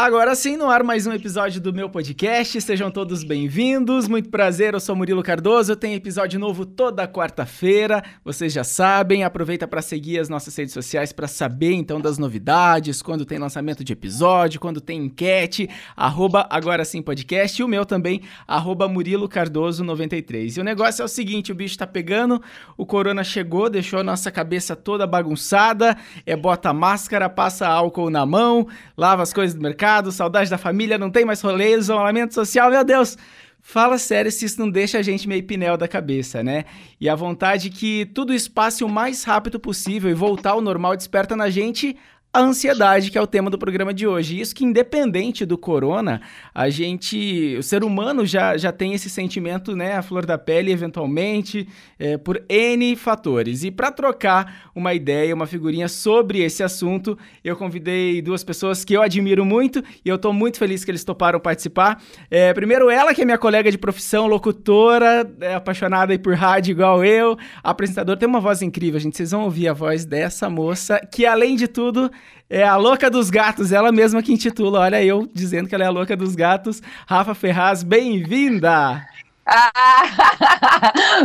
Agora 0.00 0.32
sim, 0.36 0.56
no 0.56 0.70
ar 0.70 0.84
mais 0.84 1.08
um 1.08 1.12
episódio 1.12 1.60
do 1.60 1.72
meu 1.72 1.90
podcast. 1.90 2.60
Sejam 2.60 2.88
todos 2.88 3.24
bem-vindos. 3.24 4.06
Muito 4.06 4.28
prazer, 4.30 4.72
eu 4.72 4.78
sou 4.78 4.94
Murilo 4.94 5.24
Cardoso. 5.24 5.74
Tem 5.74 5.92
episódio 5.94 6.38
novo 6.38 6.64
toda 6.64 7.08
quarta-feira. 7.08 8.04
Vocês 8.24 8.52
já 8.52 8.62
sabem. 8.62 9.24
Aproveita 9.24 9.66
para 9.66 9.82
seguir 9.82 10.20
as 10.20 10.28
nossas 10.28 10.54
redes 10.54 10.72
sociais 10.72 11.12
para 11.12 11.26
saber 11.26 11.72
então 11.72 12.00
das 12.00 12.16
novidades, 12.16 13.02
quando 13.02 13.24
tem 13.24 13.40
lançamento 13.40 13.82
de 13.82 13.92
episódio, 13.92 14.60
quando 14.60 14.80
tem 14.80 15.06
enquete. 15.06 15.68
Arroba 15.96 16.46
Agora 16.48 16.84
Sim 16.84 17.02
Podcast 17.02 17.60
e 17.60 17.64
o 17.64 17.68
meu 17.68 17.84
também, 17.84 18.22
arroba 18.46 18.86
Murilo 18.86 19.28
Cardoso 19.28 19.82
93. 19.82 20.58
E 20.58 20.60
o 20.60 20.64
negócio 20.64 21.02
é 21.02 21.04
o 21.04 21.08
seguinte: 21.08 21.50
o 21.50 21.56
bicho 21.56 21.76
tá 21.76 21.88
pegando, 21.88 22.40
o 22.76 22.86
corona 22.86 23.24
chegou, 23.24 23.68
deixou 23.68 23.98
a 23.98 24.04
nossa 24.04 24.30
cabeça 24.30 24.76
toda 24.76 25.08
bagunçada. 25.08 25.96
É 26.24 26.36
bota 26.36 26.72
máscara, 26.72 27.28
passa 27.28 27.66
álcool 27.66 28.10
na 28.10 28.24
mão, 28.24 28.64
lava 28.96 29.24
as 29.24 29.32
coisas 29.32 29.56
do 29.56 29.60
mercado 29.60 29.87
mercado, 29.88 30.12
saudade 30.12 30.50
da 30.50 30.58
família, 30.58 30.98
não 30.98 31.10
tem 31.10 31.24
mais 31.24 31.40
rolê, 31.40 31.74
isolamento 31.74 32.34
social, 32.34 32.70
meu 32.70 32.84
Deus. 32.84 33.16
Fala 33.60 33.96
sério 33.98 34.30
se 34.30 34.44
isso 34.44 34.60
não 34.60 34.70
deixa 34.70 34.98
a 34.98 35.02
gente 35.02 35.26
meio 35.26 35.42
pinel 35.42 35.76
da 35.76 35.88
cabeça, 35.88 36.42
né? 36.42 36.64
E 37.00 37.08
a 37.08 37.14
vontade 37.14 37.70
que 37.70 38.06
tudo 38.06 38.34
isso 38.34 38.50
passe 38.50 38.84
o 38.84 38.88
mais 38.88 39.24
rápido 39.24 39.58
possível 39.58 40.10
e 40.10 40.14
voltar 40.14 40.50
ao 40.50 40.60
normal 40.60 40.94
desperta 40.94 41.34
na 41.34 41.48
gente 41.48 41.96
a 42.30 42.40
ansiedade, 42.40 43.10
que 43.10 43.16
é 43.16 43.22
o 43.22 43.26
tema 43.26 43.48
do 43.48 43.58
programa 43.58 43.92
de 43.92 44.06
hoje. 44.06 44.38
Isso 44.38 44.54
que, 44.54 44.64
independente 44.64 45.46
do 45.46 45.56
corona, 45.56 46.20
a 46.54 46.68
gente, 46.68 47.56
o 47.58 47.62
ser 47.62 47.82
humano 47.82 48.26
já, 48.26 48.56
já 48.56 48.70
tem 48.70 48.92
esse 48.92 49.08
sentimento, 49.08 49.74
né, 49.74 49.96
a 49.96 50.02
flor 50.02 50.26
da 50.26 50.36
pele, 50.36 50.70
eventualmente, 50.70 51.66
é, 51.98 52.18
por 52.18 52.42
N 52.46 52.94
fatores. 52.96 53.64
E 53.64 53.70
para 53.70 53.90
trocar 53.90 54.70
uma 54.74 54.92
ideia, 54.92 55.34
uma 55.34 55.46
figurinha 55.46 55.88
sobre 55.88 56.40
esse 56.40 56.62
assunto, 56.62 57.18
eu 57.42 57.56
convidei 57.56 58.20
duas 58.20 58.44
pessoas 58.44 58.84
que 58.84 58.94
eu 58.94 59.00
admiro 59.00 59.44
muito 59.44 59.82
e 60.04 60.08
eu 60.08 60.16
estou 60.16 60.32
muito 60.32 60.58
feliz 60.58 60.84
que 60.84 60.90
eles 60.90 61.04
toparam 61.04 61.40
participar. 61.40 62.02
É, 62.30 62.52
primeiro, 62.52 62.90
ela, 62.90 63.14
que 63.14 63.22
é 63.22 63.24
minha 63.24 63.38
colega 63.38 63.70
de 63.70 63.78
profissão, 63.78 64.26
locutora, 64.26 65.28
é, 65.40 65.54
apaixonada 65.54 66.16
por 66.18 66.34
rádio 66.34 66.72
igual 66.72 67.02
eu, 67.02 67.38
apresentadora, 67.62 68.18
tem 68.18 68.28
uma 68.28 68.40
voz 68.40 68.60
incrível, 68.60 69.00
gente. 69.00 69.16
Vocês 69.16 69.30
vão 69.30 69.44
ouvir 69.44 69.68
a 69.68 69.72
voz 69.72 70.04
dessa 70.04 70.50
moça, 70.50 71.00
que 71.10 71.24
além 71.24 71.56
de 71.56 71.66
tudo 71.66 72.10
é 72.50 72.64
a 72.64 72.76
louca 72.76 73.10
dos 73.10 73.28
gatos, 73.28 73.72
ela 73.72 73.92
mesma 73.92 74.22
que 74.22 74.32
intitula. 74.32 74.80
Olha 74.80 75.02
eu 75.02 75.28
dizendo 75.32 75.68
que 75.68 75.74
ela 75.74 75.84
é 75.84 75.86
a 75.86 75.90
louca 75.90 76.16
dos 76.16 76.34
gatos. 76.34 76.82
Rafa 77.06 77.34
Ferraz, 77.34 77.82
bem-vinda! 77.82 79.06
Ah, 79.44 80.02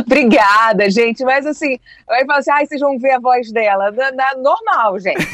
obrigada, 0.00 0.90
gente. 0.90 1.24
Mas 1.24 1.46
assim, 1.46 1.78
eu 2.08 2.26
falo 2.26 2.38
assim, 2.38 2.50
ah, 2.50 2.64
vocês 2.64 2.80
vão 2.80 2.98
ver 2.98 3.12
a 3.12 3.20
voz 3.20 3.52
dela. 3.52 3.90
Na, 3.90 4.12
na, 4.12 4.34
normal, 4.36 4.98
gente. 4.98 5.26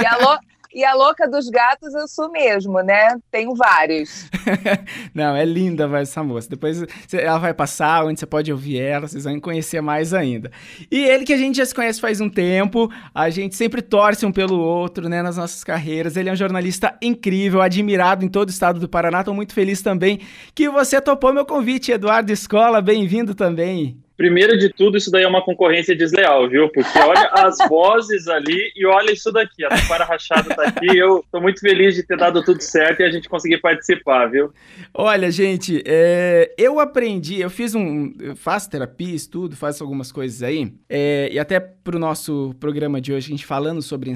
E 0.00 0.06
a, 0.06 0.16
lo, 0.16 0.38
e 0.72 0.84
a 0.84 0.94
louca 0.94 1.28
dos 1.28 1.48
gatos 1.48 1.94
eu 1.94 2.06
sou 2.06 2.30
mesmo, 2.30 2.80
né? 2.80 3.16
Tenho 3.30 3.54
vários. 3.54 4.28
Não, 5.12 5.34
é 5.34 5.44
linda 5.44 5.88
essa 5.98 6.22
moça. 6.22 6.48
Depois 6.48 6.84
ela 7.12 7.38
vai 7.38 7.52
passar, 7.52 8.04
onde 8.04 8.20
você 8.20 8.26
pode 8.26 8.52
ouvir 8.52 8.80
ela, 8.80 9.08
vocês 9.08 9.24
vão 9.24 9.40
conhecer 9.40 9.80
mais 9.80 10.14
ainda. 10.14 10.50
E 10.90 11.00
ele 11.00 11.24
que 11.24 11.32
a 11.32 11.36
gente 11.36 11.56
já 11.56 11.66
se 11.66 11.74
conhece 11.74 12.00
faz 12.00 12.20
um 12.20 12.28
tempo, 12.28 12.88
a 13.14 13.28
gente 13.30 13.56
sempre 13.56 13.82
torce 13.82 14.24
um 14.24 14.32
pelo 14.32 14.60
outro, 14.60 15.08
né, 15.08 15.22
nas 15.22 15.36
nossas 15.36 15.64
carreiras. 15.64 16.16
Ele 16.16 16.28
é 16.28 16.32
um 16.32 16.36
jornalista 16.36 16.96
incrível, 17.02 17.60
admirado 17.60 18.24
em 18.24 18.28
todo 18.28 18.48
o 18.48 18.52
estado 18.52 18.78
do 18.78 18.88
Paraná. 18.88 19.20
Estou 19.20 19.34
muito 19.34 19.52
feliz 19.52 19.82
também 19.82 20.20
que 20.54 20.68
você 20.68 21.00
topou 21.00 21.32
meu 21.32 21.44
convite, 21.44 21.90
Eduardo 21.90 22.32
Escola. 22.32 22.80
Bem-vindo 22.80 23.34
também. 23.34 24.00
Primeiro 24.20 24.58
de 24.58 24.68
tudo, 24.68 24.98
isso 24.98 25.10
daí 25.10 25.22
é 25.22 25.26
uma 25.26 25.42
concorrência 25.42 25.96
desleal, 25.96 26.46
viu? 26.46 26.68
Porque 26.68 26.98
olha 26.98 27.30
as 27.42 27.56
vozes 27.70 28.28
ali 28.28 28.70
e 28.76 28.84
olha 28.84 29.12
isso 29.12 29.32
daqui. 29.32 29.64
A 29.64 29.70
Taquara 29.70 30.04
Rachada 30.04 30.54
tá 30.54 30.62
aqui. 30.64 30.94
Eu 30.94 31.24
tô 31.32 31.40
muito 31.40 31.58
feliz 31.58 31.94
de 31.94 32.02
ter 32.02 32.18
dado 32.18 32.44
tudo 32.44 32.60
certo 32.60 33.00
e 33.00 33.04
a 33.04 33.10
gente 33.10 33.30
conseguir 33.30 33.62
participar, 33.62 34.26
viu? 34.26 34.52
Olha, 34.92 35.30
gente, 35.30 35.82
é, 35.86 36.52
eu 36.58 36.78
aprendi, 36.78 37.40
eu 37.40 37.48
fiz 37.48 37.74
um. 37.74 38.12
Eu 38.20 38.36
faço 38.36 38.68
terapia, 38.68 39.14
estudo, 39.14 39.56
faço 39.56 39.82
algumas 39.82 40.12
coisas 40.12 40.42
aí. 40.42 40.70
É, 40.86 41.30
e 41.32 41.38
até 41.38 41.58
pro 41.58 41.98
nosso 41.98 42.54
programa 42.60 43.00
de 43.00 43.14
hoje, 43.14 43.28
a 43.28 43.30
gente 43.30 43.46
falando 43.46 43.80
sobre 43.80 44.12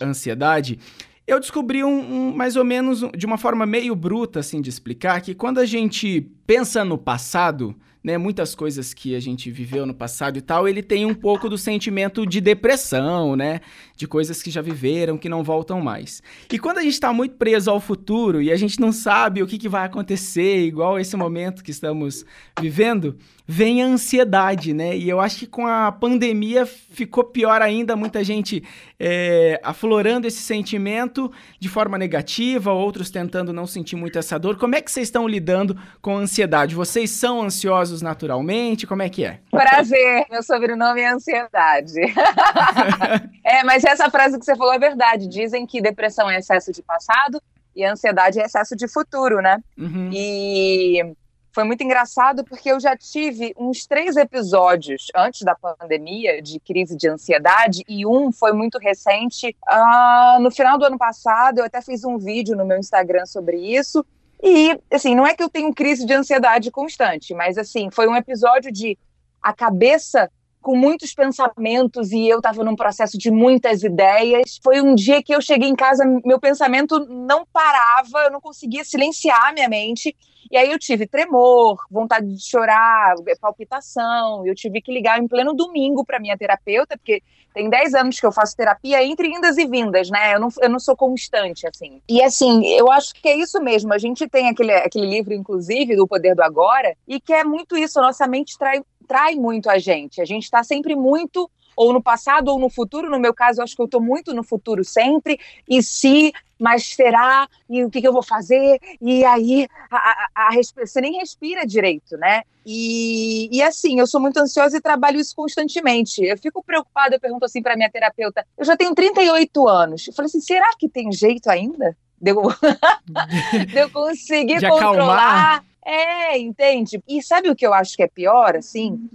ansiedade. 0.00 0.78
Eu 1.26 1.40
descobri 1.40 1.82
um, 1.82 1.98
um, 1.98 2.32
mais 2.32 2.54
ou 2.54 2.64
menos 2.64 3.00
de 3.12 3.26
uma 3.26 3.36
forma 3.36 3.66
meio 3.66 3.96
bruta 3.96 4.38
assim 4.38 4.60
de 4.60 4.70
explicar 4.70 5.20
que 5.20 5.34
quando 5.34 5.58
a 5.58 5.66
gente 5.66 6.30
pensa 6.46 6.84
no 6.84 6.96
passado, 6.96 7.74
né, 8.02 8.16
muitas 8.16 8.54
coisas 8.54 8.94
que 8.94 9.14
a 9.14 9.20
gente 9.20 9.50
viveu 9.50 9.84
no 9.84 9.94
passado 9.94 10.38
e 10.38 10.40
tal, 10.40 10.68
ele 10.68 10.82
tem 10.82 11.04
um 11.04 11.14
pouco 11.14 11.48
do 11.48 11.58
sentimento 11.58 12.24
de 12.24 12.40
depressão, 12.40 13.34
né? 13.34 13.60
De 13.96 14.06
coisas 14.06 14.42
que 14.42 14.50
já 14.50 14.62
viveram, 14.62 15.18
que 15.18 15.28
não 15.28 15.42
voltam 15.42 15.80
mais. 15.80 16.22
E 16.50 16.58
quando 16.58 16.78
a 16.78 16.82
gente 16.82 16.94
está 16.94 17.12
muito 17.12 17.34
preso 17.36 17.70
ao 17.70 17.80
futuro 17.80 18.40
e 18.40 18.52
a 18.52 18.56
gente 18.56 18.80
não 18.80 18.92
sabe 18.92 19.42
o 19.42 19.46
que, 19.46 19.58
que 19.58 19.68
vai 19.68 19.84
acontecer, 19.84 20.64
igual 20.64 20.98
esse 20.98 21.16
momento 21.16 21.62
que 21.62 21.70
estamos 21.70 22.24
vivendo, 22.60 23.16
vem 23.50 23.82
a 23.82 23.86
ansiedade, 23.86 24.74
né? 24.74 24.94
E 24.94 25.08
eu 25.08 25.18
acho 25.18 25.38
que 25.38 25.46
com 25.46 25.66
a 25.66 25.90
pandemia 25.90 26.66
ficou 26.66 27.24
pior 27.24 27.62
ainda, 27.62 27.96
muita 27.96 28.22
gente 28.22 28.62
é, 29.00 29.58
aflorando 29.64 30.26
esse 30.26 30.42
sentimento 30.42 31.32
de 31.58 31.66
forma 31.66 31.96
negativa, 31.96 32.70
outros 32.70 33.08
tentando 33.08 33.50
não 33.50 33.66
sentir 33.66 33.96
muito 33.96 34.18
essa 34.18 34.38
dor. 34.38 34.58
Como 34.58 34.74
é 34.74 34.82
que 34.82 34.92
vocês 34.92 35.08
estão 35.08 35.26
lidando 35.26 35.74
com 36.02 36.18
a 36.18 36.20
ansiedade? 36.20 36.74
Vocês 36.74 37.10
são 37.10 37.40
ansiosos 37.40 38.02
naturalmente? 38.02 38.86
Como 38.86 39.00
é 39.00 39.08
que 39.08 39.24
é? 39.24 39.40
Prazer, 39.50 40.26
meu 40.30 40.42
sobrenome 40.42 41.00
é 41.00 41.10
ansiedade. 41.10 42.00
é, 43.42 43.64
mas 43.64 43.82
essa 43.82 44.10
frase 44.10 44.38
que 44.38 44.44
você 44.44 44.54
falou 44.54 44.74
é 44.74 44.78
verdade. 44.78 45.26
Dizem 45.26 45.66
que 45.66 45.80
depressão 45.80 46.28
é 46.28 46.36
excesso 46.36 46.70
de 46.70 46.82
passado 46.82 47.40
e 47.74 47.82
ansiedade 47.82 48.38
é 48.38 48.44
excesso 48.44 48.76
de 48.76 48.86
futuro, 48.86 49.40
né? 49.40 49.56
Uhum. 49.78 50.10
E 50.12 51.16
foi 51.58 51.64
muito 51.64 51.82
engraçado 51.82 52.44
porque 52.44 52.70
eu 52.70 52.78
já 52.78 52.96
tive 52.96 53.52
uns 53.58 53.84
três 53.84 54.16
episódios 54.16 55.08
antes 55.12 55.42
da 55.42 55.56
pandemia 55.56 56.40
de 56.40 56.60
crise 56.60 56.96
de 56.96 57.08
ansiedade 57.08 57.82
e 57.88 58.06
um 58.06 58.30
foi 58.30 58.52
muito 58.52 58.78
recente. 58.78 59.56
Uh, 59.68 60.40
no 60.40 60.52
final 60.52 60.78
do 60.78 60.84
ano 60.84 60.96
passado, 60.96 61.58
eu 61.58 61.64
até 61.64 61.82
fiz 61.82 62.04
um 62.04 62.16
vídeo 62.16 62.56
no 62.56 62.64
meu 62.64 62.78
Instagram 62.78 63.26
sobre 63.26 63.56
isso. 63.56 64.06
E, 64.40 64.78
assim, 64.88 65.16
não 65.16 65.26
é 65.26 65.34
que 65.34 65.42
eu 65.42 65.48
tenho 65.48 65.74
crise 65.74 66.06
de 66.06 66.14
ansiedade 66.14 66.70
constante, 66.70 67.34
mas, 67.34 67.58
assim, 67.58 67.90
foi 67.90 68.06
um 68.06 68.14
episódio 68.14 68.70
de 68.70 68.96
a 69.42 69.52
cabeça 69.52 70.30
com 70.60 70.76
muitos 70.76 71.14
pensamentos 71.14 72.12
e 72.12 72.28
eu 72.28 72.38
estava 72.38 72.62
num 72.62 72.76
processo 72.76 73.18
de 73.18 73.30
muitas 73.30 73.82
ideias. 73.82 74.60
Foi 74.62 74.80
um 74.80 74.94
dia 74.94 75.22
que 75.22 75.34
eu 75.34 75.40
cheguei 75.40 75.68
em 75.68 75.74
casa, 75.74 76.04
meu 76.24 76.38
pensamento 76.38 77.04
não 77.08 77.44
parava, 77.52 78.24
eu 78.24 78.30
não 78.30 78.40
conseguia 78.40 78.84
silenciar 78.84 79.52
minha 79.52 79.68
mente. 79.68 80.14
E 80.50 80.56
aí 80.56 80.70
eu 80.70 80.78
tive 80.78 81.06
tremor, 81.06 81.76
vontade 81.90 82.26
de 82.26 82.42
chorar, 82.42 83.14
palpitação. 83.40 84.46
Eu 84.46 84.54
tive 84.54 84.80
que 84.80 84.92
ligar 84.92 85.18
em 85.18 85.28
pleno 85.28 85.54
domingo 85.54 86.04
para 86.04 86.18
minha 86.18 86.36
terapeuta, 86.36 86.96
porque 86.96 87.22
tem 87.54 87.68
10 87.68 87.94
anos 87.94 88.20
que 88.20 88.26
eu 88.26 88.32
faço 88.32 88.56
terapia 88.56 89.02
entre 89.02 89.28
indas 89.28 89.58
e 89.58 89.66
vindas, 89.66 90.08
né? 90.10 90.34
Eu 90.34 90.40
não, 90.40 90.48
eu 90.60 90.70
não 90.70 90.78
sou 90.78 90.96
constante, 90.96 91.66
assim. 91.66 92.00
E 92.08 92.22
assim, 92.22 92.66
eu 92.66 92.90
acho 92.90 93.12
que 93.14 93.28
é 93.28 93.36
isso 93.36 93.60
mesmo. 93.60 93.92
A 93.92 93.98
gente 93.98 94.28
tem 94.28 94.48
aquele, 94.48 94.72
aquele 94.72 95.06
livro, 95.06 95.34
inclusive, 95.34 95.96
do 95.96 96.06
Poder 96.06 96.34
do 96.34 96.42
Agora, 96.42 96.94
e 97.06 97.20
que 97.20 97.32
é 97.32 97.44
muito 97.44 97.76
isso. 97.76 97.98
A 97.98 98.02
nossa 98.02 98.26
mente 98.26 98.56
trai, 98.56 98.80
trai 99.06 99.34
muito 99.34 99.68
a 99.68 99.78
gente. 99.78 100.20
A 100.20 100.24
gente 100.24 100.44
está 100.44 100.62
sempre 100.62 100.94
muito 100.94 101.50
ou 101.78 101.92
no 101.92 102.02
passado 102.02 102.48
ou 102.48 102.58
no 102.58 102.68
futuro. 102.68 103.08
No 103.08 103.20
meu 103.20 103.32
caso, 103.32 103.60
eu 103.60 103.64
acho 103.64 103.76
que 103.76 103.80
eu 103.80 103.86
estou 103.86 104.00
muito 104.00 104.34
no 104.34 104.42
futuro 104.42 104.84
sempre. 104.84 105.38
E 105.68 105.80
se, 105.80 106.32
mas 106.58 106.84
será? 106.84 107.48
E 107.70 107.84
o 107.84 107.90
que, 107.90 108.00
que 108.00 108.08
eu 108.08 108.12
vou 108.12 108.22
fazer? 108.22 108.80
E 109.00 109.24
aí 109.24 109.68
a, 109.88 109.96
a, 109.96 110.48
a, 110.48 110.50
você 110.84 111.00
nem 111.00 111.18
respira 111.18 111.64
direito, 111.64 112.16
né? 112.16 112.42
E, 112.66 113.48
e 113.56 113.62
assim, 113.62 114.00
eu 114.00 114.08
sou 114.08 114.20
muito 114.20 114.38
ansiosa 114.38 114.76
e 114.76 114.80
trabalho 114.80 115.20
isso 115.20 115.36
constantemente. 115.36 116.20
Eu 116.20 116.36
fico 116.36 116.62
preocupada, 116.64 117.14
eu 117.14 117.20
pergunto 117.20 117.44
assim 117.44 117.62
para 117.62 117.76
minha 117.76 117.90
terapeuta: 117.90 118.44
eu 118.58 118.64
já 118.64 118.76
tenho 118.76 118.92
38 118.92 119.68
anos. 119.68 120.08
Eu 120.08 120.12
falei 120.12 120.26
assim: 120.26 120.40
será 120.40 120.70
que 120.76 120.88
tem 120.88 121.12
jeito 121.12 121.48
ainda? 121.48 121.96
De 122.20 122.32
eu, 122.32 122.42
de 123.70 123.78
eu 123.78 123.88
conseguir 123.90 124.58
de 124.58 124.68
controlar. 124.68 124.96
Acalmar 124.96 125.64
é, 125.88 126.38
entende? 126.38 127.02
E 127.08 127.22
sabe 127.22 127.48
o 127.48 127.56
que 127.56 127.66
eu 127.66 127.72
acho 127.72 127.96
que 127.96 128.02
é 128.02 128.06
pior, 128.06 128.54
assim? 128.54 129.08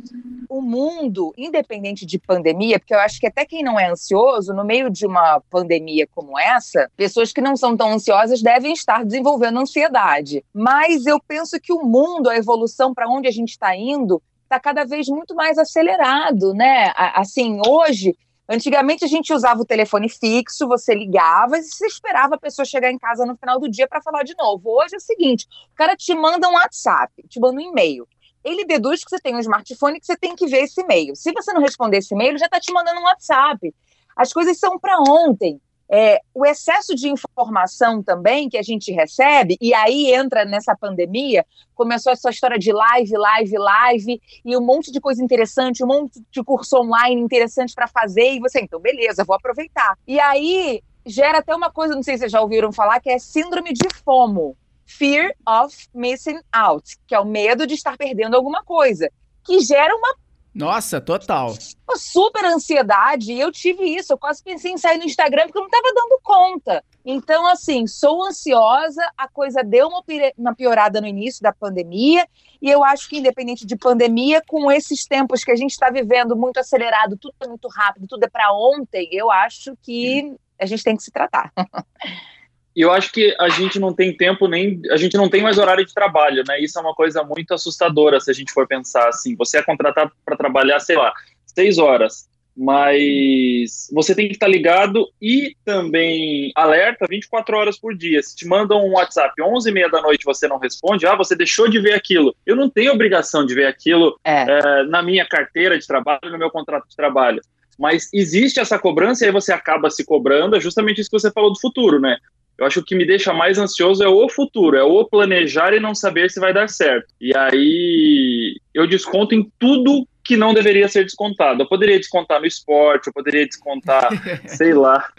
O 0.50 0.60
mundo, 0.60 1.32
independente 1.38 2.04
de 2.04 2.18
pandemia, 2.18 2.80
porque 2.80 2.96
eu 2.96 3.00
acho 3.00 3.20
que 3.20 3.28
até 3.28 3.46
quem 3.46 3.64
não 3.64 3.80
é 3.80 3.92
ansioso, 3.92 4.56
no 4.56 4.66
meio 4.66 4.90
de 4.90 5.06
uma 5.06 5.40
pandemia 5.52 6.08
como 6.08 6.40
essa, 6.40 6.90
pessoas 6.98 7.32
que 7.32 7.42
não 7.42 7.56
são 7.56 7.78
tão 7.78 7.94
ansiosas 7.94 8.42
devem 8.42 8.74
estar 8.74 9.06
desenvolvendo 9.06 9.60
ansiedade. 9.60 10.44
Mas 10.52 11.06
eu 11.06 11.20
penso 11.20 11.60
que 11.62 11.72
o 11.72 11.84
mundo, 11.84 12.28
a 12.28 12.36
evolução 12.36 12.92
para 12.92 13.08
onde 13.08 13.28
a 13.28 13.32
gente 13.32 13.50
está 13.50 13.76
indo, 13.76 14.20
está 14.42 14.60
cada 14.60 14.84
vez 14.84 15.08
muito 15.08 15.36
mais 15.36 15.60
acelerado, 15.60 16.56
né? 16.56 16.92
Assim, 16.96 17.60
hoje 17.68 18.16
Antigamente 18.48 19.06
a 19.06 19.08
gente 19.08 19.34
usava 19.34 19.62
o 19.62 19.66
telefone 19.66 20.10
fixo, 20.10 20.68
você 20.68 20.94
ligava 20.94 21.58
e 21.58 21.64
você 21.64 21.88
esperava 21.88 22.36
a 22.36 22.38
pessoa 22.38 22.66
chegar 22.66 22.92
em 22.92 22.98
casa 22.98 23.26
no 23.26 23.38
final 23.38 23.60
do 23.60 23.70
dia 23.70 23.88
para 23.88 24.02
falar 24.02 24.24
de 24.24 24.36
novo. 24.38 24.70
Hoje 24.70 24.96
é 24.96 24.98
o 24.98 25.02
seguinte: 25.02 25.48
o 25.72 25.76
cara 25.76 25.96
te 25.96 26.14
manda 26.14 26.48
um 26.50 26.54
WhatsApp, 26.54 27.12
te 27.30 27.40
manda 27.40 27.56
um 27.56 27.62
e-mail. 27.62 28.08
Ele 28.44 28.66
deduz 28.66 29.04
que 29.04 29.10
você 29.10 29.20
tem 29.20 29.34
um 29.34 29.40
smartphone 29.40 30.00
que 30.00 30.06
você 30.06 30.18
tem 30.18 30.36
que 30.36 30.48
ver 30.48 30.64
esse 30.64 30.82
e-mail. 30.82 31.16
Se 31.16 31.32
você 31.32 31.54
não 31.54 31.62
responder 31.62 31.98
esse 31.98 32.14
e-mail, 32.14 32.38
já 32.38 32.46
está 32.46 32.60
te 32.60 32.74
mandando 32.74 33.00
um 33.00 33.04
WhatsApp. 33.04 33.74
As 34.16 34.34
coisas 34.34 34.60
são 34.60 34.78
para 34.78 35.00
ontem. 35.00 35.62
É, 35.90 36.20
o 36.34 36.46
excesso 36.46 36.96
de 36.96 37.10
informação 37.10 38.02
também 38.02 38.50
que 38.50 38.58
a 38.58 38.62
gente 38.62 38.92
recebe, 38.92 39.58
e 39.62 39.74
aí 39.74 40.14
entra 40.14 40.46
nessa 40.46 40.76
pandemia, 40.76 41.46
começou 41.76 42.12
essa 42.12 42.30
história 42.30 42.58
de 42.58 42.72
live, 42.72 43.12
live, 43.18 43.58
live, 43.58 44.22
e 44.44 44.58
um 44.58 44.62
monte 44.62 44.92
de 44.92 45.00
coisa 45.00 45.24
interessante, 45.24 45.84
um 45.84 45.88
monte 45.88 46.22
de 46.32 46.44
curso 46.44 46.78
online 46.78 47.22
interessante 47.22 47.74
para 47.74 47.88
fazer, 47.88 48.34
e 48.34 48.40
você, 48.40 48.62
então, 48.62 48.80
beleza, 48.80 49.24
vou 49.24 49.36
aproveitar. 49.36 49.98
E 50.08 50.20
aí 50.20 50.82
gera 51.06 51.40
até 51.40 51.56
uma 51.56 51.72
coisa, 51.72 51.96
não 51.96 52.04
sei 52.04 52.16
se 52.16 52.22
vocês 52.22 52.32
já 52.32 52.42
ouviram 52.42 52.72
falar, 52.72 53.00
que 53.00 53.10
é 53.10 53.20
síndrome 53.20 53.74
de 53.74 53.88
FOMO. 54.04 54.56
Fear 54.86 55.34
of 55.48 55.88
Missing 55.94 56.40
Out, 56.52 56.98
que 57.08 57.16
é 57.16 57.20
o 57.20 57.26
medo 57.26 57.66
de 57.66 57.74
estar 57.74 57.98
perdendo 57.98 58.36
alguma 58.36 58.64
coisa, 58.64 59.10
que 59.44 59.60
gera 59.60 59.96
uma 59.96 60.16
nossa, 60.54 61.02
total. 61.02 61.56
Uma 61.88 61.98
super 61.98 62.46
ansiedade. 62.46 63.34
E 63.34 63.40
eu 63.40 63.52
tive 63.52 63.84
isso. 63.84 64.14
Eu 64.14 64.18
quase 64.18 64.44
pensei 64.44 64.72
em 64.72 64.78
sair 64.78 64.98
no 64.98 65.04
Instagram 65.04 65.44
porque 65.44 65.58
eu 65.58 65.62
não 65.62 65.68
estava 65.68 65.94
dando 65.96 66.20
conta. 66.22 66.84
Então, 67.04 67.48
assim, 67.48 67.88
sou 67.88 68.24
ansiosa. 68.24 69.02
A 69.18 69.28
coisa 69.28 69.64
deu 69.64 69.88
uma, 69.88 70.04
uma 70.38 70.56
piorada 70.56 71.02
no 71.02 71.08
início 71.08 71.42
da 71.42 71.52
pandemia. 71.52 72.28
E 72.62 72.70
eu 72.70 72.84
acho 72.84 73.10
que, 73.10 73.18
independente 73.18 73.66
de 73.66 73.76
pandemia, 73.76 74.44
com 74.48 74.72
esses 74.72 75.06
tempos 75.08 75.44
que 75.44 75.52
a 75.52 75.56
gente 75.56 75.72
está 75.72 75.90
vivendo 75.90 76.36
muito 76.36 76.60
acelerado, 76.60 77.18
tudo 77.18 77.34
é 77.42 77.48
muito 77.48 77.68
rápido, 77.68 78.08
tudo 78.08 78.24
é 78.24 78.30
para 78.30 78.54
ontem, 78.54 79.10
eu 79.12 79.32
acho 79.32 79.76
que 79.82 80.36
a 80.60 80.66
gente 80.66 80.84
tem 80.84 80.96
que 80.96 81.04
se 81.04 81.12
tratar. 81.12 81.52
E 82.76 82.82
eu 82.82 82.92
acho 82.92 83.12
que 83.12 83.36
a 83.40 83.50
gente 83.50 83.80
não 83.80 83.94
tem 83.94 84.16
tempo 84.16 84.48
nem. 84.48 84.82
A 84.90 84.98
gente 84.98 85.16
não 85.16 85.30
tem 85.30 85.42
mais 85.42 85.58
horário 85.58 85.86
de 85.86 85.94
trabalho, 85.94 86.44
né? 86.48 86.60
Isso 86.60 86.78
é 86.78 86.82
uma 86.82 86.94
coisa 86.94 87.24
muito 87.24 87.54
assustadora 87.54 88.20
se 88.20 88.32
a 88.32 88.34
gente 88.34 88.52
for 88.52 88.68
pensar 88.68 89.08
assim. 89.08 89.36
Você 89.36 89.58
é 89.58 89.64
contratado 89.64 90.12
para 90.26 90.36
trabalhar, 90.36 90.80
sei 90.80 90.96
lá, 90.96 91.14
seis 91.46 91.78
horas, 91.78 92.28
mas 92.56 93.90
você 93.92 94.16
tem 94.16 94.28
que 94.28 94.34
estar 94.34 94.48
ligado 94.48 95.08
e 95.22 95.56
também 95.64 96.52
alerta 96.56 97.06
24 97.08 97.58
horas 97.58 97.80
por 97.80 97.96
dia. 97.96 98.22
Se 98.24 98.36
te 98.36 98.48
mandam 98.48 98.84
um 98.84 98.94
WhatsApp 98.94 99.40
11 99.40 99.70
e 99.70 99.72
meia 99.72 99.90
da 99.90 100.02
noite 100.02 100.26
você 100.26 100.48
não 100.48 100.58
responde, 100.58 101.06
ah, 101.06 101.16
você 101.16 101.36
deixou 101.36 101.70
de 101.70 101.80
ver 101.80 101.94
aquilo. 101.94 102.36
Eu 102.46 102.56
não 102.56 102.70
tenho 102.70 102.94
obrigação 102.94 103.46
de 103.46 103.54
ver 103.54 103.68
aquilo 103.68 104.20
é. 104.24 104.46
É, 104.48 104.84
na 104.86 105.04
minha 105.04 105.28
carteira 105.28 105.78
de 105.78 105.86
trabalho, 105.86 106.32
no 106.32 106.38
meu 106.40 106.50
contrato 106.50 106.88
de 106.88 106.96
trabalho 106.96 107.42
mas 107.78 108.10
existe 108.14 108.60
essa 108.60 108.78
cobrança 108.78 109.24
e 109.24 109.28
aí 109.28 109.34
você 109.34 109.52
acaba 109.52 109.90
se 109.90 110.06
cobrando, 110.06 110.56
é 110.56 110.60
justamente 110.60 111.02
isso 111.02 111.10
que 111.10 111.20
você 111.20 111.32
falou 111.32 111.52
do 111.52 111.60
futuro, 111.60 112.00
né? 112.00 112.18
Eu 112.58 112.66
acho 112.66 112.76
que 112.76 112.80
o 112.82 112.86
que 112.86 112.96
me 112.96 113.06
deixa 113.06 113.34
mais 113.34 113.58
ansioso 113.58 114.04
é 114.04 114.08
o 114.08 114.30
futuro, 114.30 114.78
é 114.78 114.84
o 114.84 115.06
planejar 115.06 115.74
e 115.74 115.80
não 115.80 115.96
saber 115.96 116.30
se 116.30 116.40
vai 116.40 116.54
dar 116.54 116.70
certo. 116.70 117.08
E 117.20 117.36
aí 117.36 118.60
eu 118.74 118.88
desconto 118.88 119.34
em 119.34 119.52
tudo 119.58 120.08
que 120.24 120.38
não 120.38 120.54
deveria 120.54 120.88
ser 120.88 121.04
descontado. 121.04 121.64
Eu 121.64 121.68
poderia 121.68 121.98
descontar 121.98 122.40
no 122.40 122.46
esporte, 122.46 123.08
eu 123.08 123.14
poderia 123.14 123.46
descontar, 123.46 124.10
sei 124.48 124.74
lá, 124.74 125.10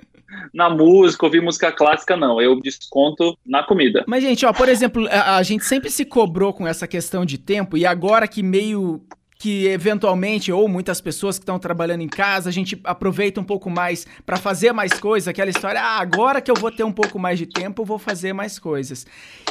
na 0.52 0.70
música, 0.70 1.26
ouvir 1.26 1.42
música 1.42 1.70
clássica, 1.70 2.16
não. 2.16 2.40
Eu 2.40 2.60
desconto 2.60 3.36
na 3.44 3.62
comida. 3.62 4.04
Mas, 4.06 4.22
gente, 4.22 4.46
ó, 4.46 4.52
por 4.52 4.68
exemplo, 4.68 5.06
a, 5.10 5.36
a 5.36 5.42
gente 5.42 5.64
sempre 5.64 5.90
se 5.90 6.04
cobrou 6.04 6.52
com 6.52 6.66
essa 6.66 6.86
questão 6.86 7.24
de 7.24 7.38
tempo, 7.38 7.76
e 7.76 7.84
agora 7.84 8.26
que 8.26 8.42
meio 8.42 9.02
que 9.44 9.66
eventualmente, 9.66 10.50
ou 10.50 10.66
muitas 10.66 11.02
pessoas 11.02 11.38
que 11.38 11.42
estão 11.42 11.58
trabalhando 11.58 12.00
em 12.00 12.08
casa, 12.08 12.48
a 12.48 12.52
gente 12.52 12.80
aproveita 12.82 13.38
um 13.38 13.44
pouco 13.44 13.68
mais 13.68 14.06
para 14.24 14.38
fazer 14.38 14.72
mais 14.72 14.94
coisas, 14.94 15.28
aquela 15.28 15.50
história, 15.50 15.82
ah, 15.82 16.00
agora 16.00 16.40
que 16.40 16.50
eu 16.50 16.54
vou 16.54 16.70
ter 16.70 16.82
um 16.82 16.90
pouco 16.90 17.18
mais 17.18 17.38
de 17.38 17.44
tempo, 17.44 17.82
eu 17.82 17.84
vou 17.84 17.98
fazer 17.98 18.32
mais 18.32 18.58
coisas. 18.58 19.06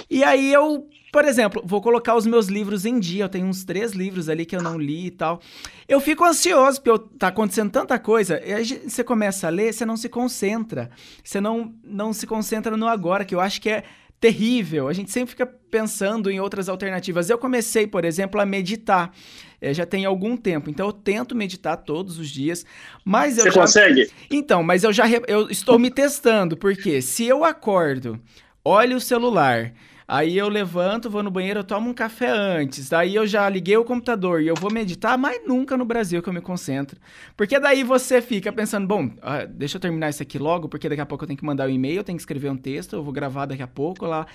E 0.09 0.23
aí 0.23 0.51
eu, 0.51 0.87
por 1.11 1.25
exemplo, 1.25 1.61
vou 1.63 1.79
colocar 1.79 2.15
os 2.15 2.25
meus 2.25 2.47
livros 2.47 2.87
em 2.87 2.99
dia, 2.99 3.25
eu 3.25 3.29
tenho 3.29 3.45
uns 3.45 3.63
três 3.63 3.91
livros 3.91 4.29
ali 4.29 4.47
que 4.47 4.55
eu 4.55 4.63
não 4.63 4.79
li 4.79 5.05
e 5.05 5.11
tal. 5.11 5.39
Eu 5.87 6.01
fico 6.01 6.25
ansioso, 6.25 6.81
porque 6.81 7.05
tá 7.19 7.27
acontecendo 7.27 7.69
tanta 7.69 7.99
coisa, 7.99 8.41
e 8.43 8.51
aí 8.51 8.65
você 8.65 9.03
começa 9.03 9.45
a 9.45 9.51
ler, 9.51 9.75
você 9.75 9.85
não 9.85 9.95
se 9.95 10.09
concentra, 10.09 10.89
você 11.23 11.39
não, 11.39 11.71
não 11.83 12.13
se 12.13 12.25
concentra 12.25 12.75
no 12.75 12.87
agora, 12.87 13.23
que 13.23 13.35
eu 13.35 13.39
acho 13.39 13.61
que 13.61 13.69
é 13.69 13.83
terrível. 14.23 14.87
A 14.87 14.93
gente 14.93 15.11
sempre 15.11 15.31
fica 15.31 15.45
pensando 15.45 16.31
em 16.31 16.39
outras 16.39 16.69
alternativas. 16.69 17.29
Eu 17.29 17.37
comecei, 17.37 17.85
por 17.85 18.05
exemplo, 18.05 18.39
a 18.39 18.45
meditar. 18.45 19.11
É, 19.59 19.73
já 19.73 19.85
tem 19.85 20.05
algum 20.05 20.37
tempo. 20.37 20.69
Então 20.69 20.87
eu 20.87 20.93
tento 20.93 21.35
meditar 21.35 21.75
todos 21.75 22.17
os 22.17 22.29
dias. 22.29 22.65
Mas 23.03 23.37
eu 23.37 23.43
Você 23.43 23.51
já... 23.51 23.61
consegue? 23.61 24.09
Então, 24.31 24.63
mas 24.63 24.85
eu 24.85 24.93
já 24.93 25.03
eu 25.27 25.49
estou 25.49 25.77
me 25.77 25.91
testando, 25.91 26.55
porque 26.55 27.01
se 27.01 27.25
eu 27.25 27.43
acordo, 27.43 28.17
olho 28.63 28.95
o 28.95 29.01
celular 29.01 29.73
Aí 30.07 30.37
eu 30.37 30.49
levanto, 30.49 31.09
vou 31.09 31.23
no 31.23 31.31
banheiro, 31.31 31.61
eu 31.61 31.63
tomo 31.63 31.89
um 31.89 31.93
café 31.93 32.29
antes. 32.29 32.89
Daí 32.89 33.15
eu 33.15 33.25
já 33.25 33.47
liguei 33.47 33.77
o 33.77 33.85
computador 33.85 34.41
e 34.41 34.47
eu 34.47 34.55
vou 34.55 34.71
meditar, 34.71 35.17
mas 35.17 35.41
nunca 35.47 35.77
no 35.77 35.85
Brasil 35.85 36.21
que 36.21 36.29
eu 36.29 36.33
me 36.33 36.41
concentro. 36.41 36.99
Porque 37.37 37.59
daí 37.59 37.83
você 37.83 38.21
fica 38.21 38.51
pensando, 38.51 38.85
bom, 38.85 39.09
ah, 39.21 39.45
deixa 39.45 39.77
eu 39.77 39.81
terminar 39.81 40.09
isso 40.09 40.21
aqui 40.21 40.37
logo, 40.37 40.67
porque 40.67 40.89
daqui 40.89 41.01
a 41.01 41.05
pouco 41.05 41.23
eu 41.23 41.27
tenho 41.27 41.37
que 41.37 41.45
mandar 41.45 41.67
um 41.67 41.71
e-mail, 41.71 41.97
eu 41.97 42.03
tenho 42.03 42.17
que 42.17 42.21
escrever 42.21 42.51
um 42.51 42.57
texto, 42.57 42.95
eu 42.95 43.03
vou 43.03 43.13
gravar 43.13 43.45
daqui 43.45 43.63
a 43.63 43.67
pouco 43.67 44.05
lá. 44.05 44.27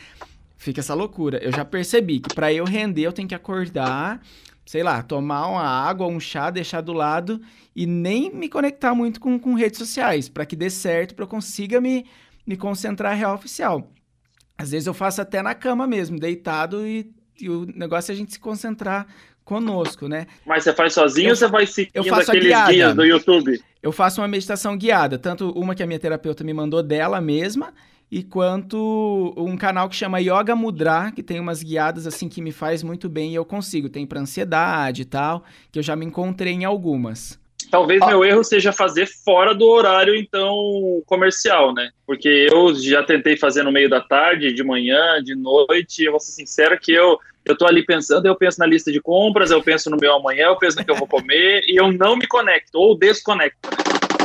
Fica 0.56 0.80
essa 0.80 0.94
loucura. 0.94 1.38
Eu 1.38 1.52
já 1.52 1.64
percebi 1.64 2.18
que 2.18 2.34
para 2.34 2.52
eu 2.52 2.64
render 2.64 3.02
eu 3.02 3.12
tenho 3.12 3.28
que 3.28 3.34
acordar, 3.34 4.20
sei 4.64 4.82
lá, 4.82 5.02
tomar 5.02 5.46
uma 5.46 5.62
água, 5.62 6.06
um 6.06 6.18
chá, 6.18 6.50
deixar 6.50 6.80
do 6.80 6.92
lado 6.92 7.40
e 7.76 7.86
nem 7.86 8.34
me 8.34 8.48
conectar 8.48 8.94
muito 8.94 9.20
com, 9.20 9.38
com 9.38 9.54
redes 9.54 9.78
sociais, 9.78 10.28
para 10.28 10.44
que 10.44 10.56
dê 10.56 10.68
certo, 10.68 11.14
para 11.14 11.24
eu 11.24 11.28
consiga 11.28 11.80
me, 11.80 12.06
me 12.44 12.56
concentrar 12.56 13.16
real 13.16 13.34
oficial. 13.34 13.88
Às 14.58 14.72
vezes 14.72 14.86
eu 14.86 14.94
faço 14.94 15.22
até 15.22 15.40
na 15.40 15.54
cama 15.54 15.86
mesmo, 15.86 16.18
deitado, 16.18 16.84
e, 16.84 17.10
e 17.40 17.48
o 17.48 17.64
negócio 17.74 18.10
é 18.10 18.14
a 18.14 18.16
gente 18.16 18.32
se 18.32 18.40
concentrar 18.40 19.06
conosco, 19.44 20.08
né? 20.08 20.26
Mas 20.44 20.64
você 20.64 20.74
faz 20.74 20.92
sozinho 20.92 21.28
eu, 21.28 21.30
ou 21.30 21.36
você 21.36 21.46
vai 21.46 21.66
seguindo 21.66 21.94
eu 21.94 22.04
faço 22.04 22.30
aqueles 22.30 22.48
guiada. 22.48 22.72
guias 22.72 22.94
do 22.94 23.04
YouTube? 23.04 23.62
Eu 23.82 23.92
faço 23.92 24.20
uma 24.20 24.28
meditação 24.28 24.76
guiada, 24.76 25.16
tanto 25.16 25.50
uma 25.52 25.74
que 25.74 25.82
a 25.82 25.86
minha 25.86 25.98
terapeuta 25.98 26.42
me 26.42 26.52
mandou 26.52 26.82
dela 26.82 27.20
mesma, 27.20 27.72
e 28.10 28.22
quanto 28.22 29.34
um 29.36 29.56
canal 29.56 29.88
que 29.88 29.94
chama 29.94 30.20
Yoga 30.20 30.56
Mudra, 30.56 31.12
que 31.14 31.22
tem 31.22 31.38
umas 31.38 31.62
guiadas 31.62 32.06
assim 32.06 32.28
que 32.28 32.42
me 32.42 32.50
faz 32.52 32.82
muito 32.82 33.08
bem 33.08 33.32
e 33.32 33.34
eu 33.34 33.44
consigo. 33.44 33.88
Tem 33.88 34.06
para 34.06 34.20
ansiedade 34.20 35.02
e 35.02 35.04
tal, 35.04 35.44
que 35.70 35.78
eu 35.78 35.82
já 35.82 35.94
me 35.94 36.04
encontrei 36.04 36.52
em 36.54 36.64
algumas. 36.64 37.38
Talvez 37.70 38.04
meu 38.06 38.24
erro 38.24 38.42
seja 38.42 38.72
fazer 38.72 39.06
fora 39.06 39.54
do 39.54 39.66
horário, 39.66 40.14
então, 40.14 41.02
comercial, 41.06 41.74
né? 41.74 41.90
Porque 42.06 42.48
eu 42.50 42.74
já 42.74 43.02
tentei 43.02 43.36
fazer 43.36 43.62
no 43.62 43.72
meio 43.72 43.90
da 43.90 44.00
tarde, 44.00 44.52
de 44.52 44.64
manhã, 44.64 45.22
de 45.22 45.34
noite, 45.34 46.02
e 46.02 46.06
eu 46.06 46.12
vou 46.12 46.20
ser 46.20 46.32
sincero 46.32 46.78
que 46.80 46.92
eu, 46.92 47.18
eu 47.44 47.56
tô 47.56 47.66
ali 47.66 47.84
pensando, 47.84 48.26
eu 48.26 48.36
penso 48.36 48.58
na 48.58 48.66
lista 48.66 48.90
de 48.90 49.00
compras, 49.00 49.50
eu 49.50 49.62
penso 49.62 49.90
no 49.90 49.98
meu 50.00 50.14
amanhã, 50.14 50.46
eu 50.46 50.56
penso 50.56 50.78
no 50.78 50.84
que 50.84 50.90
eu 50.90 50.96
vou 50.96 51.06
comer, 51.06 51.62
e 51.66 51.76
eu 51.76 51.92
não 51.92 52.16
me 52.16 52.26
conecto, 52.26 52.78
ou 52.78 52.96
desconecto. 52.96 53.68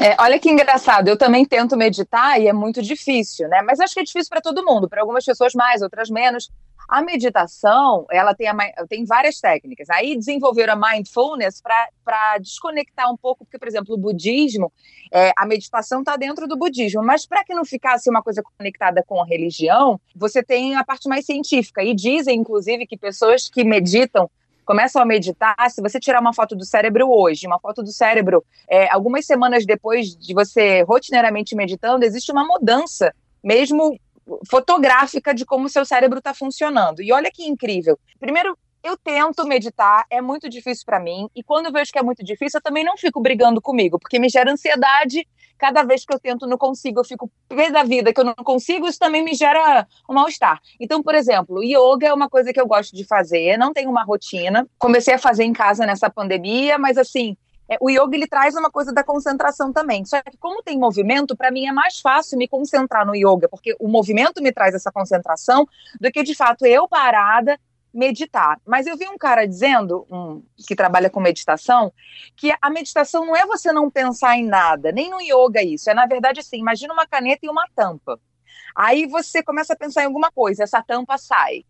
É, 0.01 0.16
olha 0.19 0.39
que 0.39 0.50
engraçado, 0.50 1.07
eu 1.07 1.18
também 1.18 1.46
tento 1.46 1.78
meditar 1.78 2.42
e 2.42 2.48
é 2.48 2.54
muito 2.54 2.81
difícil, 2.81 3.48
né? 3.48 3.62
Mas 3.62 3.80
acho 3.80 3.94
que 3.94 4.01
é 4.01 4.04
difícil 4.04 4.30
para 4.30 4.42
todo 4.42 4.66
mundo, 4.66 4.89
para 4.89 5.01
algumas 5.01 5.24
pessoas 5.24 5.54
mais, 5.54 5.81
outras 5.81 6.10
menos. 6.10 6.50
A 6.88 7.02
meditação, 7.02 8.06
ela 8.12 8.36
tem, 8.36 8.48
a, 8.48 8.56
tem 8.88 9.06
várias 9.06 9.40
técnicas. 9.40 9.90
Aí 9.90 10.16
desenvolveram 10.16 10.74
a 10.74 10.92
mindfulness 10.92 11.62
para 11.62 12.38
desconectar 12.40 13.12
um 13.12 13.18
pouco, 13.18 13.46
porque, 13.46 13.58
por 13.58 13.68
exemplo, 13.68 13.96
o 13.96 13.98
budismo, 13.98 14.72
é, 15.12 15.32
a 15.38 15.46
meditação 15.46 16.00
está 16.00 16.16
dentro 16.16 16.48
do 16.48 16.58
budismo, 16.58 17.04
mas 17.04 17.25
para 17.25 17.44
que 17.44 17.54
não 17.54 17.66
ficasse 17.66 18.10
uma 18.10 18.22
coisa 18.22 18.44
conectada 18.58 19.04
com 19.06 19.22
a 19.22 19.25
religião, 19.25 20.00
você 20.16 20.44
tem 20.44 20.75
a 20.75 20.84
parte 20.84 21.08
mais 21.08 21.25
científica. 21.25 21.84
E 21.84 21.94
dizem, 21.96 22.40
inclusive, 22.40 22.86
que 22.86 22.98
pessoas 22.98 23.50
que 23.50 23.63
meditam 23.63 24.30
começam 24.66 25.02
a 25.02 25.06
meditar, 25.06 25.56
se 25.70 25.82
você 25.82 26.00
tirar 26.00 26.22
uma 26.22 26.34
foto 26.34 26.56
do 26.56 26.66
cérebro 26.66 27.10
hoje, 27.10 27.46
uma 27.46 27.60
foto 27.60 27.84
do 27.84 27.92
cérebro 27.92 28.44
é, 28.70 28.88
algumas 28.94 29.25
semanas 29.25 29.66
depois 29.66 30.16
de 30.16 30.34
você 30.34 30.84
rotineiramente 30.84 31.56
meditando, 31.56 32.06
existe 32.06 32.32
uma 32.32 32.46
mudança, 32.46 33.13
mesmo 33.44 33.98
fotográfica 34.50 35.34
de 35.34 35.46
como 35.46 35.65
o 35.65 35.70
seu 35.70 35.86
cérebro 35.86 36.20
está 36.20 36.34
funcionando. 36.34 37.01
E 37.01 37.12
olha 37.12 37.32
que 37.32 37.44
incrível. 37.44 38.00
Primeiro, 38.20 38.58
eu 38.84 38.98
tento 38.98 39.46
meditar, 39.48 40.06
é 40.10 40.22
muito 40.22 40.50
difícil 40.50 40.84
para 40.86 41.00
mim, 41.00 41.30
e 41.34 41.42
quando 41.42 41.68
eu 41.68 41.72
vejo 41.72 41.92
que 41.92 41.98
é 41.98 42.03
muito 42.03 42.24
difícil, 42.24 42.58
eu 42.58 42.62
também 42.62 42.84
não 42.84 42.98
fico 42.98 43.22
brigando 43.22 43.62
comigo, 43.62 43.98
porque 43.98 44.20
me 44.20 44.27
gera 44.27 44.51
ansiedade. 44.51 45.25
Cada 45.58 45.84
vez 45.84 46.03
que 46.03 46.13
eu 46.13 46.20
tento 46.20 46.46
não 46.46 46.58
consigo, 46.58 47.00
eu 47.00 47.06
fico 47.06 47.32
pé 47.48 47.72
da 47.72 47.84
vida 47.84 48.12
que 48.12 48.20
eu 48.20 48.25
não 48.25 48.34
consigo, 48.34 48.86
isso 48.86 49.00
também 49.00 49.24
me 49.24 49.34
gera 49.34 49.88
um 50.10 50.13
mal-estar. 50.13 50.60
Então, 50.77 51.01
por 51.01 51.15
exemplo, 51.15 51.63
yoga 51.63 52.08
é 52.08 52.13
uma 52.13 52.27
coisa 52.27 52.51
que 52.51 52.60
eu 52.60 52.68
gosto 52.68 52.94
de 52.94 53.06
fazer, 53.06 53.56
não 53.58 53.72
tenho 53.72 53.89
uma 53.89 54.03
rotina. 54.03 54.68
Comecei 54.77 55.13
a 55.13 55.20
fazer 55.20 55.46
em 55.46 55.53
casa 55.53 55.86
nessa 55.86 56.10
pandemia, 56.10 56.77
mas 56.77 56.98
assim, 56.98 57.38
é, 57.74 57.77
o 57.80 57.89
yoga 57.89 58.15
ele 58.15 58.27
traz 58.27 58.56
uma 58.56 58.70
coisa 58.70 58.94
da 58.94 59.03
concentração 59.03 59.72
também. 59.72 60.06
Só 60.06 60.22
que 60.22 60.38
como 60.38 60.62
tem 60.63 60.77
movimento, 60.77 61.36
para 61.36 61.51
mim 61.51 61.68
é 61.68 61.72
mais 61.72 62.00
fácil 62.00 62.38
me 62.38 62.48
concentrar 62.48 63.06
no 63.06 63.15
yoga, 63.15 63.48
porque 63.48 63.75
o 63.80 63.88
movimento 63.88 64.42
me 64.42 64.51
traz 64.51 64.74
essa 64.75 64.92
concentração 64.92 65.68
do 66.00 66.12
que 66.12 66.24
de 66.24 66.36
fato 66.36 66.65
eu 66.65 66.88
parada 66.88 67.60
meditar. 67.94 68.60
Mas 68.65 68.88
eu 68.88 68.98
vi 68.98 69.08
um 69.08 69.18
cara 69.18 69.46
dizendo, 69.46 70.08
um, 70.10 70.44
que 70.68 70.75
trabalha 70.75 71.10
com 71.10 71.20
meditação, 71.20 71.94
que 72.36 72.51
a 72.60 72.70
meditação 72.70 73.25
não 73.25 73.36
é 73.36 73.46
você 73.46 73.72
não 73.72 73.89
pensar 73.89 74.36
em 74.36 74.46
nada, 74.46 74.92
nem 74.92 75.10
no 75.10 75.22
yoga 75.22 75.62
isso. 75.62 75.89
É 75.89 75.94
na 75.94 76.06
verdade 76.06 76.39
assim, 76.39 76.58
imagina 76.58 76.94
uma 76.94 77.06
caneta 77.06 77.46
e 77.46 77.50
uma 77.50 77.68
tampa. 77.75 78.20
Aí 78.75 79.06
você 79.06 79.44
começa 79.44 79.74
a 79.74 79.77
pensar 79.77 80.01
em 80.01 80.08
alguma 80.08 80.32
coisa, 80.32 80.63
essa 80.63 80.82
tampa 80.82 81.18
sai. 81.18 81.63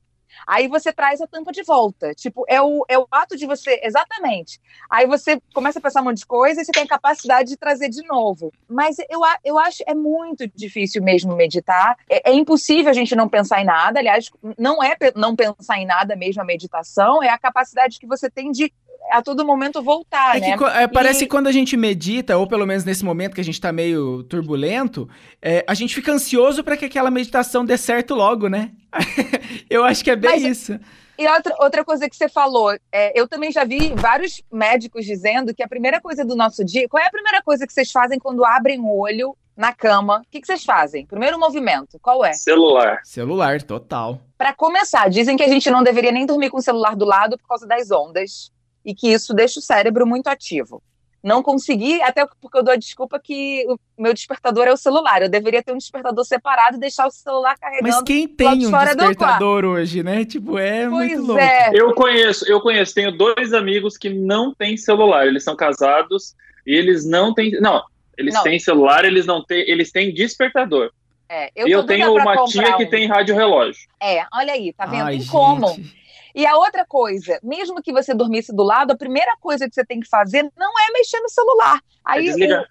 Aí 0.47 0.67
você 0.67 0.91
traz 0.91 1.21
a 1.21 1.27
tampa 1.27 1.51
de 1.51 1.63
volta. 1.63 2.13
Tipo, 2.13 2.45
é 2.47 2.61
o, 2.61 2.85
é 2.87 2.97
o 2.97 3.07
ato 3.11 3.35
de 3.37 3.45
você. 3.45 3.79
Exatamente. 3.83 4.59
Aí 4.89 5.05
você 5.07 5.41
começa 5.53 5.79
a 5.79 5.81
pensar 5.81 6.01
um 6.01 6.05
monte 6.05 6.19
de 6.19 6.25
coisa 6.25 6.61
e 6.61 6.65
você 6.65 6.71
tem 6.71 6.83
a 6.83 6.87
capacidade 6.87 7.49
de 7.49 7.57
trazer 7.57 7.89
de 7.89 8.05
novo. 8.07 8.51
Mas 8.67 8.97
eu, 9.09 9.21
eu 9.43 9.57
acho 9.57 9.83
é 9.87 9.93
muito 9.93 10.47
difícil 10.47 11.01
mesmo 11.01 11.35
meditar. 11.35 11.97
É, 12.09 12.31
é 12.31 12.33
impossível 12.33 12.89
a 12.89 12.93
gente 12.93 13.15
não 13.15 13.29
pensar 13.29 13.61
em 13.61 13.65
nada. 13.65 13.99
Aliás, 13.99 14.29
não 14.57 14.83
é 14.83 14.95
não 15.15 15.35
pensar 15.35 15.77
em 15.79 15.85
nada 15.85 16.15
mesmo 16.15 16.41
a 16.41 16.45
meditação, 16.45 17.21
é 17.21 17.29
a 17.29 17.37
capacidade 17.37 17.99
que 17.99 18.07
você 18.07 18.29
tem 18.29 18.51
de 18.51 18.71
a 19.11 19.21
todo 19.21 19.45
momento 19.45 19.81
voltar, 19.81 20.37
é 20.37 20.39
né? 20.39 20.57
Que, 20.57 20.63
é, 20.63 20.87
parece 20.87 21.23
e... 21.23 21.27
que 21.27 21.31
quando 21.31 21.47
a 21.47 21.51
gente 21.51 21.77
medita, 21.77 22.37
ou 22.37 22.47
pelo 22.47 22.65
menos 22.65 22.83
nesse 22.83 23.03
momento 23.03 23.35
que 23.35 23.41
a 23.41 23.43
gente 23.43 23.59
tá 23.59 23.71
meio 23.71 24.23
turbulento, 24.23 25.09
é, 25.41 25.63
a 25.67 25.73
gente 25.73 25.93
fica 25.93 26.11
ansioso 26.11 26.63
para 26.63 26.77
que 26.77 26.85
aquela 26.85 27.11
meditação 27.11 27.65
dê 27.65 27.77
certo 27.77 28.15
logo, 28.15 28.47
né? 28.47 28.71
eu 29.69 29.83
acho 29.83 30.03
que 30.03 30.11
é 30.11 30.15
bem 30.15 30.31
Mas, 30.31 30.43
isso. 30.43 30.79
E 31.17 31.27
outra, 31.27 31.55
outra 31.59 31.85
coisa 31.85 32.09
que 32.09 32.15
você 32.15 32.27
falou, 32.27 32.75
é, 32.91 33.19
eu 33.19 33.27
também 33.27 33.51
já 33.51 33.63
vi 33.63 33.93
vários 33.95 34.41
médicos 34.51 35.05
dizendo 35.05 35.53
que 35.53 35.61
a 35.61 35.67
primeira 35.67 36.01
coisa 36.01 36.25
do 36.25 36.35
nosso 36.35 36.65
dia. 36.65 36.89
Qual 36.89 37.01
é 37.01 37.07
a 37.07 37.11
primeira 37.11 37.41
coisa 37.41 37.67
que 37.67 37.73
vocês 37.73 37.91
fazem 37.91 38.17
quando 38.17 38.43
abrem 38.43 38.79
o 38.79 38.97
olho 38.97 39.35
na 39.55 39.71
cama? 39.71 40.21
O 40.25 40.31
que, 40.31 40.41
que 40.41 40.47
vocês 40.47 40.65
fazem? 40.65 41.05
Primeiro 41.05 41.39
movimento, 41.39 41.99
qual 42.01 42.25
é? 42.25 42.33
Celular. 42.33 43.01
Celular, 43.03 43.61
total. 43.61 44.21
Para 44.35 44.53
começar, 44.53 45.07
dizem 45.07 45.37
que 45.37 45.43
a 45.43 45.47
gente 45.47 45.69
não 45.69 45.83
deveria 45.83 46.11
nem 46.11 46.25
dormir 46.25 46.49
com 46.49 46.57
o 46.57 46.61
celular 46.61 46.95
do 46.95 47.05
lado 47.05 47.37
por 47.37 47.47
causa 47.47 47.67
das 47.67 47.91
ondas 47.91 48.51
e 48.85 48.93
que 48.93 49.11
isso 49.11 49.33
deixa 49.33 49.59
o 49.59 49.63
cérebro 49.63 50.05
muito 50.05 50.27
ativo. 50.27 50.81
Não 51.23 51.41
consegui, 51.41 52.01
até 52.01 52.27
porque 52.41 52.57
eu 52.57 52.63
dou 52.63 52.73
a 52.73 52.77
desculpa 52.77 53.17
que 53.17 53.65
o 53.69 53.79
meu 53.97 54.13
despertador 54.13 54.67
é 54.67 54.73
o 54.73 54.77
celular. 54.77 55.21
Eu 55.21 55.29
deveria 55.29 55.63
ter 55.63 55.71
um 55.71 55.77
despertador 55.77 56.25
separado 56.25 56.75
e 56.75 56.79
deixar 56.81 57.07
o 57.07 57.11
celular 57.11 57.57
carregando. 57.57 57.87
Mas 57.93 58.01
quem 58.01 58.27
tem 58.27 58.67
um 58.67 58.71
despertador 58.71 59.63
hoje, 59.63 60.03
né? 60.03 60.25
Tipo, 60.25 60.57
é 60.59 60.89
pois 60.89 61.11
muito 61.11 61.27
louco. 61.27 61.41
É. 61.41 61.71
Eu 61.73 61.93
conheço, 61.93 62.45
eu 62.45 62.59
conheço, 62.59 62.93
tenho 62.93 63.17
dois 63.17 63.53
amigos 63.53 63.97
que 63.97 64.09
não 64.09 64.53
têm 64.53 64.75
celular. 64.75 65.25
Eles 65.25 65.45
são 65.45 65.55
casados 65.55 66.35
e 66.67 66.75
eles 66.75 67.05
não 67.05 67.33
têm. 67.33 67.51
Não, 67.61 67.81
eles 68.17 68.33
não. 68.33 68.43
têm 68.43 68.59
celular, 68.59 69.05
eles 69.05 69.25
não 69.25 69.41
têm, 69.41 69.61
eles 69.61 69.93
têm 69.93 70.13
despertador. 70.13 70.91
É, 71.29 71.49
eu 71.55 71.67
e 71.69 71.71
eu 71.71 71.85
tenho 71.85 72.13
uma 72.13 72.45
tia 72.47 72.75
um. 72.75 72.77
que 72.77 72.85
tem 72.85 73.07
rádio 73.07 73.33
relógio. 73.33 73.87
É, 74.01 74.25
olha 74.33 74.51
aí, 74.51 74.73
tá 74.73 74.85
vendo? 74.85 75.05
Ai, 75.05 75.23
como? 75.31 75.69
Gente. 75.69 76.02
E 76.35 76.45
a 76.45 76.55
outra 76.57 76.85
coisa, 76.85 77.39
mesmo 77.43 77.81
que 77.81 77.93
você 77.93 78.13
dormisse 78.13 78.53
do 78.53 78.63
lado, 78.63 78.91
a 78.91 78.97
primeira 78.97 79.35
coisa 79.39 79.67
que 79.67 79.75
você 79.75 79.85
tem 79.85 79.99
que 79.99 80.07
fazer 80.07 80.49
não 80.57 80.79
é 80.79 80.91
mexer 80.91 81.19
no 81.19 81.29
celular. 81.29 81.79
Aí, 82.03 82.27
é 82.29 82.65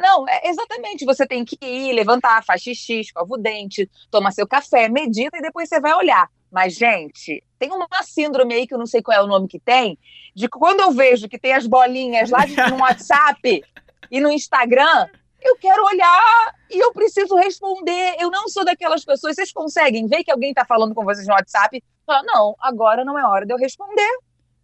não, 0.00 0.28
é, 0.28 0.48
exatamente. 0.48 1.04
Você 1.04 1.26
tem 1.26 1.44
que 1.44 1.56
ir, 1.62 1.92
levantar, 1.92 2.44
faz 2.44 2.62
xixi, 2.62 3.00
escova 3.00 3.32
o 3.32 3.38
dente, 3.38 3.88
toma 4.10 4.32
seu 4.32 4.46
café, 4.46 4.88
medita 4.88 5.38
e 5.38 5.42
depois 5.42 5.68
você 5.68 5.80
vai 5.80 5.94
olhar. 5.94 6.28
Mas, 6.50 6.74
gente, 6.74 7.42
tem 7.58 7.70
uma 7.72 7.88
síndrome 8.02 8.54
aí 8.54 8.66
que 8.66 8.74
eu 8.74 8.78
não 8.78 8.86
sei 8.86 9.02
qual 9.02 9.16
é 9.16 9.22
o 9.22 9.26
nome 9.26 9.48
que 9.48 9.58
tem, 9.58 9.98
de 10.34 10.48
quando 10.48 10.80
eu 10.80 10.92
vejo 10.92 11.28
que 11.28 11.38
tem 11.38 11.52
as 11.52 11.66
bolinhas 11.66 12.30
lá 12.30 12.44
no 12.70 12.78
WhatsApp 12.82 13.62
e 14.10 14.20
no 14.20 14.30
Instagram, 14.30 15.08
eu 15.44 15.56
quero 15.56 15.84
olhar 15.84 16.54
e 16.70 16.78
eu 16.78 16.92
preciso 16.92 17.36
responder. 17.36 18.16
Eu 18.18 18.30
não 18.30 18.48
sou 18.48 18.64
daquelas 18.64 19.04
pessoas. 19.04 19.36
Vocês 19.36 19.52
conseguem 19.52 20.06
ver 20.06 20.24
que 20.24 20.30
alguém 20.30 20.50
está 20.50 20.64
falando 20.64 20.94
com 20.94 21.04
vocês 21.04 21.26
no 21.26 21.34
WhatsApp? 21.34 21.82
Fala, 22.06 22.22
não, 22.24 22.54
agora 22.60 23.04
não 23.04 23.18
é 23.18 23.24
hora 23.26 23.44
de 23.44 23.52
eu 23.52 23.58
responder. 23.58 24.10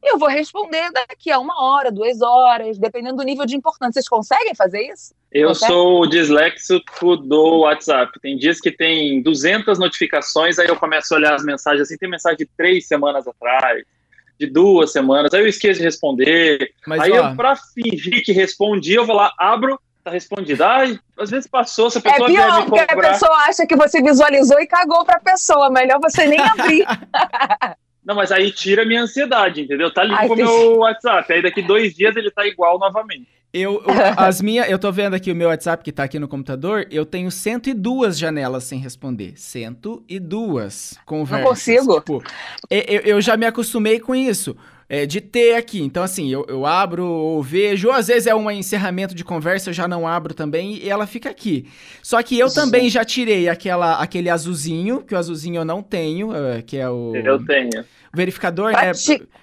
Eu 0.02 0.18
vou 0.18 0.30
responder 0.30 0.90
daqui 0.92 1.30
a 1.30 1.38
uma 1.38 1.62
hora, 1.62 1.92
duas 1.92 2.22
horas, 2.22 2.78
dependendo 2.78 3.18
do 3.18 3.22
nível 3.22 3.44
de 3.44 3.54
importância. 3.54 4.00
Vocês 4.00 4.08
conseguem 4.08 4.54
fazer 4.54 4.80
isso? 4.90 5.14
Eu 5.30 5.48
Consegue? 5.48 5.72
sou 5.72 6.00
o 6.00 6.06
disléxico 6.06 7.16
do 7.18 7.60
WhatsApp. 7.60 8.18
Tem 8.20 8.36
dias 8.36 8.58
que 8.60 8.70
tem 8.70 9.22
200 9.22 9.78
notificações, 9.78 10.58
aí 10.58 10.68
eu 10.68 10.76
começo 10.76 11.12
a 11.12 11.18
olhar 11.18 11.34
as 11.34 11.44
mensagens 11.44 11.82
assim. 11.82 11.98
Tem 11.98 12.08
mensagem 12.08 12.38
de 12.38 12.46
três 12.56 12.88
semanas 12.88 13.28
atrás, 13.28 13.84
de 14.38 14.46
duas 14.46 14.90
semanas, 14.90 15.34
aí 15.34 15.42
eu 15.42 15.46
esqueço 15.46 15.78
de 15.78 15.84
responder. 15.84 16.72
Mas, 16.86 17.02
aí 17.02 17.12
ó... 17.12 17.28
eu, 17.28 17.36
pra 17.36 17.54
fingir 17.54 18.24
que 18.24 18.32
respondi, 18.32 18.94
eu 18.94 19.04
vou 19.04 19.14
lá, 19.14 19.32
abro, 19.38 19.78
tá 20.02 20.10
respondida. 20.10 20.66
Ai, 20.66 20.98
às 21.18 21.30
vezes 21.30 21.48
passou, 21.48 21.90
se 21.90 21.98
a 21.98 22.00
pessoa 22.00 22.28
é 22.28 22.32
pior, 22.32 22.66
porque 22.66 22.92
a 22.92 22.96
pessoa 22.96 23.36
acha 23.48 23.66
que 23.66 23.76
você 23.76 24.02
visualizou 24.02 24.60
e 24.60 24.66
cagou 24.66 25.04
pra 25.04 25.20
pessoa. 25.20 25.70
Melhor 25.70 26.00
você 26.00 26.26
nem 26.26 26.40
abrir. 26.40 26.84
Não, 28.04 28.14
mas 28.14 28.32
aí 28.32 28.50
tira 28.50 28.82
a 28.82 28.86
minha 28.86 29.02
ansiedade, 29.02 29.60
entendeu? 29.60 29.92
Tá 29.92 30.02
limpo 30.02 30.32
o 30.32 30.36
meu 30.36 30.78
WhatsApp. 30.78 31.32
Aí 31.32 31.42
daqui 31.42 31.62
dois 31.62 31.94
dias 31.94 32.16
ele 32.16 32.30
tá 32.30 32.46
igual 32.46 32.78
novamente. 32.78 33.28
Eu, 33.52 33.82
as 34.16 34.40
minha, 34.40 34.64
eu 34.68 34.78
tô 34.78 34.92
vendo 34.92 35.14
aqui 35.14 35.30
o 35.30 35.34
meu 35.34 35.48
WhatsApp 35.48 35.82
que 35.82 35.90
tá 35.90 36.04
aqui 36.04 36.20
no 36.20 36.28
computador, 36.28 36.86
eu 36.90 37.04
tenho 37.04 37.30
102 37.30 38.16
janelas 38.16 38.64
sem 38.64 38.78
responder. 38.78 39.34
102 39.36 40.98
conversas. 41.04 41.40
Não 41.40 41.48
consigo. 41.48 41.98
Tipo, 41.98 42.22
eu, 42.70 43.00
eu 43.00 43.20
já 43.20 43.36
me 43.36 43.46
acostumei 43.46 43.98
com 43.98 44.14
isso 44.14 44.56
é, 44.90 45.06
de 45.06 45.20
ter 45.20 45.54
aqui. 45.54 45.80
Então, 45.80 46.02
assim, 46.02 46.28
eu, 46.28 46.44
eu 46.48 46.66
abro 46.66 47.06
ou 47.06 47.40
vejo, 47.40 47.86
ou 47.86 47.94
às 47.94 48.08
vezes 48.08 48.26
é 48.26 48.34
um 48.34 48.50
encerramento 48.50 49.14
de 49.14 49.22
conversa, 49.22 49.70
eu 49.70 49.74
já 49.74 49.86
não 49.86 50.06
abro 50.06 50.34
também 50.34 50.78
e 50.82 50.90
ela 50.90 51.06
fica 51.06 51.30
aqui. 51.30 51.68
Só 52.02 52.20
que 52.24 52.36
eu 52.36 52.48
Sim. 52.48 52.56
também 52.56 52.90
já 52.90 53.04
tirei 53.04 53.48
aquela, 53.48 54.02
aquele 54.02 54.28
azulzinho, 54.28 55.00
que 55.02 55.14
o 55.14 55.18
azulzinho 55.18 55.60
eu 55.60 55.64
não 55.64 55.80
tenho, 55.80 56.34
é, 56.34 56.60
que 56.60 56.76
é 56.76 56.90
o. 56.90 57.14
Eu 57.14 57.42
tenho. 57.44 57.84
Verificador, 58.12 58.72
né? 58.72 58.90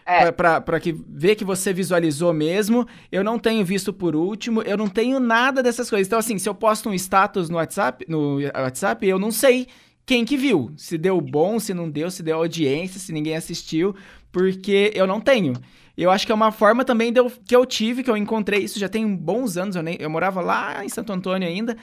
É. 0.05 0.29
Para 0.29 0.79
que 0.81 0.93
ver 1.07 1.35
que 1.35 1.45
você 1.45 1.71
visualizou 1.71 2.33
mesmo. 2.33 2.85
Eu 3.09 3.23
não 3.23 3.39
tenho 3.39 3.63
visto 3.63 3.93
por 3.93 4.13
último, 4.17 4.61
eu 4.63 4.75
não 4.75 4.89
tenho 4.89 5.17
nada 5.17 5.63
dessas 5.63 5.89
coisas. 5.89 6.07
Então, 6.07 6.19
assim, 6.19 6.37
se 6.37 6.49
eu 6.49 6.53
posto 6.53 6.89
um 6.89 6.93
status 6.93 7.49
no 7.49 7.55
WhatsApp, 7.55 8.05
no 8.09 8.41
WhatsApp, 8.41 9.07
eu 9.07 9.17
não 9.17 9.31
sei 9.31 9.67
quem 10.05 10.25
que 10.25 10.35
viu. 10.35 10.73
Se 10.75 10.97
deu 10.97 11.21
bom, 11.21 11.57
se 11.57 11.73
não 11.73 11.89
deu, 11.89 12.11
se 12.11 12.21
deu 12.21 12.35
audiência, 12.35 12.99
se 12.99 13.13
ninguém 13.13 13.37
assistiu 13.37 13.95
porque 14.37 14.91
eu 14.93 15.07
não 15.07 15.19
tenho. 15.19 15.53
Eu 15.97 16.11
acho 16.11 16.23
que 16.23 16.31
é 16.31 16.35
uma 16.35 16.51
forma 16.51 16.85
também 16.85 17.11
eu, 17.15 17.31
que 17.43 17.55
eu 17.55 17.65
tive, 17.65 18.03
que 18.03 18.11
eu 18.11 18.15
encontrei 18.15 18.59
isso 18.59 18.77
já 18.77 18.87
tem 18.87 19.15
bons 19.15 19.57
anos, 19.57 19.75
eu, 19.75 19.81
nem, 19.81 19.97
eu 19.99 20.11
morava 20.11 20.41
lá 20.41 20.85
em 20.85 20.89
Santo 20.89 21.11
Antônio 21.11 21.47
ainda, 21.47 21.75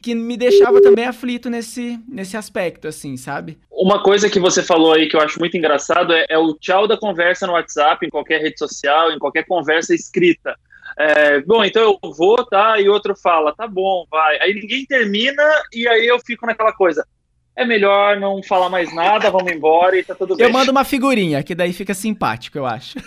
que 0.00 0.14
me 0.14 0.36
deixava 0.36 0.80
também 0.80 1.04
aflito 1.04 1.50
nesse, 1.50 1.98
nesse 2.08 2.36
aspecto, 2.36 2.86
assim, 2.86 3.16
sabe? 3.16 3.58
Uma 3.68 4.04
coisa 4.04 4.30
que 4.30 4.38
você 4.38 4.62
falou 4.62 4.92
aí 4.92 5.08
que 5.08 5.16
eu 5.16 5.20
acho 5.20 5.40
muito 5.40 5.56
engraçado 5.56 6.12
é, 6.12 6.26
é 6.28 6.38
o 6.38 6.54
tchau 6.54 6.86
da 6.86 6.96
conversa 6.96 7.44
no 7.44 7.54
WhatsApp, 7.54 8.06
em 8.06 8.10
qualquer 8.10 8.40
rede 8.40 8.56
social, 8.56 9.10
em 9.10 9.18
qualquer 9.18 9.44
conversa 9.44 9.92
escrita. 9.92 10.56
É, 10.96 11.40
bom, 11.40 11.64
então 11.64 11.98
eu 12.04 12.12
vou, 12.12 12.36
tá? 12.46 12.80
E 12.80 12.88
outro 12.88 13.16
fala, 13.16 13.52
tá 13.52 13.66
bom, 13.66 14.06
vai. 14.08 14.38
Aí 14.42 14.54
ninguém 14.54 14.86
termina 14.86 15.42
e 15.74 15.88
aí 15.88 16.06
eu 16.06 16.20
fico 16.20 16.46
naquela 16.46 16.72
coisa 16.72 17.04
é 17.56 17.64
melhor 17.64 18.20
não 18.20 18.42
falar 18.42 18.68
mais 18.68 18.94
nada, 18.94 19.30
vamos 19.30 19.50
embora 19.50 19.98
e 19.98 20.04
tá 20.04 20.14
tudo 20.14 20.36
bem. 20.36 20.46
Eu 20.46 20.52
mando 20.52 20.70
uma 20.70 20.84
figurinha, 20.84 21.42
que 21.42 21.54
daí 21.54 21.72
fica 21.72 21.94
simpático, 21.94 22.58
eu 22.58 22.66
acho. 22.66 22.98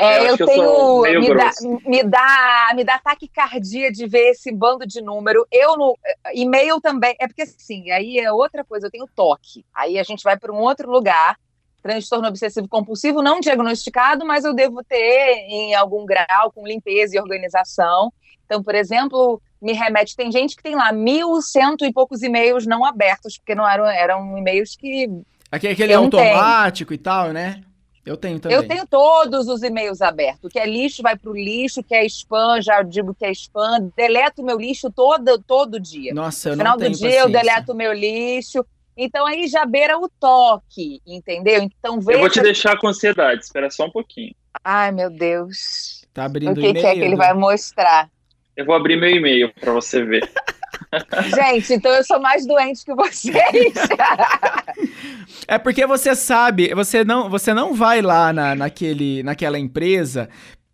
É, 0.00 0.20
eu, 0.20 0.36
eu 0.36 0.46
tenho. 0.46 1.02
Me 1.02 1.34
dá, 1.34 1.50
me, 1.84 2.02
dá, 2.04 2.72
me 2.76 2.84
dá 2.84 2.98
taquicardia 3.00 3.90
de 3.90 4.06
ver 4.06 4.30
esse 4.30 4.52
bando 4.52 4.86
de 4.86 5.02
número. 5.02 5.44
Eu 5.50 5.76
no. 5.76 5.98
E-mail 6.32 6.80
também. 6.80 7.16
É 7.18 7.26
porque 7.26 7.42
assim, 7.42 7.90
aí 7.90 8.16
é 8.16 8.32
outra 8.32 8.64
coisa, 8.64 8.86
eu 8.86 8.90
tenho 8.92 9.08
toque. 9.12 9.64
Aí 9.74 9.98
a 9.98 10.04
gente 10.04 10.22
vai 10.22 10.38
para 10.38 10.52
um 10.52 10.60
outro 10.60 10.88
lugar. 10.88 11.36
Transtorno 11.82 12.28
obsessivo 12.28 12.68
compulsivo 12.68 13.22
não 13.22 13.40
diagnosticado, 13.40 14.26
mas 14.26 14.44
eu 14.44 14.52
devo 14.52 14.82
ter 14.82 15.46
em 15.48 15.74
algum 15.74 16.04
grau 16.04 16.50
com 16.52 16.66
limpeza 16.66 17.16
e 17.16 17.20
organização. 17.20 18.12
Então, 18.44 18.62
por 18.62 18.74
exemplo, 18.74 19.40
me 19.60 19.72
remete. 19.72 20.16
Tem 20.16 20.32
gente 20.32 20.56
que 20.56 20.62
tem 20.62 20.74
lá 20.74 20.92
mil 20.92 21.40
cento 21.42 21.84
e 21.84 21.92
poucos 21.92 22.22
e-mails 22.22 22.66
não 22.66 22.84
abertos, 22.84 23.38
porque 23.38 23.54
não 23.54 23.68
eram, 23.68 23.86
eram 23.86 24.38
e-mails 24.38 24.74
que. 24.76 25.08
Aquele, 25.50 25.72
aquele 25.72 25.94
automático 25.94 26.90
tenho. 26.90 27.00
e 27.00 27.02
tal, 27.02 27.32
né? 27.32 27.62
Eu 28.08 28.16
tenho 28.16 28.40
também. 28.40 28.56
Eu 28.56 28.66
tenho 28.66 28.86
todos 28.86 29.48
os 29.48 29.62
e-mails 29.62 30.00
abertos. 30.00 30.44
O 30.44 30.48
que 30.48 30.58
é 30.58 30.66
lixo 30.66 31.02
vai 31.02 31.16
para 31.16 31.30
o 31.30 31.34
lixo, 31.34 31.80
o 31.80 31.84
que 31.84 31.94
é 31.94 32.06
spam, 32.06 32.60
já 32.62 32.82
digo 32.82 33.14
que 33.14 33.24
é 33.24 33.30
spam. 33.32 33.90
Deleto 33.94 34.42
meu 34.42 34.58
lixo 34.58 34.90
todo, 34.90 35.38
todo 35.46 35.78
dia. 35.78 36.14
Nossa, 36.14 36.48
eu 36.48 36.52
no 36.56 36.58
final 36.58 36.76
do 36.78 36.84
dia 36.84 36.90
paciência. 36.90 37.18
eu 37.20 37.28
deleto 37.28 37.74
meu 37.74 37.92
lixo. 37.92 38.64
Então 38.98 39.24
aí 39.24 39.46
já 39.46 39.64
beira 39.64 39.96
o 39.96 40.10
toque, 40.20 41.00
entendeu? 41.06 41.62
Então 41.62 42.00
veja... 42.00 42.18
Eu 42.18 42.20
vou 42.20 42.28
te 42.28 42.42
deixar 42.42 42.76
com 42.76 42.88
ansiedade, 42.88 43.44
espera 43.44 43.70
só 43.70 43.86
um 43.86 43.90
pouquinho. 43.90 44.34
Ai, 44.64 44.90
meu 44.90 45.08
Deus. 45.08 46.04
Tá 46.12 46.24
abrindo 46.24 46.58
o 46.58 46.60
que, 46.60 46.74
que 46.74 46.84
é 46.84 46.94
que 46.94 47.00
ele 47.00 47.14
vai 47.14 47.32
mostrar? 47.32 48.10
Eu 48.56 48.66
vou 48.66 48.74
abrir 48.74 48.96
meu 48.96 49.08
e-mail 49.08 49.54
para 49.54 49.72
você 49.72 50.02
ver. 50.02 50.28
Gente, 51.34 51.74
então 51.74 51.92
eu 51.92 52.04
sou 52.04 52.20
mais 52.20 52.46
doente 52.46 52.84
que 52.84 52.94
vocês. 52.94 53.74
é 55.46 55.58
porque 55.58 55.86
você 55.86 56.14
sabe, 56.14 56.74
você 56.74 57.04
não, 57.04 57.28
você 57.28 57.52
não 57.52 57.74
vai 57.74 58.00
lá 58.00 58.32
na, 58.32 58.54
naquele, 58.54 59.22
naquela 59.22 59.58
empresa 59.58 60.28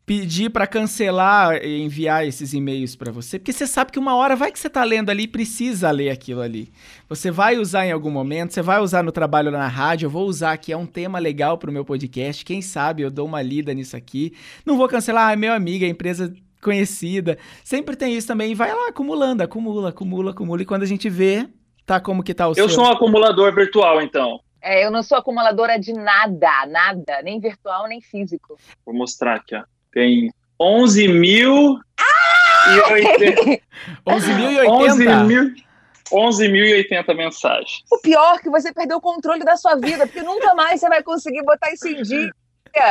pedir 0.06 0.50
para 0.50 0.66
cancelar 0.66 1.64
e 1.64 1.80
enviar 1.80 2.26
esses 2.26 2.52
e-mails 2.52 2.94
para 2.94 3.10
você, 3.10 3.38
porque 3.38 3.52
você 3.52 3.66
sabe 3.66 3.90
que 3.90 3.98
uma 3.98 4.14
hora 4.14 4.36
vai 4.36 4.52
que 4.52 4.58
você 4.58 4.68
tá 4.68 4.84
lendo 4.84 5.10
ali 5.10 5.22
e 5.22 5.28
precisa 5.28 5.90
ler 5.90 6.10
aquilo 6.10 6.42
ali. 6.42 6.70
Você 7.08 7.30
vai 7.30 7.56
usar 7.56 7.86
em 7.86 7.92
algum 7.92 8.10
momento, 8.10 8.52
você 8.52 8.60
vai 8.60 8.80
usar 8.80 9.02
no 9.02 9.10
trabalho 9.10 9.50
na 9.50 9.66
rádio, 9.66 10.06
eu 10.06 10.10
vou 10.10 10.26
usar 10.26 10.52
aqui, 10.52 10.72
é 10.72 10.76
um 10.76 10.86
tema 10.86 11.18
legal 11.18 11.56
pro 11.56 11.72
meu 11.72 11.84
podcast, 11.84 12.44
quem 12.44 12.60
sabe 12.60 13.02
eu 13.02 13.10
dou 13.10 13.26
uma 13.26 13.40
lida 13.40 13.72
nisso 13.72 13.96
aqui. 13.96 14.34
Não 14.64 14.76
vou 14.76 14.88
cancelar, 14.88 15.32
ah, 15.32 15.36
meu 15.36 15.52
amigo, 15.52 15.84
a 15.84 15.88
empresa 15.88 16.34
conhecida. 16.62 17.38
Sempre 17.62 17.96
tem 17.96 18.14
isso 18.14 18.26
também. 18.26 18.54
Vai 18.54 18.74
lá 18.74 18.88
acumulando, 18.88 19.42
acumula, 19.42 19.90
acumula, 19.90 20.30
acumula. 20.32 20.62
E 20.62 20.66
quando 20.66 20.82
a 20.82 20.86
gente 20.86 21.08
vê, 21.08 21.46
tá 21.84 22.00
como 22.00 22.22
que 22.22 22.34
tá 22.34 22.48
o 22.48 22.52
Eu 22.52 22.54
seu... 22.54 22.70
sou 22.70 22.84
um 22.84 22.90
acumulador 22.90 23.54
virtual, 23.54 24.00
então. 24.00 24.40
É, 24.60 24.84
eu 24.84 24.90
não 24.90 25.02
sou 25.02 25.18
acumuladora 25.18 25.78
de 25.78 25.92
nada, 25.92 26.66
nada, 26.66 27.20
nem 27.22 27.38
virtual, 27.38 27.86
nem 27.86 28.00
físico. 28.00 28.56
Vou 28.84 28.94
mostrar 28.94 29.36
aqui, 29.36 29.54
ó. 29.54 29.62
Tem 29.94 30.30
11 30.60 31.08
mil... 31.08 31.78
Ah! 31.98 32.04
11.080? 34.06 35.26
mil... 35.26 35.54
11.080 36.12 37.14
mensagens. 37.14 37.82
O 37.90 37.98
pior 37.98 38.36
é 38.36 38.38
que 38.38 38.50
você 38.50 38.72
perdeu 38.72 38.98
o 38.98 39.00
controle 39.00 39.44
da 39.44 39.56
sua 39.56 39.74
vida, 39.76 40.06
porque 40.06 40.22
nunca 40.22 40.54
mais 40.54 40.80
você 40.80 40.88
vai 40.88 41.02
conseguir 41.02 41.42
botar 41.42 41.72
isso 41.72 41.88
em 41.88 42.02
dia. 42.02 42.30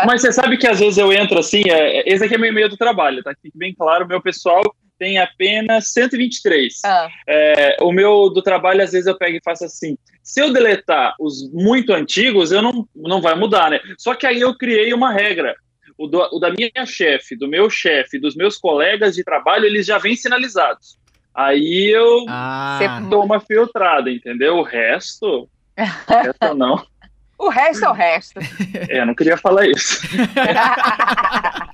Mas 0.06 0.22
você 0.22 0.32
sabe 0.32 0.58
que 0.58 0.66
às 0.66 0.80
vezes 0.80 0.98
eu 0.98 1.12
entro 1.12 1.40
assim, 1.40 1.62
é, 1.70 2.10
esse 2.10 2.24
aqui 2.24 2.36
é 2.36 2.38
meu 2.38 2.50
e-mail 2.50 2.70
do 2.70 2.78
trabalho, 2.78 3.22
tá? 3.22 3.34
Fique 3.42 3.58
bem 3.58 3.74
claro, 3.76 4.08
meu 4.08 4.22
pessoal 4.22 4.64
tem 4.98 5.18
apenas 5.18 5.92
123. 5.92 6.80
Ah. 6.86 7.10
É, 7.28 7.78
o 7.82 7.92
meu 7.92 8.30
do 8.30 8.42
trabalho, 8.42 8.82
às 8.82 8.92
vezes 8.94 9.08
eu 9.08 9.18
pego 9.18 9.36
e 9.36 9.42
faço 9.44 9.66
assim. 9.66 9.98
Se 10.22 10.40
eu 10.40 10.54
deletar 10.54 11.16
os 11.20 11.52
muito 11.52 11.92
antigos, 11.92 12.52
eu 12.52 12.62
não, 12.62 12.88
não 12.96 13.22
vai 13.22 13.36
mudar, 13.36 13.70
né? 13.70 13.80
Só 13.98 14.16
que 14.16 14.26
aí 14.26 14.40
eu 14.40 14.56
criei 14.58 14.94
uma 14.94 15.12
regra. 15.12 15.56
O, 15.98 16.08
do, 16.08 16.20
o 16.32 16.40
da 16.40 16.52
minha 16.52 16.86
chefe, 16.86 17.36
do 17.36 17.48
meu 17.48 17.70
chefe, 17.70 18.20
dos 18.20 18.36
meus 18.36 18.58
colegas 18.58 19.16
de 19.16 19.24
trabalho, 19.24 19.66
eles 19.66 19.86
já 19.86 19.98
vêm 19.98 20.16
sinalizados. 20.16 20.98
Aí 21.34 21.92
eu 21.94 22.26
ah. 22.30 23.02
dou 23.10 23.24
uma 23.24 23.40
filtrada, 23.40 24.12
entendeu? 24.12 24.58
O 24.58 24.64
resto, 24.64 25.50
o 25.78 26.14
resto 26.14 26.56
não. 26.56 26.86
O 27.36 27.50
resto 27.50 27.84
é 27.84 27.90
o 27.90 27.94
resto. 27.94 28.40
É, 28.88 29.02
eu 29.02 29.06
não 29.06 29.14
queria 29.14 29.36
falar 29.36 29.68
isso. 29.68 30.00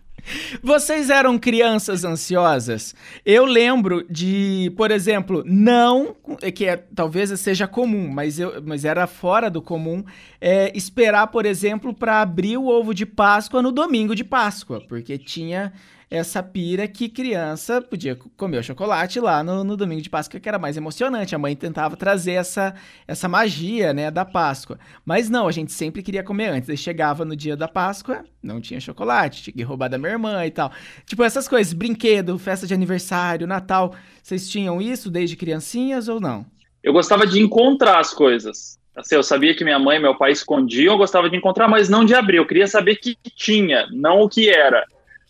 Vocês 0.62 1.10
eram 1.10 1.38
crianças 1.38 2.04
ansiosas? 2.04 2.96
Eu 3.26 3.46
lembro 3.46 4.06
de, 4.10 4.72
por 4.76 4.92
exemplo, 4.92 5.44
não, 5.46 6.16
que 6.54 6.66
é, 6.66 6.78
talvez 6.78 7.38
seja 7.40 7.68
comum, 7.68 8.08
mas, 8.08 8.40
eu, 8.40 8.62
mas 8.66 8.86
era 8.86 9.08
fora 9.08 9.50
do 9.50 9.62
comum, 9.62 10.04
é, 10.40 10.72
esperar, 10.76 11.28
por 11.28 11.46
exemplo, 11.46 11.94
para 11.94 12.22
abrir 12.22 12.58
o 12.58 12.68
ovo 12.68 12.94
de 12.94 13.06
Páscoa 13.06 13.62
no 13.62 13.72
domingo 13.72 14.16
de 14.16 14.24
Páscoa, 14.24 14.82
porque 14.88 15.18
tinha 15.18 15.74
essa 16.10 16.42
pira 16.42 16.88
que 16.88 17.08
criança 17.08 17.82
podia 17.82 18.16
comer 18.36 18.58
o 18.58 18.64
chocolate 18.64 19.20
lá 19.20 19.44
no, 19.44 19.64
no 19.64 19.78
domingo 19.78 20.02
de 20.02 20.10
Páscoa, 20.10 20.40
que 20.40 20.50
era 20.50 20.58
mais 20.58 20.76
emocionante. 20.76 21.36
A 21.36 21.40
mãe 21.40 21.56
tentava 21.56 21.96
trazer 21.96 22.32
essa, 22.34 22.74
essa 23.08 23.28
magia, 23.28 23.94
né, 23.94 24.10
da 24.10 24.26
Páscoa. 24.26 24.80
Mas 25.06 25.30
não, 25.30 25.48
a 25.48 25.52
gente 25.52 25.72
sempre 25.72 26.02
queria 26.02 26.24
comer 26.24 26.48
antes. 26.48 26.70
Aí 26.70 26.78
chegava 26.78 27.24
no 27.24 27.36
dia 27.36 27.56
da 27.56 27.68
Páscoa, 27.68 28.24
não 28.42 28.60
tinha 28.60 28.80
chocolate, 28.80 29.44
tinha 29.44 29.54
que 29.54 29.62
roubar 29.62 29.88
da 29.88 30.00
minha 30.00 30.14
irmã 30.14 30.46
e 30.46 30.52
tal. 30.52 30.72
Tipo, 31.06 31.24
essas 31.24 31.48
coisas, 31.48 31.74
brinquedo, 31.74 32.40
festa 32.40 32.66
de 32.66 32.74
aniversário, 32.74 33.46
Natal. 33.46 33.94
Vocês 34.24 34.50
tinham 34.50 34.82
isso 34.82 35.12
desde 35.12 35.36
criancinhas 35.36 36.08
ou 36.08 36.20
não? 36.20 36.44
Eu 36.82 36.92
gostava 36.92 37.28
de 37.28 37.40
encontrar 37.40 38.00
as 38.00 38.14
coisas. 38.14 38.80
Assim, 38.96 39.16
eu 39.16 39.24
sabia 39.24 39.56
que 39.56 39.64
minha 39.64 39.78
mãe 39.78 39.98
e 39.98 40.02
meu 40.02 40.18
pai 40.18 40.32
escondiam, 40.32 40.94
eu 40.94 40.98
gostava 40.98 41.30
de 41.30 41.38
encontrar, 41.38 41.68
mas 41.68 41.88
não 41.88 42.04
de 42.04 42.16
abrir. 42.16 42.38
Eu 42.38 42.48
queria 42.48 42.68
saber 42.68 42.96
que 42.96 43.16
tinha, 43.36 43.88
não 43.92 44.22
o 44.22 44.30
que 44.30 44.50
era. 44.50 44.86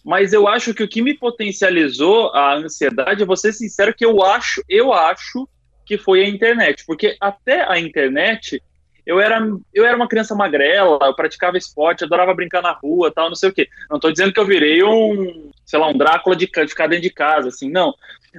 Mas 0.10 0.34
eu 0.34 0.48
acho 0.48 0.74
que 0.74 0.82
o 0.82 0.88
que 0.88 1.04
me 1.04 1.14
potencializou 1.14 2.34
a 2.34 2.56
ansiedade, 2.56 3.24
vou 3.24 3.38
ser 3.38 3.54
sincero, 3.54 3.94
que 3.94 4.04
eu 4.04 4.24
acho, 4.24 4.64
eu 4.68 4.92
acho 4.92 5.48
que 5.86 6.00
foi 6.00 6.26
a 6.26 6.28
internet. 6.28 6.84
Porque 6.88 7.16
até 7.22 7.62
a 7.72 7.80
internet, 7.80 8.60
eu 9.06 9.20
era, 9.20 9.40
eu 9.72 9.86
era 9.86 9.96
uma 9.96 10.08
criança 10.08 10.34
magrela, 10.34 10.98
eu 11.04 11.14
praticava 11.14 11.60
esporte, 11.60 12.04
adorava 12.04 12.34
brincar 12.34 12.64
na 12.64 12.72
rua, 12.72 13.12
tal, 13.12 13.30
não 13.30 13.36
sei 13.36 13.50
o 13.50 13.54
quê. 13.54 13.70
Não 13.88 13.98
estou 13.98 14.12
dizendo 14.12 14.34
que 14.34 14.40
eu 14.40 14.48
virei 14.48 14.84
um, 14.84 15.52
sei 15.64 15.78
lá, 15.78 15.88
um 15.88 15.96
Drácula 15.96 16.36
de, 16.36 16.48
de 16.48 16.68
ficar 16.68 16.88
dentro 16.88 17.04
de 17.04 17.12
casa, 17.12 17.50
assim, 17.50 17.70
não. 17.70 17.94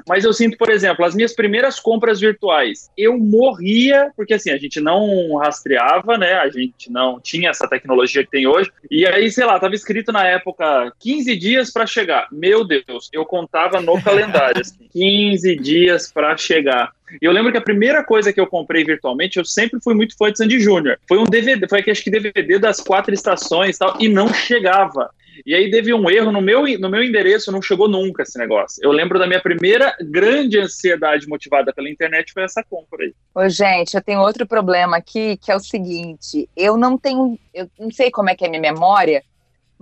Mas 0.09 0.25
eu 0.25 0.33
sinto, 0.33 0.57
por 0.57 0.71
exemplo, 0.71 1.05
as 1.05 1.15
minhas 1.15 1.35
primeiras 1.35 1.79
compras 1.79 2.21
virtuais, 2.21 2.91
eu 2.97 3.19
morria, 3.19 4.11
porque 4.17 4.35
assim, 4.35 4.51
a 4.51 4.59
gente 4.59 4.81
não 4.81 5.37
rastreava, 5.37 6.17
né? 6.17 6.35
A 6.35 6.49
gente 6.49 6.91
não 6.91 7.21
tinha 7.21 7.51
essa 7.51 7.69
tecnologia 7.69 8.25
que 8.25 8.31
tem 8.31 8.47
hoje. 8.47 8.71
E 8.91 9.07
aí, 9.07 9.31
sei 9.31 9.45
lá, 9.45 9.59
tava 9.59 9.75
escrito 9.75 10.13
na 10.13 10.27
época 10.27 10.93
15 11.01 11.37
dias 11.37 11.73
para 11.73 11.87
chegar. 11.87 12.29
Meu 12.31 12.65
Deus, 12.65 13.09
eu 13.13 13.25
contava 13.25 13.81
no 13.81 14.01
calendário, 14.03 14.61
assim, 14.61 14.89
15 14.93 15.57
dias 15.57 16.13
para 16.13 16.37
chegar. 16.37 16.93
E 17.21 17.25
eu 17.25 17.33
lembro 17.33 17.51
que 17.51 17.59
a 17.59 17.63
primeira 17.63 18.05
coisa 18.05 18.33
que 18.33 18.41
eu 18.41 18.47
comprei 18.47 18.85
virtualmente, 18.85 19.39
eu 19.39 19.45
sempre 19.45 19.81
fui 19.83 19.95
muito 19.95 20.17
fã 20.17 20.31
de 20.31 20.39
Sandy 20.39 20.61
Júnior. 20.61 20.99
Foi 21.09 21.19
um 21.19 21.25
DVD, 21.25 21.67
foi 21.69 21.83
acho 21.91 22.05
que 22.05 22.11
DVD 22.11 22.59
das 22.59 22.81
quatro 22.81 23.13
estações 23.13 23.77
e 23.77 23.79
tal, 23.79 23.97
e 23.99 24.09
não 24.09 24.33
chegava. 24.33 25.11
E 25.45 25.55
aí 25.55 25.71
teve 25.71 25.93
um 25.93 26.11
erro 26.11 26.31
no 26.33 26.41
meu, 26.41 26.65
no 26.79 26.91
meu 26.91 27.03
endereço, 27.03 27.53
não 27.53 27.63
chegou 27.63 27.89
nunca 27.89 28.23
esse 28.23 28.39
negócio. 28.39 28.81
Eu 28.83 28.93
lembro 28.93 29.19
da 29.19 29.27
minha 29.27 29.41
primeira 29.41 29.97
grande 30.01 30.59
ansiedade 30.59 31.27
motivada 31.27 31.73
pela 31.73 31.89
internet 31.89 32.33
foi 32.33 32.43
essa 32.43 32.63
compra 32.63 33.05
aí. 33.05 33.15
Ô, 33.35 33.49
gente, 33.49 33.95
eu 33.95 34.03
tenho 34.03 34.21
outro 34.21 34.47
problema 34.47 34.97
aqui, 34.97 35.37
que 35.39 35.51
é 35.51 35.57
o 35.57 35.61
seguinte, 35.61 36.49
eu 36.57 36.77
não 36.77 36.99
tenho, 36.99 37.39
eu 37.55 37.71
não 37.79 37.91
sei 37.91 38.11
como 38.11 38.31
é 38.31 38.35
que 38.35 38.45
é 38.45 38.49
a 38.49 38.51
minha 38.51 38.61
memória, 38.61 39.23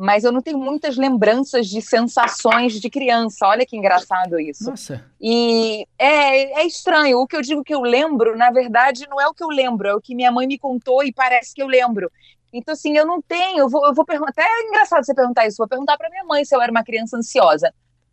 mas 0.01 0.23
eu 0.23 0.31
não 0.31 0.41
tenho 0.41 0.59
muitas 0.59 0.97
lembranças 0.97 1.67
de 1.67 1.83
sensações 1.83 2.81
de 2.81 2.89
criança. 2.89 3.45
Olha 3.49 3.67
que 3.67 3.77
engraçado 3.77 4.39
isso. 4.39 4.71
Nossa. 4.71 5.05
E 5.21 5.85
é, 5.99 6.61
é 6.61 6.65
estranho. 6.65 7.19
O 7.19 7.27
que 7.27 7.35
eu 7.35 7.43
digo 7.43 7.65
que 7.65 7.75
eu 7.75 7.81
lembro, 7.81 8.37
na 8.37 8.53
verdade, 8.53 9.09
não 9.11 9.21
é 9.21 9.27
o 9.27 9.35
que 9.35 9.43
eu 9.43 9.49
lembro, 9.49 9.89
é 9.89 9.95
o 9.97 10.01
que 10.01 10.15
minha 10.15 10.31
mãe 10.31 10.47
me 10.47 10.57
contou 10.57 11.03
e 11.03 11.13
parece 11.13 11.53
que 11.53 11.61
eu 11.61 11.67
lembro. 11.67 12.09
Então, 12.53 12.73
assim, 12.73 12.97
eu 12.97 13.07
não 13.07 13.21
tenho, 13.21 13.59
eu 13.59 13.69
vou, 13.69 13.87
eu 13.87 13.95
vou 13.95 14.05
perguntar, 14.05 14.31
até 14.31 14.43
é 14.43 14.69
engraçado 14.69 15.05
você 15.05 15.15
perguntar 15.15 15.47
isso, 15.47 15.59
vou 15.59 15.69
perguntar 15.69 15.97
para 15.97 16.09
minha 16.11 16.25
mãe 16.25 16.45
se 16.45 16.55
eu 16.55 16.63
era 16.63 16.71
uma 16.71 16.85
criança 16.85 17.17
ansiosa. 17.17 17.73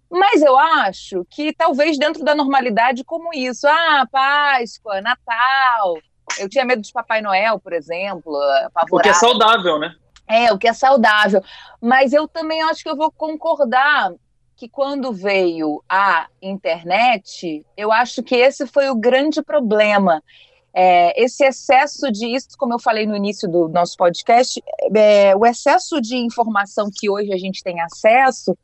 Mas 0.09 0.41
eu 0.41 0.57
acho 0.57 1.25
que 1.29 1.53
talvez 1.53 1.97
dentro 1.97 2.23
da 2.23 2.35
normalidade, 2.35 3.03
como 3.03 3.33
isso, 3.33 3.67
ah, 3.67 4.07
Páscoa, 4.11 5.01
Natal, 5.01 5.97
eu 6.39 6.49
tinha 6.49 6.65
medo 6.65 6.81
de 6.81 6.91
Papai 6.91 7.21
Noel, 7.21 7.59
por 7.59 7.73
exemplo, 7.73 8.35
apavorada. 8.65 8.95
O 8.95 8.99
que 9.01 9.09
é 9.09 9.13
saudável, 9.13 9.79
né? 9.79 9.95
É, 10.27 10.51
o 10.53 10.57
que 10.57 10.67
é 10.67 10.73
saudável. 10.73 11.41
Mas 11.81 12.13
eu 12.13 12.27
também 12.27 12.61
acho 12.63 12.83
que 12.83 12.89
eu 12.89 12.95
vou 12.95 13.11
concordar 13.11 14.11
que 14.55 14.69
quando 14.69 15.11
veio 15.11 15.83
a 15.89 16.27
internet, 16.41 17.65
eu 17.75 17.91
acho 17.91 18.23
que 18.23 18.35
esse 18.35 18.65
foi 18.65 18.89
o 18.89 18.95
grande 18.95 19.41
problema. 19.43 20.23
É, 20.77 21.23
esse 21.23 21.45
excesso 21.45 22.11
de 22.11 22.27
isso, 22.35 22.49
como 22.57 22.73
eu 22.73 22.79
falei 22.79 23.07
no 23.07 23.15
início 23.15 23.49
do 23.49 23.69
nosso 23.69 23.95
podcast, 23.95 24.61
é, 24.93 25.33
o 25.33 25.45
excesso 25.45 26.01
de 26.01 26.17
informação 26.17 26.89
que 26.93 27.09
hoje 27.09 27.31
a 27.31 27.37
gente 27.37 27.63
tem 27.63 27.79
acesso, 27.79 28.57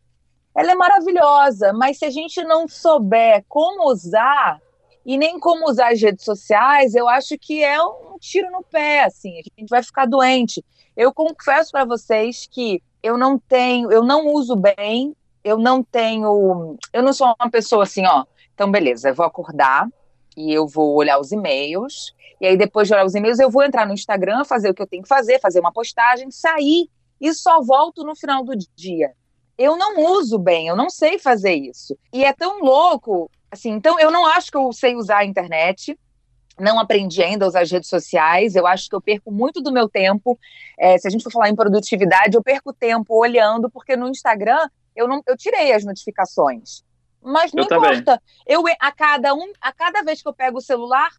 ela 0.53 0.73
é 0.73 0.75
maravilhosa, 0.75 1.71
mas 1.71 1.99
se 1.99 2.03
a 2.03 2.09
gente 2.09 2.43
não 2.43 2.67
souber 2.67 3.45
como 3.47 3.89
usar 3.89 4.59
e 5.05 5.17
nem 5.17 5.39
como 5.39 5.69
usar 5.69 5.93
as 5.93 6.01
redes 6.01 6.25
sociais, 6.25 6.95
eu 6.95 7.07
acho 7.07 7.37
que 7.39 7.63
é 7.63 7.81
um 7.81 8.17
tiro 8.19 8.51
no 8.51 8.61
pé, 8.61 9.05
assim, 9.05 9.31
a 9.39 9.59
gente 9.59 9.69
vai 9.69 9.81
ficar 9.81 10.05
doente. 10.05 10.61
Eu 10.97 11.13
confesso 11.13 11.71
para 11.71 11.85
vocês 11.85 12.45
que 12.51 12.83
eu 13.01 13.17
não 13.17 13.39
tenho, 13.39 13.89
eu 13.89 14.03
não 14.03 14.27
uso 14.27 14.57
bem, 14.57 15.15
eu 15.45 15.57
não 15.57 15.81
tenho, 15.81 16.77
eu 16.91 17.01
não 17.01 17.13
sou 17.13 17.33
uma 17.39 17.49
pessoa 17.49 17.83
assim, 17.83 18.05
ó. 18.05 18.25
Então, 18.53 18.69
beleza, 18.69 19.09
eu 19.09 19.15
vou 19.15 19.25
acordar, 19.25 19.87
e 20.35 20.53
eu 20.53 20.67
vou 20.67 20.95
olhar 20.95 21.19
os 21.19 21.31
e-mails, 21.31 22.13
e 22.39 22.47
aí 22.47 22.57
depois 22.57 22.87
de 22.87 22.93
olhar 22.93 23.05
os 23.05 23.15
e-mails 23.15 23.39
eu 23.39 23.49
vou 23.49 23.63
entrar 23.63 23.85
no 23.85 23.93
Instagram, 23.93 24.43
fazer 24.43 24.69
o 24.69 24.73
que 24.73 24.81
eu 24.81 24.87
tenho 24.87 25.03
que 25.03 25.09
fazer, 25.09 25.39
fazer 25.39 25.59
uma 25.59 25.71
postagem, 25.71 26.31
sair 26.31 26.89
e 27.19 27.33
só 27.33 27.61
volto 27.61 28.03
no 28.03 28.15
final 28.15 28.43
do 28.43 28.53
dia. 28.75 29.13
Eu 29.57 29.77
não 29.77 29.99
uso 30.13 30.39
bem, 30.39 30.67
eu 30.67 30.75
não 30.75 30.89
sei 30.89 31.19
fazer 31.19 31.53
isso. 31.53 31.95
E 32.11 32.23
é 32.23 32.33
tão 32.33 32.61
louco, 32.61 33.29
assim, 33.51 33.71
então 33.71 33.99
eu 33.99 34.09
não 34.09 34.25
acho 34.25 34.49
que 34.49 34.57
eu 34.57 34.73
sei 34.73 34.95
usar 34.95 35.19
a 35.19 35.25
internet, 35.25 35.97
não 36.59 36.79
aprendi 36.79 37.21
ainda 37.21 37.45
a 37.45 37.47
usar 37.47 37.61
as 37.61 37.71
redes 37.71 37.89
sociais, 37.89 38.55
eu 38.55 38.65
acho 38.65 38.89
que 38.89 38.95
eu 38.95 39.01
perco 39.01 39.31
muito 39.31 39.61
do 39.61 39.71
meu 39.71 39.87
tempo. 39.87 40.37
É, 40.79 40.97
se 40.97 41.07
a 41.07 41.11
gente 41.11 41.23
for 41.23 41.31
falar 41.31 41.49
em 41.49 41.55
produtividade, 41.55 42.35
eu 42.35 42.43
perco 42.43 42.73
tempo 42.73 43.15
olhando, 43.15 43.69
porque 43.69 43.95
no 43.95 44.07
Instagram 44.09 44.67
eu 44.95 45.07
não 45.07 45.21
eu 45.27 45.37
tirei 45.37 45.73
as 45.73 45.85
notificações. 45.85 46.83
Mas 47.21 47.53
não 47.53 47.63
eu 47.63 47.65
importa. 47.65 48.03
Também. 48.03 48.19
Eu 48.47 48.63
a 48.79 48.91
cada 48.91 49.33
um, 49.33 49.51
a 49.61 49.71
cada 49.71 50.01
vez 50.01 50.21
que 50.21 50.27
eu 50.27 50.33
pego 50.33 50.57
o 50.57 50.61
celular, 50.61 51.09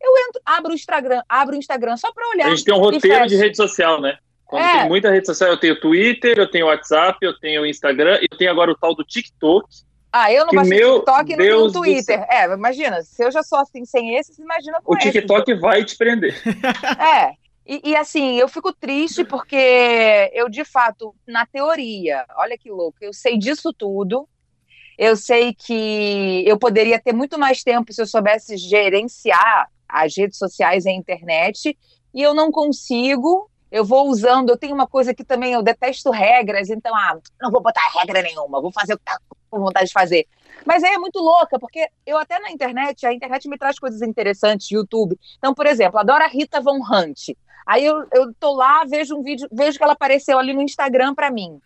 eu 0.00 0.12
entro, 0.28 0.40
abro 0.44 0.72
o 0.72 0.74
Instagram, 0.74 1.22
abro 1.28 1.54
o 1.54 1.58
Instagram 1.58 1.96
só 1.96 2.12
para 2.12 2.28
olhar. 2.28 2.46
A 2.46 2.50
gente 2.50 2.64
tem 2.64 2.74
um 2.74 2.78
roteiro 2.78 3.26
de 3.26 3.36
rede 3.36 3.56
social, 3.56 4.00
né? 4.00 4.18
Quando 4.44 4.62
é. 4.62 4.80
tem 4.80 4.88
muita 4.88 5.10
rede 5.10 5.26
social, 5.26 5.50
eu 5.50 5.58
tenho 5.58 5.80
Twitter, 5.80 6.38
eu 6.38 6.48
tenho 6.48 6.66
WhatsApp, 6.66 7.18
eu 7.20 7.36
tenho 7.38 7.66
Instagram, 7.66 8.18
eu 8.20 8.38
tenho 8.38 8.50
agora 8.50 8.70
o 8.70 8.76
tal 8.76 8.94
do 8.94 9.02
TikTok. 9.02 9.66
Ah, 10.12 10.32
eu 10.32 10.46
não 10.46 10.54
baixo 10.54 10.70
meu 10.70 10.94
TikTok 11.00 11.32
e 11.32 11.36
não 11.36 11.44
tenho 11.44 11.72
Twitter. 11.72 12.26
É, 12.30 12.44
imagina, 12.52 13.02
se 13.02 13.24
eu 13.24 13.30
já 13.30 13.42
sou 13.42 13.58
assim 13.58 13.84
sem 13.84 14.16
esse, 14.16 14.40
imagina 14.40 14.80
com 14.82 14.94
O 14.94 14.98
TikTok 14.98 15.54
vai 15.54 15.84
te 15.84 15.96
prender. 15.96 16.34
É. 16.98 17.32
E, 17.68 17.90
e, 17.90 17.96
assim, 17.96 18.38
eu 18.38 18.46
fico 18.48 18.72
triste 18.72 19.24
porque 19.24 20.30
eu, 20.32 20.48
de 20.48 20.64
fato, 20.64 21.12
na 21.26 21.44
teoria, 21.44 22.24
olha 22.36 22.56
que 22.56 22.70
louco, 22.70 22.98
eu 23.00 23.12
sei 23.12 23.36
disso 23.36 23.72
tudo, 23.72 24.28
eu 24.98 25.16
sei 25.16 25.54
que 25.54 26.44
eu 26.46 26.58
poderia 26.58 27.00
ter 27.00 27.12
muito 27.12 27.38
mais 27.38 27.62
tempo 27.62 27.92
se 27.92 28.00
eu 28.00 28.06
soubesse 28.06 28.56
gerenciar 28.56 29.70
as 29.88 30.16
redes 30.16 30.38
sociais 30.38 30.84
e 30.84 30.90
a 30.90 30.92
internet, 30.92 31.76
e 32.14 32.22
eu 32.22 32.34
não 32.34 32.50
consigo. 32.50 33.50
Eu 33.70 33.84
vou 33.84 34.08
usando, 34.08 34.50
eu 34.50 34.56
tenho 34.56 34.74
uma 34.74 34.86
coisa 34.86 35.12
que 35.12 35.24
também 35.24 35.52
eu 35.52 35.62
detesto 35.62 36.10
regras, 36.10 36.70
então, 36.70 36.94
ah, 36.94 37.18
não 37.42 37.50
vou 37.50 37.60
botar 37.60 37.82
regra 37.98 38.22
nenhuma, 38.22 38.60
vou 38.60 38.70
fazer 38.72 38.94
o 38.94 38.98
que 38.98 39.04
tá 39.04 39.18
com 39.50 39.58
vontade 39.58 39.86
de 39.86 39.92
fazer. 39.92 40.26
Mas 40.64 40.82
aí 40.84 40.94
é 40.94 40.98
muito 40.98 41.18
louca, 41.18 41.58
porque 41.58 41.86
eu 42.06 42.16
até 42.16 42.38
na 42.38 42.50
internet, 42.50 43.04
a 43.04 43.12
internet 43.12 43.48
me 43.48 43.58
traz 43.58 43.78
coisas 43.78 44.02
interessantes, 44.02 44.70
YouTube. 44.70 45.18
Então, 45.36 45.52
por 45.52 45.66
exemplo, 45.66 45.98
adoro 45.98 46.24
a 46.24 46.28
Rita 46.28 46.60
Von 46.60 46.78
Hunt. 46.78 47.30
Aí 47.66 47.84
eu, 47.84 48.06
eu 48.12 48.32
tô 48.38 48.54
lá, 48.54 48.84
vejo 48.84 49.16
um 49.16 49.22
vídeo, 49.22 49.48
vejo 49.50 49.76
que 49.76 49.82
ela 49.82 49.94
apareceu 49.94 50.38
ali 50.38 50.52
no 50.52 50.62
Instagram 50.62 51.14
para 51.14 51.30
mim. 51.30 51.60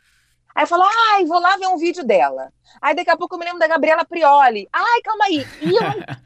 Aí 0.55 0.65
eu 0.65 0.67
falo, 0.67 0.85
ai, 1.13 1.25
vou 1.25 1.41
lá 1.41 1.57
ver 1.57 1.69
um 1.69 1.77
vídeo 1.77 2.05
dela. 2.05 2.53
Aí 2.81 2.95
daqui 2.95 3.11
a 3.11 3.17
pouco 3.17 3.35
eu 3.35 3.39
me 3.39 3.45
lembro 3.45 3.61
da 3.61 3.69
Gabriela 3.69 4.05
Prioli. 4.05 4.69
Ai, 4.73 5.01
calma 5.03 5.25
aí. 5.27 5.47
E 5.63 5.71
eu, 5.71 6.21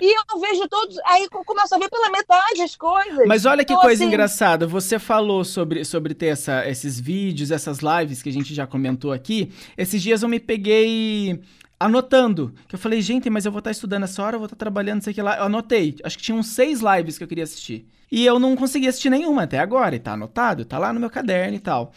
e 0.00 0.14
eu 0.14 0.40
vejo 0.40 0.68
todos. 0.68 0.96
Aí 1.06 1.24
eu 1.30 1.44
começo 1.44 1.74
a 1.74 1.78
ver 1.78 1.88
pela 1.88 2.10
metade 2.10 2.62
as 2.62 2.74
coisas. 2.74 3.26
Mas 3.26 3.44
olha 3.44 3.64
que 3.64 3.72
então, 3.72 3.82
coisa 3.82 4.02
assim... 4.02 4.12
engraçada. 4.12 4.66
Você 4.66 4.98
falou 4.98 5.44
sobre, 5.44 5.84
sobre 5.84 6.14
ter 6.14 6.26
essa, 6.26 6.66
esses 6.68 6.98
vídeos, 6.98 7.50
essas 7.50 7.78
lives 7.80 8.22
que 8.22 8.28
a 8.28 8.32
gente 8.32 8.54
já 8.54 8.66
comentou 8.66 9.12
aqui. 9.12 9.52
Esses 9.76 10.02
dias 10.02 10.22
eu 10.22 10.28
me 10.28 10.40
peguei 10.40 11.42
anotando. 11.78 12.54
Que 12.66 12.74
eu 12.74 12.78
falei, 12.78 13.00
gente, 13.02 13.28
mas 13.28 13.44
eu 13.44 13.52
vou 13.52 13.58
estar 13.58 13.70
estudando 13.70 14.04
essa 14.04 14.22
hora, 14.22 14.36
eu 14.36 14.40
vou 14.40 14.46
estar 14.46 14.56
trabalhando, 14.56 14.96
não 14.96 15.02
sei 15.02 15.14
que 15.14 15.22
lá. 15.22 15.36
Eu 15.36 15.44
anotei. 15.44 15.96
Acho 16.02 16.16
que 16.16 16.24
tinham 16.24 16.42
seis 16.42 16.80
lives 16.80 17.18
que 17.18 17.24
eu 17.24 17.28
queria 17.28 17.44
assistir. 17.44 17.86
E 18.10 18.24
eu 18.24 18.38
não 18.38 18.54
consegui 18.54 18.86
assistir 18.86 19.10
nenhuma 19.10 19.42
até 19.42 19.58
agora. 19.58 19.94
E 19.94 19.98
tá 19.98 20.12
anotado, 20.12 20.64
tá 20.64 20.78
lá 20.78 20.92
no 20.92 21.00
meu 21.00 21.10
caderno 21.10 21.56
e 21.56 21.60
tal. 21.60 21.92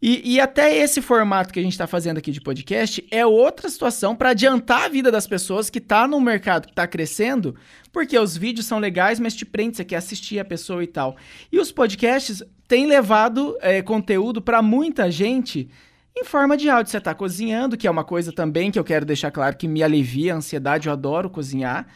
E, 0.00 0.34
e 0.34 0.40
até 0.40 0.76
esse 0.76 1.00
formato 1.00 1.52
que 1.52 1.58
a 1.58 1.62
gente 1.62 1.72
está 1.72 1.86
fazendo 1.86 2.18
aqui 2.18 2.30
de 2.30 2.40
podcast 2.40 3.06
é 3.10 3.24
outra 3.24 3.68
situação 3.68 4.14
para 4.14 4.30
adiantar 4.30 4.84
a 4.84 4.88
vida 4.88 5.10
das 5.10 5.26
pessoas 5.26 5.70
que 5.70 5.80
tá 5.80 6.06
no 6.06 6.20
mercado 6.20 6.66
que 6.66 6.72
está 6.72 6.86
crescendo, 6.86 7.56
porque 7.90 8.18
os 8.18 8.36
vídeos 8.36 8.66
são 8.66 8.78
legais, 8.78 9.18
mas 9.18 9.34
te 9.34 9.46
prende, 9.46 9.78
você 9.78 9.84
quer 9.84 9.96
assistir 9.96 10.38
a 10.38 10.44
pessoa 10.44 10.84
e 10.84 10.86
tal. 10.86 11.16
E 11.50 11.58
os 11.58 11.72
podcasts 11.72 12.42
têm 12.68 12.86
levado 12.86 13.56
é, 13.60 13.80
conteúdo 13.80 14.42
para 14.42 14.60
muita 14.60 15.10
gente 15.10 15.70
em 16.14 16.24
forma 16.24 16.56
de 16.56 16.68
áudio. 16.68 16.90
Você 16.90 16.98
está 16.98 17.14
cozinhando, 17.14 17.76
que 17.76 17.86
é 17.86 17.90
uma 17.90 18.04
coisa 18.04 18.32
também 18.32 18.70
que 18.70 18.78
eu 18.78 18.84
quero 18.84 19.06
deixar 19.06 19.30
claro 19.30 19.56
que 19.56 19.66
me 19.66 19.82
alivia 19.82 20.34
a 20.34 20.36
ansiedade, 20.36 20.88
eu 20.88 20.92
adoro 20.92 21.30
cozinhar. 21.30 21.86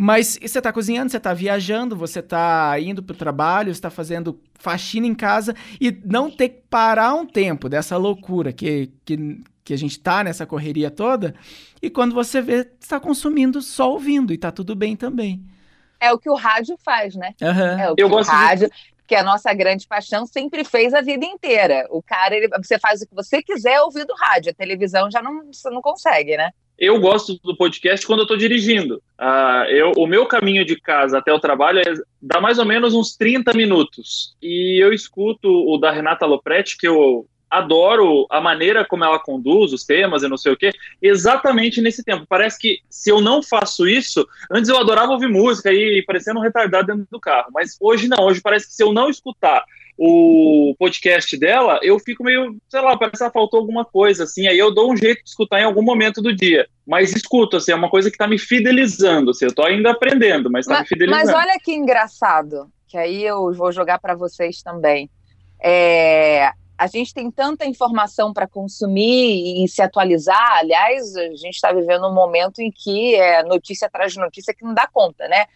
Mas 0.00 0.38
você 0.40 0.58
está 0.58 0.72
cozinhando, 0.72 1.10
você 1.10 1.16
está 1.16 1.34
viajando, 1.34 1.96
você 1.96 2.20
está 2.20 2.78
indo 2.78 3.02
para 3.02 3.14
o 3.14 3.18
trabalho, 3.18 3.74
você 3.74 3.78
está 3.78 3.90
fazendo 3.90 4.40
faxina 4.54 5.08
em 5.08 5.14
casa 5.14 5.54
e 5.80 5.90
não 6.04 6.30
ter 6.30 6.50
que 6.50 6.62
parar 6.70 7.14
um 7.14 7.26
tempo 7.26 7.68
dessa 7.68 7.96
loucura 7.96 8.52
que, 8.52 8.92
que, 9.04 9.40
que 9.64 9.74
a 9.74 9.76
gente 9.76 9.92
está 9.92 10.22
nessa 10.22 10.46
correria 10.46 10.88
toda. 10.88 11.34
E 11.82 11.90
quando 11.90 12.14
você 12.14 12.40
vê, 12.40 12.70
está 12.80 13.00
consumindo 13.00 13.60
só 13.60 13.90
ouvindo 13.90 14.32
e 14.32 14.36
está 14.36 14.52
tudo 14.52 14.76
bem 14.76 14.94
também. 14.94 15.44
É 15.98 16.12
o 16.12 16.18
que 16.18 16.30
o 16.30 16.36
rádio 16.36 16.78
faz, 16.84 17.16
né? 17.16 17.34
Uhum. 17.42 17.80
É 17.80 17.90
o 17.90 17.96
que 17.96 18.02
Eu 18.02 18.08
o 18.08 18.22
rádio. 18.22 18.68
De 18.68 18.98
que 19.08 19.14
é 19.14 19.20
a 19.20 19.24
nossa 19.24 19.52
grande 19.54 19.86
paixão, 19.86 20.26
sempre 20.26 20.62
fez 20.62 20.92
a 20.92 21.00
vida 21.00 21.24
inteira. 21.24 21.86
O 21.90 22.02
cara, 22.02 22.36
ele, 22.36 22.46
você 22.62 22.78
faz 22.78 23.00
o 23.00 23.06
que 23.06 23.14
você 23.14 23.42
quiser 23.42 23.80
ouvindo 23.80 24.14
rádio, 24.14 24.50
a 24.50 24.54
televisão 24.54 25.10
já 25.10 25.22
não, 25.22 25.46
você 25.46 25.70
não 25.70 25.80
consegue, 25.80 26.36
né? 26.36 26.50
Eu 26.78 27.00
gosto 27.00 27.40
do 27.42 27.56
podcast 27.56 28.06
quando 28.06 28.20
eu 28.20 28.22
estou 28.22 28.36
dirigindo. 28.36 29.02
Uh, 29.20 29.64
eu, 29.68 29.92
o 29.96 30.06
meu 30.06 30.26
caminho 30.26 30.64
de 30.64 30.80
casa 30.80 31.18
até 31.18 31.32
o 31.32 31.40
trabalho 31.40 31.80
é, 31.80 31.82
dá 32.22 32.40
mais 32.40 32.58
ou 32.58 32.64
menos 32.64 32.94
uns 32.94 33.16
30 33.16 33.52
minutos. 33.52 34.36
E 34.40 34.80
eu 34.80 34.92
escuto 34.92 35.48
o 35.48 35.76
da 35.76 35.90
Renata 35.90 36.24
Lopretti, 36.24 36.78
que 36.78 36.86
eu 36.86 37.26
adoro 37.50 38.26
a 38.30 38.40
maneira 38.40 38.84
como 38.84 39.04
ela 39.04 39.18
conduz 39.18 39.72
os 39.72 39.84
temas 39.84 40.22
e 40.22 40.28
não 40.28 40.36
sei 40.36 40.52
o 40.52 40.56
quê, 40.56 40.70
exatamente 41.02 41.80
nesse 41.80 42.04
tempo. 42.04 42.26
Parece 42.28 42.58
que 42.58 42.78
se 42.88 43.10
eu 43.10 43.20
não 43.20 43.42
faço 43.42 43.88
isso, 43.88 44.26
antes 44.50 44.68
eu 44.68 44.78
adorava 44.78 45.12
ouvir 45.12 45.28
música 45.28 45.72
e 45.72 46.02
parecendo 46.06 46.38
um 46.38 46.42
retardado 46.42 46.86
dentro 46.86 47.08
do 47.10 47.18
carro, 47.18 47.48
mas 47.52 47.76
hoje 47.80 48.06
não, 48.06 48.24
hoje 48.24 48.40
parece 48.40 48.68
que 48.68 48.74
se 48.74 48.82
eu 48.82 48.92
não 48.92 49.08
escutar 49.08 49.64
o 50.00 50.76
podcast 50.78 51.36
dela, 51.36 51.80
eu 51.82 51.98
fico 51.98 52.22
meio, 52.22 52.56
sei 52.68 52.80
lá, 52.80 52.96
parece 52.96 53.24
que 53.24 53.32
faltou 53.32 53.58
alguma 53.58 53.84
coisa, 53.84 54.22
assim, 54.22 54.46
aí 54.46 54.56
eu 54.56 54.72
dou 54.72 54.92
um 54.92 54.96
jeito 54.96 55.24
de 55.24 55.28
escutar 55.28 55.60
em 55.60 55.64
algum 55.64 55.82
momento 55.82 56.22
do 56.22 56.32
dia. 56.32 56.68
Mas 56.86 57.14
escuto, 57.14 57.56
assim, 57.56 57.72
é 57.72 57.74
uma 57.74 57.90
coisa 57.90 58.08
que 58.08 58.14
está 58.14 58.28
me 58.28 58.38
fidelizando, 58.38 59.32
assim, 59.32 59.46
eu 59.46 59.50
estou 59.50 59.66
ainda 59.66 59.90
aprendendo, 59.90 60.48
mas 60.48 60.66
está 60.66 60.80
me 60.80 60.86
fidelizando. 60.86 61.26
Mas 61.26 61.34
olha 61.34 61.58
que 61.60 61.74
engraçado, 61.74 62.70
que 62.86 62.96
aí 62.96 63.24
eu 63.24 63.52
vou 63.52 63.72
jogar 63.72 63.98
para 63.98 64.14
vocês 64.14 64.62
também. 64.62 65.10
É, 65.60 66.52
a 66.78 66.86
gente 66.86 67.12
tem 67.12 67.28
tanta 67.28 67.66
informação 67.66 68.32
para 68.32 68.46
consumir 68.46 69.64
e 69.64 69.66
se 69.66 69.82
atualizar. 69.82 70.58
Aliás, 70.58 71.16
a 71.16 71.30
gente 71.30 71.56
está 71.56 71.72
vivendo 71.72 72.06
um 72.06 72.14
momento 72.14 72.60
em 72.60 72.70
que 72.70 73.16
é 73.16 73.42
notícia 73.42 73.88
atrás 73.88 74.12
de 74.12 74.20
notícia 74.20 74.54
que 74.54 74.64
não 74.64 74.72
dá 74.72 74.86
conta, 74.86 75.26
né? 75.26 75.46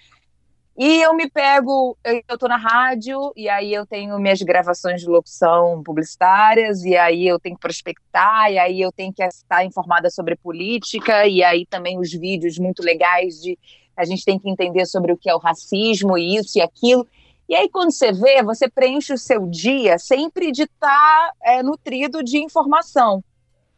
E 0.85 1.01
eu 1.01 1.14
me 1.14 1.31
pego, 1.31 1.97
eu 2.03 2.21
estou 2.29 2.49
na 2.49 2.57
rádio, 2.57 3.33
e 3.37 3.49
aí 3.49 3.73
eu 3.73 3.87
tenho 3.87 4.18
minhas 4.18 4.42
gravações 4.42 5.01
de 5.01 5.07
locução 5.07 5.81
publicitárias, 5.81 6.83
e 6.83 6.97
aí 6.97 7.25
eu 7.25 7.38
tenho 7.38 7.55
que 7.55 7.61
prospectar, 7.61 8.51
e 8.51 8.59
aí 8.59 8.81
eu 8.81 8.90
tenho 8.90 9.12
que 9.12 9.23
estar 9.23 9.64
informada 9.64 10.11
sobre 10.11 10.35
política, 10.35 11.25
e 11.25 11.40
aí 11.45 11.64
também 11.66 12.01
os 12.01 12.11
vídeos 12.12 12.59
muito 12.59 12.83
legais 12.83 13.40
de 13.40 13.57
a 13.97 14.05
gente 14.05 14.25
tem 14.25 14.40
que 14.40 14.51
entender 14.51 14.85
sobre 14.85 15.12
o 15.12 15.16
que 15.16 15.31
é 15.31 15.35
o 15.37 15.38
racismo, 15.38 16.18
e 16.18 16.35
isso 16.35 16.59
e 16.59 16.61
aquilo. 16.61 17.07
E 17.49 17.55
aí, 17.55 17.68
quando 17.68 17.92
você 17.92 18.11
vê, 18.11 18.42
você 18.42 18.68
preenche 18.68 19.12
o 19.12 19.18
seu 19.18 19.47
dia 19.47 19.99
sempre 19.99 20.51
de 20.51 20.64
estar 20.64 21.31
é, 21.45 21.62
nutrido 21.62 22.25
de 22.25 22.38
informação. 22.38 23.23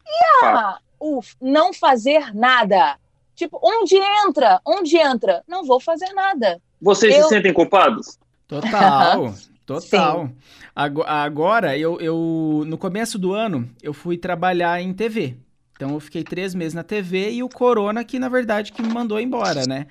E 0.07 0.47
a, 0.47 0.79
o 0.99 1.21
não 1.39 1.71
fazer 1.75 2.35
nada? 2.35 2.99
Tipo, 3.35 3.59
onde 3.63 3.97
entra? 3.97 4.61
Onde 4.65 4.97
entra? 4.97 5.43
Não 5.47 5.65
vou 5.65 5.81
fazer 5.81 6.13
nada. 6.13 6.61
Vocês 6.81 7.15
eu... 7.15 7.25
se 7.25 7.29
sentem 7.31 7.53
culpados? 7.53 8.19
Total. 8.47 9.35
Total. 9.67 10.27
Sim. 10.27 10.37
Agora, 10.75 11.77
eu, 11.79 12.01
eu, 12.01 12.65
no 12.67 12.77
começo 12.77 13.19
do 13.19 13.33
ano, 13.33 13.69
eu 13.83 13.95
fui 13.95 14.19
trabalhar 14.19 14.81
em 14.81 14.93
TV. 14.93 15.37
Então, 15.73 15.95
eu 15.95 16.01
fiquei 16.01 16.23
três 16.23 16.55
meses 16.55 16.75
na 16.75 16.83
TV 16.83 17.33
e 17.33 17.43
o 17.43 17.49
Corona, 17.49 18.05
que 18.05 18.19
na 18.19 18.29
verdade 18.29 18.73
que 18.73 18.83
me 18.83 18.93
mandou 18.93 19.19
embora, 19.19 19.65
né? 19.67 19.87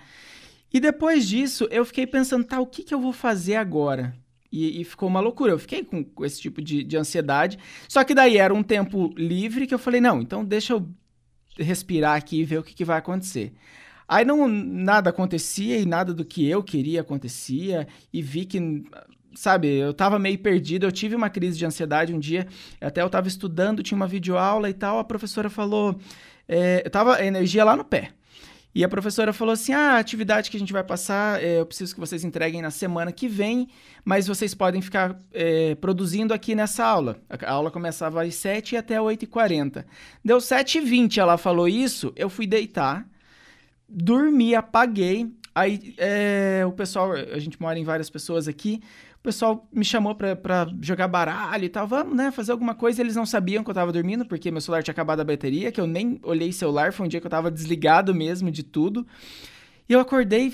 E 0.71 0.79
depois 0.79 1.27
disso, 1.27 1.67
eu 1.69 1.85
fiquei 1.85 2.07
pensando, 2.07 2.45
tá, 2.45 2.59
o 2.59 2.65
que, 2.65 2.83
que 2.83 2.93
eu 2.93 2.99
vou 2.99 3.13
fazer 3.13 3.55
agora? 3.55 4.15
E, 4.51 4.81
e 4.81 4.83
ficou 4.83 5.09
uma 5.09 5.19
loucura. 5.19 5.51
Eu 5.51 5.59
fiquei 5.59 5.83
com, 5.83 6.03
com 6.03 6.23
esse 6.23 6.39
tipo 6.39 6.61
de, 6.61 6.83
de 6.83 6.97
ansiedade. 6.97 7.57
Só 7.87 8.03
que 8.03 8.13
daí 8.13 8.37
era 8.37 8.53
um 8.53 8.63
tempo 8.63 9.13
livre 9.17 9.67
que 9.67 9.73
eu 9.73 9.79
falei, 9.79 9.99
não, 9.99 10.21
então 10.21 10.43
deixa 10.43 10.73
eu 10.73 10.87
respirar 11.57 12.15
aqui 12.15 12.41
e 12.41 12.45
ver 12.45 12.59
o 12.59 12.63
que, 12.63 12.73
que 12.73 12.85
vai 12.85 12.97
acontecer. 12.97 13.53
Aí 14.07 14.25
não 14.25 14.47
nada 14.47 15.09
acontecia 15.09 15.79
e 15.79 15.85
nada 15.85 16.13
do 16.13 16.25
que 16.25 16.47
eu 16.47 16.61
queria 16.61 17.01
acontecia 17.01 17.87
e 18.11 18.21
vi 18.21 18.45
que 18.45 18.83
sabe, 19.35 19.67
eu 19.67 19.93
tava 19.93 20.19
meio 20.19 20.37
perdido, 20.37 20.85
eu 20.85 20.91
tive 20.91 21.15
uma 21.15 21.29
crise 21.29 21.57
de 21.57 21.65
ansiedade 21.65 22.13
um 22.13 22.19
dia, 22.19 22.47
até 22.79 23.01
eu 23.01 23.09
tava 23.09 23.27
estudando, 23.27 23.81
tinha 23.81 23.95
uma 23.95 24.07
videoaula 24.07 24.69
e 24.69 24.73
tal, 24.73 24.99
a 24.99 25.03
professora 25.03 25.49
falou, 25.49 25.99
é, 26.47 26.83
eu 26.85 26.89
tava 26.91 27.23
energia 27.25 27.63
lá 27.63 27.75
no 27.75 27.83
pé. 27.83 28.11
E 28.75 28.83
a 28.83 28.89
professora 28.89 29.31
falou 29.31 29.53
assim: 29.53 29.71
ah, 29.73 29.93
a 29.93 29.99
atividade 29.99 30.49
que 30.49 30.57
a 30.57 30.59
gente 30.59 30.73
vai 30.73 30.83
passar, 30.83 31.41
é, 31.43 31.59
eu 31.59 31.65
preciso 31.65 31.93
que 31.93 31.99
vocês 31.99 32.23
entreguem 32.23 32.61
na 32.61 32.71
semana 32.71 33.11
que 33.11 33.27
vem, 33.27 33.67
mas 34.03 34.27
vocês 34.27 34.55
podem 34.55 34.81
ficar 34.81 35.19
é, 35.31 35.75
produzindo 35.75 36.33
aqui 36.33 36.55
nessa 36.55 36.83
aula. 36.83 37.17
A 37.29 37.51
aula 37.51 37.69
começava 37.69 38.23
às 38.23 38.33
7 38.35 38.73
e 38.73 38.77
até 38.77 38.97
8h40. 38.97 39.85
Deu 40.25 40.37
7h20, 40.37 41.17
ela 41.17 41.37
falou 41.37 41.67
isso, 41.67 42.11
eu 42.15 42.29
fui 42.29 42.47
deitar, 42.47 43.07
dormi, 43.87 44.55
apaguei. 44.55 45.31
Aí 45.55 45.93
é, 45.97 46.63
o 46.65 46.71
pessoal, 46.71 47.11
a 47.11 47.39
gente 47.39 47.61
mora 47.61 47.77
em 47.77 47.83
várias 47.83 48.09
pessoas 48.09 48.47
aqui, 48.47 48.81
o 49.19 49.23
pessoal 49.23 49.67
me 49.71 49.85
chamou 49.85 50.15
pra, 50.15 50.35
pra 50.35 50.67
jogar 50.81 51.07
baralho 51.07 51.63
e 51.63 51.69
tal. 51.69 51.87
Vamos, 51.87 52.15
né? 52.15 52.31
Fazer 52.31 52.51
alguma 52.51 52.75
coisa. 52.75 53.01
Eles 53.01 53.15
não 53.15 53.25
sabiam 53.25 53.63
que 53.63 53.69
eu 53.69 53.73
tava 53.73 53.91
dormindo, 53.91 54.25
porque 54.25 54.51
meu 54.51 54.59
celular 54.59 54.83
tinha 54.83 54.91
acabado 54.91 55.21
a 55.21 55.23
bateria, 55.23 55.71
que 55.71 55.79
eu 55.79 55.87
nem 55.87 56.19
olhei 56.23 56.51
celular. 56.51 56.91
Foi 56.91 57.05
um 57.05 57.09
dia 57.09 57.21
que 57.21 57.27
eu 57.27 57.31
tava 57.31 57.49
desligado 57.49 58.13
mesmo 58.13 58.51
de 58.51 58.63
tudo. 58.63 59.07
E 59.87 59.93
eu 59.93 59.99
acordei, 59.99 60.53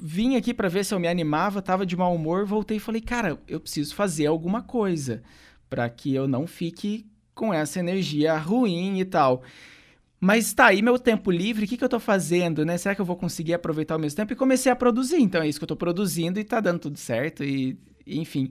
vim 0.00 0.36
aqui 0.36 0.54
para 0.54 0.68
ver 0.68 0.84
se 0.84 0.94
eu 0.94 1.00
me 1.00 1.08
animava, 1.08 1.60
tava 1.60 1.84
de 1.84 1.96
mau 1.96 2.14
humor, 2.14 2.44
voltei 2.44 2.76
e 2.76 2.80
falei, 2.80 3.00
cara, 3.00 3.38
eu 3.46 3.60
preciso 3.60 3.94
fazer 3.94 4.26
alguma 4.26 4.62
coisa 4.62 5.22
para 5.68 5.88
que 5.88 6.14
eu 6.14 6.26
não 6.26 6.46
fique 6.46 7.06
com 7.34 7.52
essa 7.52 7.78
energia 7.78 8.36
ruim 8.36 8.98
e 8.98 9.04
tal. 9.04 9.42
Mas 10.20 10.52
tá 10.52 10.66
aí 10.66 10.82
meu 10.82 10.98
tempo 10.98 11.30
livre, 11.30 11.64
o 11.64 11.68
que, 11.68 11.76
que 11.76 11.84
eu 11.84 11.88
tô 11.88 12.00
fazendo, 12.00 12.64
né? 12.64 12.76
Será 12.76 12.94
que 12.94 13.00
eu 13.00 13.04
vou 13.04 13.16
conseguir 13.16 13.54
aproveitar 13.54 13.96
o 13.96 14.00
mesmo 14.00 14.16
tempo? 14.16 14.32
E 14.32 14.36
comecei 14.36 14.70
a 14.70 14.76
produzir, 14.76 15.20
então 15.20 15.42
é 15.42 15.48
isso 15.48 15.58
que 15.60 15.64
eu 15.64 15.68
tô 15.68 15.76
produzindo 15.76 16.40
e 16.40 16.44
tá 16.44 16.60
dando 16.60 16.80
tudo 16.80 16.98
certo 16.98 17.44
e 17.44 17.78
enfim. 18.06 18.50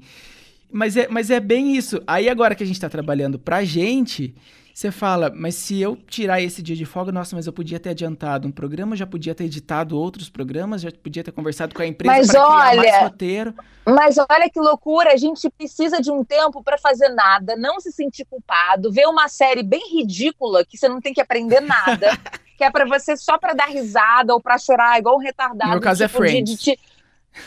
Mas 0.71 0.95
é, 0.95 1.07
mas 1.09 1.29
é 1.29 1.39
bem 1.39 1.75
isso. 1.75 2.01
Aí 2.07 2.29
agora 2.29 2.55
que 2.55 2.63
a 2.63 2.65
gente 2.65 2.79
tá 2.79 2.89
trabalhando 2.89 3.37
pra 3.37 3.63
gente, 3.63 4.33
você 4.77 4.91
fala, 4.91 5.33
mas 5.35 5.55
se 5.55 5.81
eu 5.81 5.95
tirar 5.95 6.39
esse 6.39 6.61
dia 6.61 6.75
de 6.75 6.85
folga, 6.85 7.11
nossa, 7.11 7.35
mas 7.35 7.47
eu 7.47 7.51
podia 7.51 7.79
ter 7.79 7.89
adiantado 7.89 8.47
um 8.47 8.51
programa, 8.51 8.95
já 8.95 9.07
podia 9.07 9.33
ter 9.33 9.45
editado 9.45 9.97
outros 9.97 10.29
programas, 10.29 10.81
já 10.81 10.91
podia 10.91 11.23
ter 11.23 11.31
conversado 11.31 11.73
com 11.73 11.81
a 11.81 11.87
empresa 11.87 12.31
para 12.31 12.69
criar 12.69 12.75
mais 12.75 13.01
roteiro. 13.01 13.55
Mas 13.83 14.17
olha 14.19 14.47
que 14.47 14.59
loucura, 14.59 15.13
a 15.13 15.17
gente 15.17 15.49
precisa 15.49 15.99
de 15.99 16.11
um 16.11 16.23
tempo 16.23 16.63
para 16.63 16.77
fazer 16.77 17.09
nada, 17.09 17.55
não 17.55 17.79
se 17.79 17.91
sentir 17.91 18.23
culpado, 18.25 18.91
ver 18.91 19.07
uma 19.07 19.27
série 19.27 19.63
bem 19.63 19.81
ridícula 19.97 20.63
que 20.63 20.77
você 20.77 20.87
não 20.87 21.01
tem 21.01 21.11
que 21.11 21.21
aprender 21.21 21.59
nada, 21.59 22.15
que 22.55 22.63
é 22.63 22.69
para 22.69 22.85
você 22.85 23.17
só 23.17 23.35
para 23.39 23.53
dar 23.53 23.69
risada 23.69 24.31
ou 24.31 24.39
para 24.39 24.59
chorar 24.59 24.99
igual 24.99 25.15
um 25.15 25.19
retardado. 25.19 25.69
No 25.71 25.77
meu 25.77 25.81
caso 25.81 26.03
é 26.03 26.07
tipo, 26.07 26.23
é 26.23 26.27
Friends. 26.29 26.51
De, 26.51 26.55
de, 26.55 26.75
de... 26.75 26.79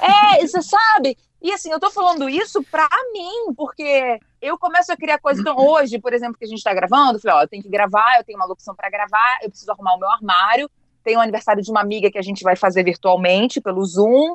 É, 0.00 0.44
você 0.44 0.60
sabe? 0.62 1.16
E 1.40 1.52
assim, 1.52 1.70
eu 1.70 1.78
tô 1.78 1.92
falando 1.92 2.28
isso 2.28 2.60
pra 2.64 2.88
mim, 3.12 3.54
porque 3.56 4.18
eu 4.40 4.58
começo 4.58 4.92
a 4.92 4.96
criar 4.96 5.18
coisas. 5.18 5.40
Então, 5.40 5.56
hoje, 5.56 5.98
por 5.98 6.12
exemplo, 6.12 6.38
que 6.38 6.44
a 6.44 6.48
gente 6.48 6.62
tá 6.62 6.72
gravando, 6.72 7.16
eu 7.16 7.20
falei, 7.20 7.36
ó, 7.36 7.42
eu 7.42 7.48
tenho 7.48 7.62
que 7.62 7.68
gravar, 7.68 8.18
eu 8.18 8.24
tenho 8.24 8.38
uma 8.38 8.46
locução 8.46 8.74
para 8.74 8.88
gravar, 8.88 9.38
eu 9.42 9.50
preciso 9.50 9.70
arrumar 9.70 9.94
o 9.94 9.98
meu 9.98 10.10
armário. 10.10 10.70
Tem 11.02 11.16
o 11.16 11.20
aniversário 11.20 11.62
de 11.62 11.70
uma 11.70 11.80
amiga 11.80 12.10
que 12.10 12.18
a 12.18 12.22
gente 12.22 12.42
vai 12.42 12.56
fazer 12.56 12.82
virtualmente 12.82 13.60
pelo 13.60 13.84
Zoom. 13.84 14.34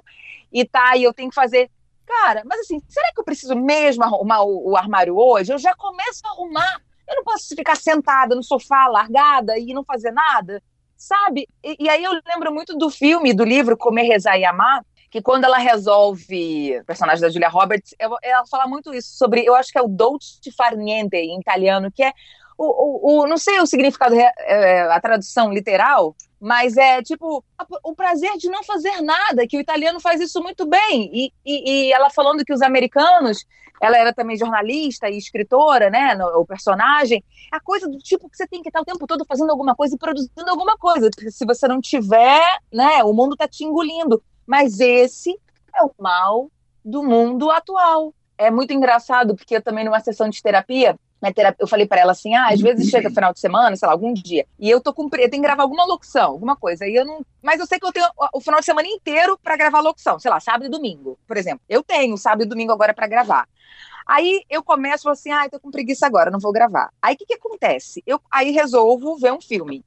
E 0.52 0.66
tá, 0.66 0.96
e 0.96 1.04
eu 1.04 1.14
tenho 1.14 1.30
que 1.30 1.36
fazer 1.36 1.70
cara, 2.06 2.44
mas 2.46 2.62
assim, 2.62 2.80
será 2.88 3.12
que 3.12 3.20
eu 3.20 3.24
preciso 3.24 3.56
mesmo 3.56 4.04
arrumar 4.04 4.44
o, 4.44 4.72
o 4.72 4.78
armário 4.78 5.18
hoje? 5.18 5.52
Eu 5.52 5.58
já 5.58 5.76
começo 5.76 6.22
a 6.26 6.30
arrumar. 6.30 6.82
Eu 7.08 7.16
não 7.18 7.24
posso 7.24 7.56
ficar 7.56 7.76
sentada 7.76 8.36
no 8.36 8.44
sofá, 8.44 8.88
largada 8.88 9.58
e 9.58 9.74
não 9.74 9.84
fazer 9.84 10.12
nada, 10.12 10.62
sabe? 10.96 11.48
E, 11.64 11.84
e 11.86 11.90
aí 11.90 12.04
eu 12.04 12.12
lembro 12.28 12.54
muito 12.54 12.76
do 12.78 12.90
filme, 12.90 13.34
do 13.34 13.44
livro 13.44 13.78
Comer, 13.78 14.04
Rezar 14.04 14.38
e 14.38 14.46
Amar, 14.46 14.84
que 15.16 15.22
quando 15.22 15.46
ela 15.46 15.58
resolve, 15.58 16.78
o 16.78 16.84
personagem 16.84 17.22
da 17.22 17.30
Julia 17.30 17.48
Roberts, 17.48 17.96
ela 17.98 18.46
fala 18.52 18.68
muito 18.68 18.94
isso 18.94 19.16
sobre, 19.18 19.46
eu 19.46 19.56
acho 19.56 19.72
que 19.72 19.78
é 19.78 19.82
o 19.82 19.88
dolce 19.88 20.52
far 20.58 20.76
niente 20.76 21.16
em 21.16 21.40
italiano, 21.40 21.90
que 21.90 22.04
é 22.04 22.12
o, 22.58 22.66
o, 22.66 23.22
o, 23.22 23.26
não 23.26 23.38
sei 23.38 23.62
o 23.62 23.66
significado, 23.66 24.14
é, 24.14 24.82
a 24.82 25.00
tradução 25.00 25.54
literal, 25.54 26.14
mas 26.38 26.76
é 26.76 27.02
tipo 27.02 27.42
o 27.82 27.96
prazer 27.96 28.36
de 28.36 28.50
não 28.50 28.62
fazer 28.62 29.02
nada, 29.02 29.48
que 29.48 29.56
o 29.56 29.62
italiano 29.62 30.02
faz 30.02 30.20
isso 30.20 30.44
muito 30.44 30.66
bem. 30.66 31.10
E, 31.14 31.32
e, 31.46 31.72
e, 31.72 31.94
ela 31.94 32.10
falando 32.10 32.44
que 32.44 32.54
os 32.54 32.62
americanos, 32.62 33.46
ela 33.82 33.98
era 33.98 34.14
também 34.14 34.36
jornalista 34.36 35.10
e 35.10 35.18
escritora, 35.18 35.90
né? 35.90 36.14
No, 36.16 36.42
o 36.42 36.46
personagem, 36.46 37.24
a 37.54 37.62
coisa 37.62 37.88
do 37.88 38.00
tipo 38.00 38.30
que 38.30 38.36
você 38.36 38.46
tem 38.48 38.62
que 38.62 38.68
estar 38.68 38.82
o 38.82 38.86
tempo 38.86 39.08
todo 39.08 39.24
fazendo 39.26 39.52
alguma 39.52 39.76
coisa 39.76 39.96
e 39.96 39.98
produzindo 39.98 40.50
alguma 40.50 40.78
coisa, 40.78 41.10
se 41.30 41.46
você 41.46 41.70
não 41.70 41.80
tiver, 41.80 42.44
né, 42.70 43.02
o 43.06 43.14
mundo 43.14 43.32
está 43.32 43.48
te 43.48 43.64
engolindo. 43.64 44.22
Mas 44.46 44.80
esse 44.80 45.32
é 45.76 45.84
o 45.84 45.92
mal 46.00 46.50
do 46.84 47.04
mundo 47.04 47.50
atual. 47.50 48.14
É 48.38 48.52
muito 48.52 48.74
engraçado, 48.74 49.36
porque 49.36 49.56
eu 49.56 49.62
também, 49.62 49.86
numa 49.86 50.00
sessão 50.00 50.30
de 50.30 50.42
terapia, 50.42 50.98
terapia, 51.34 51.64
eu 51.64 51.68
falei 51.68 51.88
para 51.88 52.02
ela 52.02 52.12
assim: 52.12 52.36
ah, 52.36 52.50
às 52.50 52.60
vezes 52.60 52.90
chega 52.90 53.10
final 53.10 53.34
de 53.34 53.40
semana, 53.40 53.76
sei 53.76 53.88
lá, 53.88 53.94
algum 53.94 54.14
dia, 54.14 54.46
e 54.60 54.70
eu 54.70 54.82
tô 54.82 54.94
cumprindo, 54.94 55.26
eu 55.26 55.30
tenho 55.30 55.42
que 55.42 55.48
gravar 55.48 55.64
alguma 55.64 55.86
locução, 55.86 56.32
alguma 56.32 56.56
coisa, 56.56 56.86
e 56.86 56.96
eu 56.96 57.06
não. 57.06 57.26
Mas 57.42 57.60
eu 57.60 57.66
sei 57.66 57.80
que 57.80 57.86
eu 57.86 57.92
tenho 57.92 58.08
o 58.34 58.42
final 58.42 58.60
de 58.60 58.66
semana 58.66 58.88
inteiro 58.88 59.38
para 59.42 59.56
gravar 59.56 59.80
locução, 59.80 60.20
sei 60.20 60.30
lá, 60.30 60.40
sábado 60.40 60.66
e 60.66 60.70
domingo, 60.70 61.18
por 61.28 61.38
exemplo. 61.38 61.62
Eu 61.68 61.84
tenho 61.84 62.18
sábado 62.18 62.44
e 62.44 62.46
domingo 62.46 62.72
agora 62.72 62.94
para 62.94 63.08
gravar. 63.08 63.48
Aí 64.06 64.44
eu 64.50 64.64
começo 64.64 65.10
assim, 65.10 65.32
ah, 65.32 65.50
tô 65.50 65.60
com 65.60 65.72
preguiça 65.72 66.06
agora, 66.06 66.30
não 66.30 66.40
vou 66.40 66.52
gravar. 66.52 66.92
Aí 67.02 67.16
o 67.16 67.18
que, 67.18 67.26
que 67.26 67.34
acontece? 67.34 68.04
Eu 68.06 68.22
aí 68.32 68.52
resolvo 68.52 69.18
ver 69.18 69.34
um 69.34 69.42
filme. 69.42 69.84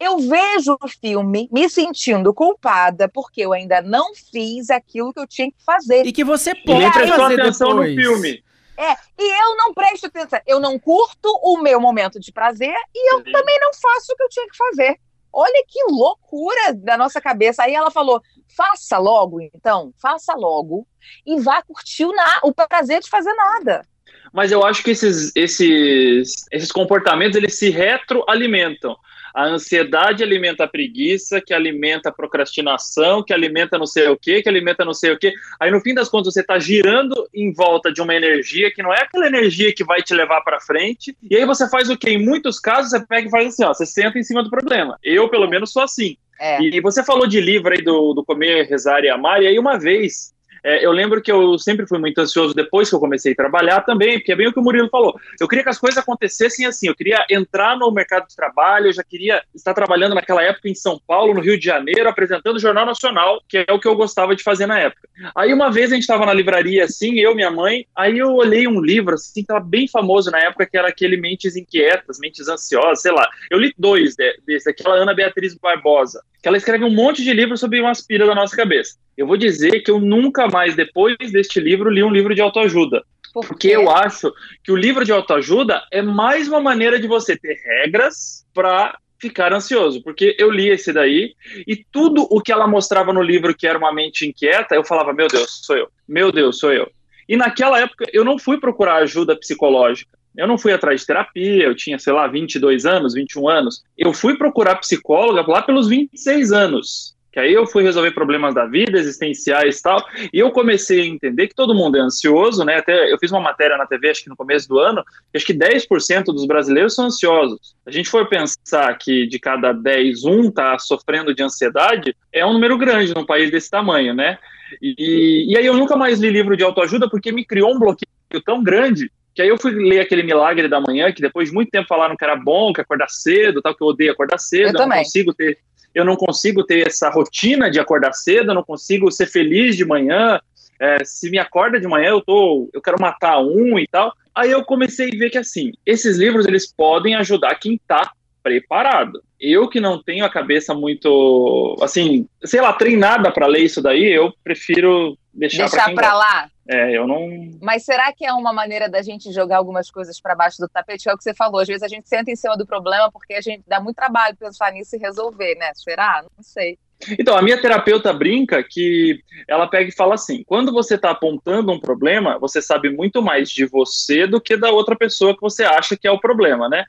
Eu 0.00 0.18
vejo 0.18 0.78
o 0.82 0.88
filme 0.88 1.46
me 1.52 1.68
sentindo 1.68 2.32
culpada 2.32 3.06
porque 3.06 3.42
eu 3.42 3.52
ainda 3.52 3.82
não 3.82 4.14
fiz 4.14 4.70
aquilo 4.70 5.12
que 5.12 5.20
eu 5.20 5.26
tinha 5.26 5.50
que 5.50 5.62
fazer. 5.62 6.06
E 6.06 6.12
que 6.12 6.24
você 6.24 6.54
pode 6.54 6.86
e 6.86 6.92
fazer 6.92 7.40
atenção 7.40 7.68
depois. 7.68 7.94
no 7.94 8.02
filme. 8.02 8.42
É, 8.78 8.92
e 9.18 9.42
eu 9.42 9.56
não 9.58 9.74
presto 9.74 10.06
atenção, 10.06 10.40
eu 10.46 10.58
não 10.58 10.78
curto 10.78 11.28
o 11.42 11.58
meu 11.58 11.78
momento 11.78 12.18
de 12.18 12.32
prazer 12.32 12.74
e 12.94 13.14
eu 13.14 13.18
Sim. 13.18 13.30
também 13.30 13.60
não 13.60 13.74
faço 13.74 14.12
o 14.12 14.16
que 14.16 14.22
eu 14.22 14.28
tinha 14.30 14.48
que 14.48 14.56
fazer. 14.56 14.98
Olha 15.30 15.64
que 15.68 15.84
loucura 15.90 16.72
da 16.72 16.96
nossa 16.96 17.20
cabeça. 17.20 17.62
Aí 17.62 17.74
ela 17.74 17.90
falou: 17.90 18.22
faça 18.56 18.96
logo, 18.96 19.38
então, 19.40 19.92
faça 20.00 20.34
logo 20.34 20.86
e 21.26 21.38
vá 21.40 21.62
curtir 21.62 22.06
o, 22.06 22.12
na 22.12 22.40
o 22.42 22.54
prazer 22.54 23.00
de 23.00 23.10
fazer 23.10 23.34
nada. 23.34 23.86
Mas 24.32 24.50
eu 24.50 24.64
acho 24.64 24.82
que 24.82 24.92
esses, 24.92 25.30
esses, 25.36 26.46
esses 26.50 26.72
comportamentos 26.72 27.36
eles 27.36 27.58
se 27.58 27.68
retroalimentam. 27.68 28.96
A 29.34 29.44
ansiedade 29.44 30.22
alimenta 30.22 30.64
a 30.64 30.68
preguiça, 30.68 31.40
que 31.40 31.54
alimenta 31.54 32.08
a 32.08 32.12
procrastinação, 32.12 33.22
que 33.22 33.32
alimenta 33.32 33.78
não 33.78 33.86
sei 33.86 34.08
o 34.08 34.16
quê, 34.16 34.42
que 34.42 34.48
alimenta 34.48 34.84
não 34.84 34.94
sei 34.94 35.12
o 35.12 35.18
quê. 35.18 35.32
Aí 35.58 35.70
no 35.70 35.80
fim 35.80 35.94
das 35.94 36.08
contas 36.08 36.34
você 36.34 36.40
está 36.40 36.58
girando 36.58 37.28
em 37.34 37.52
volta 37.52 37.92
de 37.92 38.00
uma 38.00 38.14
energia 38.14 38.72
que 38.72 38.82
não 38.82 38.92
é 38.92 39.02
aquela 39.02 39.26
energia 39.26 39.72
que 39.74 39.84
vai 39.84 40.02
te 40.02 40.14
levar 40.14 40.40
para 40.42 40.60
frente. 40.60 41.16
E 41.28 41.36
aí 41.36 41.44
você 41.44 41.68
faz 41.68 41.88
o 41.90 41.96
quê? 41.96 42.10
Em 42.10 42.24
muitos 42.24 42.58
casos 42.58 42.90
você 42.90 43.06
pega 43.06 43.28
e 43.28 43.30
faz 43.30 43.48
assim, 43.48 43.64
ó, 43.64 43.74
você 43.74 43.86
senta 43.86 44.18
em 44.18 44.22
cima 44.22 44.42
do 44.42 44.50
problema. 44.50 44.98
Eu 45.02 45.28
pelo 45.28 45.48
menos 45.48 45.72
sou 45.72 45.82
assim. 45.82 46.16
É. 46.40 46.60
E 46.62 46.80
você 46.80 47.04
falou 47.04 47.26
de 47.26 47.38
livro 47.38 47.72
aí 47.72 47.82
do, 47.82 48.14
do 48.14 48.24
Comer, 48.24 48.66
Rezar 48.66 49.04
e 49.04 49.10
Amar, 49.10 49.42
e 49.42 49.46
aí 49.46 49.58
uma 49.58 49.78
vez 49.78 50.32
é, 50.62 50.84
eu 50.84 50.92
lembro 50.92 51.22
que 51.22 51.30
eu 51.30 51.58
sempre 51.58 51.86
fui 51.86 51.98
muito 51.98 52.20
ansioso 52.20 52.54
depois 52.54 52.88
que 52.88 52.94
eu 52.94 53.00
comecei 53.00 53.32
a 53.32 53.36
trabalhar 53.36 53.80
também, 53.82 54.18
porque 54.18 54.32
é 54.32 54.36
bem 54.36 54.48
o 54.48 54.52
que 54.52 54.58
o 54.58 54.62
Murilo 54.62 54.88
falou. 54.88 55.18
Eu 55.40 55.48
queria 55.48 55.62
que 55.62 55.70
as 55.70 55.78
coisas 55.78 55.98
acontecessem 55.98 56.66
assim, 56.66 56.88
eu 56.88 56.94
queria 56.94 57.24
entrar 57.30 57.76
no 57.76 57.90
mercado 57.90 58.28
de 58.28 58.36
trabalho, 58.36 58.86
eu 58.86 58.92
já 58.92 59.02
queria 59.02 59.42
estar 59.54 59.74
trabalhando 59.74 60.14
naquela 60.14 60.42
época 60.42 60.68
em 60.68 60.74
São 60.74 61.00
Paulo, 61.06 61.34
no 61.34 61.40
Rio 61.40 61.58
de 61.58 61.64
Janeiro, 61.64 62.08
apresentando 62.08 62.56
o 62.56 62.60
Jornal 62.60 62.86
Nacional, 62.86 63.40
que 63.48 63.64
é 63.66 63.72
o 63.72 63.78
que 63.78 63.88
eu 63.88 63.94
gostava 63.94 64.34
de 64.34 64.42
fazer 64.42 64.66
na 64.66 64.78
época. 64.78 65.08
Aí 65.34 65.52
uma 65.52 65.70
vez 65.70 65.90
a 65.90 65.94
gente 65.94 66.02
estava 66.02 66.26
na 66.26 66.32
livraria 66.32 66.84
assim, 66.84 67.18
eu, 67.18 67.34
minha 67.34 67.50
mãe, 67.50 67.86
aí 67.96 68.18
eu 68.18 68.34
olhei 68.34 68.66
um 68.66 68.80
livro 68.80 69.14
assim, 69.14 69.34
que 69.34 69.40
estava 69.40 69.60
bem 69.60 69.88
famoso 69.88 70.30
na 70.30 70.38
época, 70.40 70.66
que 70.66 70.76
era 70.76 70.88
aquele 70.88 71.16
Mentes 71.16 71.56
Inquietas, 71.56 72.18
Mentes 72.18 72.48
Ansiosas, 72.48 73.02
sei 73.02 73.12
lá. 73.12 73.28
Eu 73.50 73.58
li 73.58 73.72
dois 73.78 74.14
desse, 74.46 74.70
aquela 74.70 74.94
Ana 74.94 75.14
Beatriz 75.14 75.54
Barbosa 75.54 76.20
que 76.42 76.48
ela 76.48 76.56
escreve 76.56 76.84
um 76.84 76.94
monte 76.94 77.22
de 77.22 77.32
livros 77.32 77.60
sobre 77.60 77.80
uma 77.80 77.90
aspira 77.90 78.26
da 78.26 78.34
nossa 78.34 78.56
cabeça. 78.56 78.96
Eu 79.16 79.26
vou 79.26 79.36
dizer 79.36 79.80
que 79.80 79.90
eu 79.90 80.00
nunca 80.00 80.48
mais, 80.48 80.74
depois 80.74 81.16
deste 81.32 81.60
livro, 81.60 81.90
li 81.90 82.02
um 82.02 82.10
livro 82.10 82.34
de 82.34 82.40
autoajuda. 82.40 83.02
Por 83.32 83.46
porque 83.46 83.68
eu 83.68 83.90
acho 83.90 84.32
que 84.64 84.72
o 84.72 84.76
livro 84.76 85.04
de 85.04 85.12
autoajuda 85.12 85.82
é 85.92 86.02
mais 86.02 86.48
uma 86.48 86.60
maneira 86.60 86.98
de 86.98 87.06
você 87.06 87.36
ter 87.36 87.56
regras 87.64 88.44
para 88.52 88.98
ficar 89.20 89.52
ansioso, 89.52 90.02
porque 90.02 90.34
eu 90.38 90.50
li 90.50 90.68
esse 90.68 90.92
daí 90.92 91.34
e 91.66 91.76
tudo 91.92 92.26
o 92.30 92.40
que 92.40 92.50
ela 92.50 92.66
mostrava 92.66 93.12
no 93.12 93.22
livro 93.22 93.54
que 93.54 93.66
era 93.66 93.78
uma 93.78 93.92
mente 93.92 94.26
inquieta, 94.26 94.74
eu 94.74 94.82
falava, 94.82 95.12
meu 95.12 95.28
Deus, 95.28 95.60
sou 95.62 95.76
eu. 95.76 95.88
Meu 96.08 96.32
Deus, 96.32 96.58
sou 96.58 96.72
eu. 96.72 96.90
E 97.28 97.36
naquela 97.36 97.78
época 97.78 98.06
eu 98.12 98.24
não 98.24 98.38
fui 98.38 98.58
procurar 98.58 98.96
ajuda 98.96 99.36
psicológica. 99.36 100.18
Eu 100.36 100.46
não 100.46 100.56
fui 100.56 100.72
atrás 100.72 101.00
de 101.00 101.06
terapia, 101.06 101.64
eu 101.64 101.74
tinha, 101.74 101.98
sei 101.98 102.12
lá, 102.12 102.26
22 102.26 102.86
anos, 102.86 103.14
21 103.14 103.48
anos. 103.48 103.82
Eu 103.98 104.12
fui 104.12 104.36
procurar 104.38 104.76
psicóloga 104.76 105.44
lá 105.46 105.60
pelos 105.60 105.88
26 105.88 106.52
anos. 106.52 107.14
Que 107.32 107.38
aí 107.38 107.52
eu 107.52 107.66
fui 107.66 107.82
resolver 107.82 108.10
problemas 108.10 108.54
da 108.54 108.66
vida, 108.66 108.98
existenciais 108.98 109.78
e 109.78 109.82
tal, 109.82 110.04
e 110.32 110.38
eu 110.38 110.50
comecei 110.50 111.02
a 111.02 111.06
entender 111.06 111.46
que 111.46 111.54
todo 111.54 111.74
mundo 111.74 111.96
é 111.96 112.00
ansioso, 112.00 112.64
né? 112.64 112.78
Até 112.78 113.12
eu 113.12 113.18
fiz 113.18 113.30
uma 113.30 113.40
matéria 113.40 113.76
na 113.76 113.86
TV, 113.86 114.10
acho 114.10 114.24
que 114.24 114.28
no 114.28 114.36
começo 114.36 114.68
do 114.68 114.78
ano, 114.78 115.04
que 115.30 115.36
acho 115.36 115.46
que 115.46 115.54
10% 115.54 116.24
dos 116.24 116.46
brasileiros 116.46 116.94
são 116.94 117.06
ansiosos. 117.06 117.76
A 117.86 117.90
gente 117.90 118.08
for 118.08 118.28
pensar 118.28 118.96
que 118.98 119.26
de 119.26 119.38
cada 119.38 119.72
10, 119.72 120.24
um 120.24 120.48
está 120.48 120.78
sofrendo 120.78 121.34
de 121.34 121.42
ansiedade, 121.42 122.16
é 122.32 122.44
um 122.44 122.52
número 122.52 122.76
grande 122.76 123.14
num 123.14 123.24
país 123.24 123.50
desse 123.50 123.70
tamanho, 123.70 124.12
né? 124.12 124.38
E, 124.82 125.46
e 125.48 125.56
aí 125.56 125.66
eu 125.66 125.74
nunca 125.74 125.96
mais 125.96 126.20
li 126.20 126.30
livro 126.30 126.56
de 126.56 126.64
autoajuda 126.64 127.08
porque 127.08 127.32
me 127.32 127.44
criou 127.44 127.74
um 127.74 127.78
bloqueio 127.78 128.42
tão 128.44 128.62
grande 128.62 129.10
que 129.34 129.42
aí 129.42 129.48
eu 129.48 129.58
fui 129.58 129.70
ler 129.70 130.00
aquele 130.00 130.22
Milagre 130.22 130.68
da 130.68 130.80
Manhã, 130.80 131.12
que 131.12 131.22
depois 131.22 131.48
de 131.48 131.54
muito 131.54 131.70
tempo 131.70 131.88
falaram 131.88 132.16
que 132.16 132.24
era 132.24 132.36
bom, 132.36 132.72
que 132.72 132.80
acordar 132.80 133.08
cedo, 133.08 133.62
tal, 133.62 133.74
que 133.74 133.82
eu 133.82 133.88
odeio 133.88 134.12
acordar 134.12 134.38
cedo, 134.38 134.76
eu, 134.76 134.82
eu 134.82 134.88
não 134.88 134.96
consigo 134.96 135.32
ter, 135.32 135.58
eu 135.94 136.04
não 136.04 136.16
consigo 136.16 136.64
ter 136.64 136.86
essa 136.86 137.08
rotina 137.10 137.70
de 137.70 137.80
acordar 137.80 138.12
cedo, 138.12 138.50
eu 138.50 138.54
não 138.54 138.62
consigo 138.62 139.10
ser 139.10 139.26
feliz 139.26 139.76
de 139.76 139.84
manhã. 139.84 140.40
É, 140.78 141.04
se 141.04 141.30
me 141.30 141.38
acorda 141.38 141.78
de 141.78 141.86
manhã, 141.86 142.10
eu 142.10 142.20
tô, 142.20 142.70
eu 142.72 142.80
quero 142.80 143.00
matar 143.00 143.38
um 143.40 143.78
e 143.78 143.86
tal. 143.86 144.14
Aí 144.34 144.50
eu 144.50 144.64
comecei 144.64 145.08
a 145.08 145.18
ver 145.18 145.30
que 145.30 145.38
assim, 145.38 145.72
esses 145.84 146.16
livros 146.16 146.46
eles 146.46 146.72
podem 146.72 147.14
ajudar 147.16 147.54
quem 147.56 147.74
está 147.74 148.12
preparado. 148.42 149.22
Eu 149.40 149.68
que 149.68 149.80
não 149.80 150.02
tenho 150.02 150.24
a 150.24 150.30
cabeça 150.30 150.74
muito, 150.74 151.76
assim, 151.80 152.28
sei 152.44 152.60
lá, 152.60 152.72
treinada 152.72 153.30
para 153.30 153.46
ler 153.46 153.64
isso 153.64 153.82
daí, 153.82 154.04
eu 154.04 154.32
prefiro 154.44 155.16
deixar, 155.32 155.68
deixar 155.68 155.94
para 155.94 156.14
lá. 156.14 156.48
É, 156.68 156.96
eu 156.96 157.06
não. 157.06 157.50
Mas 157.60 157.84
será 157.84 158.12
que 158.12 158.24
é 158.24 158.32
uma 158.32 158.52
maneira 158.52 158.88
da 158.88 159.02
gente 159.02 159.32
jogar 159.32 159.56
algumas 159.56 159.90
coisas 159.90 160.20
para 160.20 160.36
baixo 160.36 160.58
do 160.58 160.68
tapete? 160.68 161.08
É 161.08 161.12
o 161.12 161.16
que 161.16 161.24
você 161.24 161.34
falou. 161.34 161.60
Às 161.60 161.66
vezes 161.66 161.82
a 161.82 161.88
gente 161.88 162.08
senta 162.08 162.30
em 162.30 162.36
cima 162.36 162.56
do 162.56 162.64
problema 162.64 163.10
porque 163.10 163.34
a 163.34 163.40
gente 163.40 163.64
dá 163.66 163.80
muito 163.80 163.96
trabalho 163.96 164.36
pensar 164.36 164.70
nisso 164.72 164.94
e 164.94 164.98
resolver, 164.98 165.56
né? 165.56 165.72
Será? 165.74 166.22
Não 166.22 166.44
sei. 166.44 166.78
Então, 167.18 167.36
a 167.36 167.42
minha 167.42 167.60
terapeuta 167.60 168.12
brinca 168.12 168.62
que 168.62 169.20
ela 169.48 169.66
pega 169.66 169.88
e 169.88 169.94
fala 169.94 170.14
assim: 170.14 170.44
quando 170.44 170.72
você 170.72 170.94
está 170.94 171.10
apontando 171.10 171.72
um 171.72 171.80
problema, 171.80 172.38
você 172.38 172.60
sabe 172.60 172.90
muito 172.90 173.22
mais 173.22 173.50
de 173.50 173.64
você 173.64 174.26
do 174.26 174.40
que 174.40 174.56
da 174.56 174.70
outra 174.70 174.94
pessoa 174.94 175.34
que 175.34 175.40
você 175.40 175.64
acha 175.64 175.96
que 175.96 176.06
é 176.06 176.10
o 176.10 176.20
problema, 176.20 176.68
né? 176.68 176.84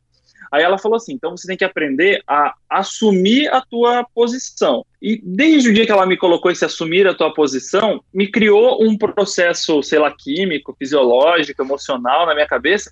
Aí 0.52 0.64
ela 0.64 0.78
falou 0.78 0.98
assim: 0.98 1.14
então 1.14 1.36
você 1.38 1.48
tem 1.48 1.58
que 1.58 1.64
aprender 1.64 2.22
a 2.28 2.54
assumir 2.70 3.48
a 3.48 3.62
tua 3.62 4.04
posição. 4.04 4.86
E 5.02 5.20
desde 5.24 5.70
o 5.70 5.74
dia 5.74 5.86
que 5.86 5.92
ela 5.92 6.06
me 6.06 6.18
colocou 6.18 6.52
esse 6.52 6.66
assumir 6.66 7.08
a 7.08 7.14
tua 7.14 7.34
posição, 7.34 8.04
me 8.14 8.28
criou 8.28 8.84
um 8.84 8.98
processo, 8.98 9.82
sei 9.82 9.98
lá, 9.98 10.12
químico, 10.12 10.76
fisiológico, 10.78 11.62
emocional 11.62 12.26
na 12.26 12.34
minha 12.34 12.48
cabeça 12.48 12.92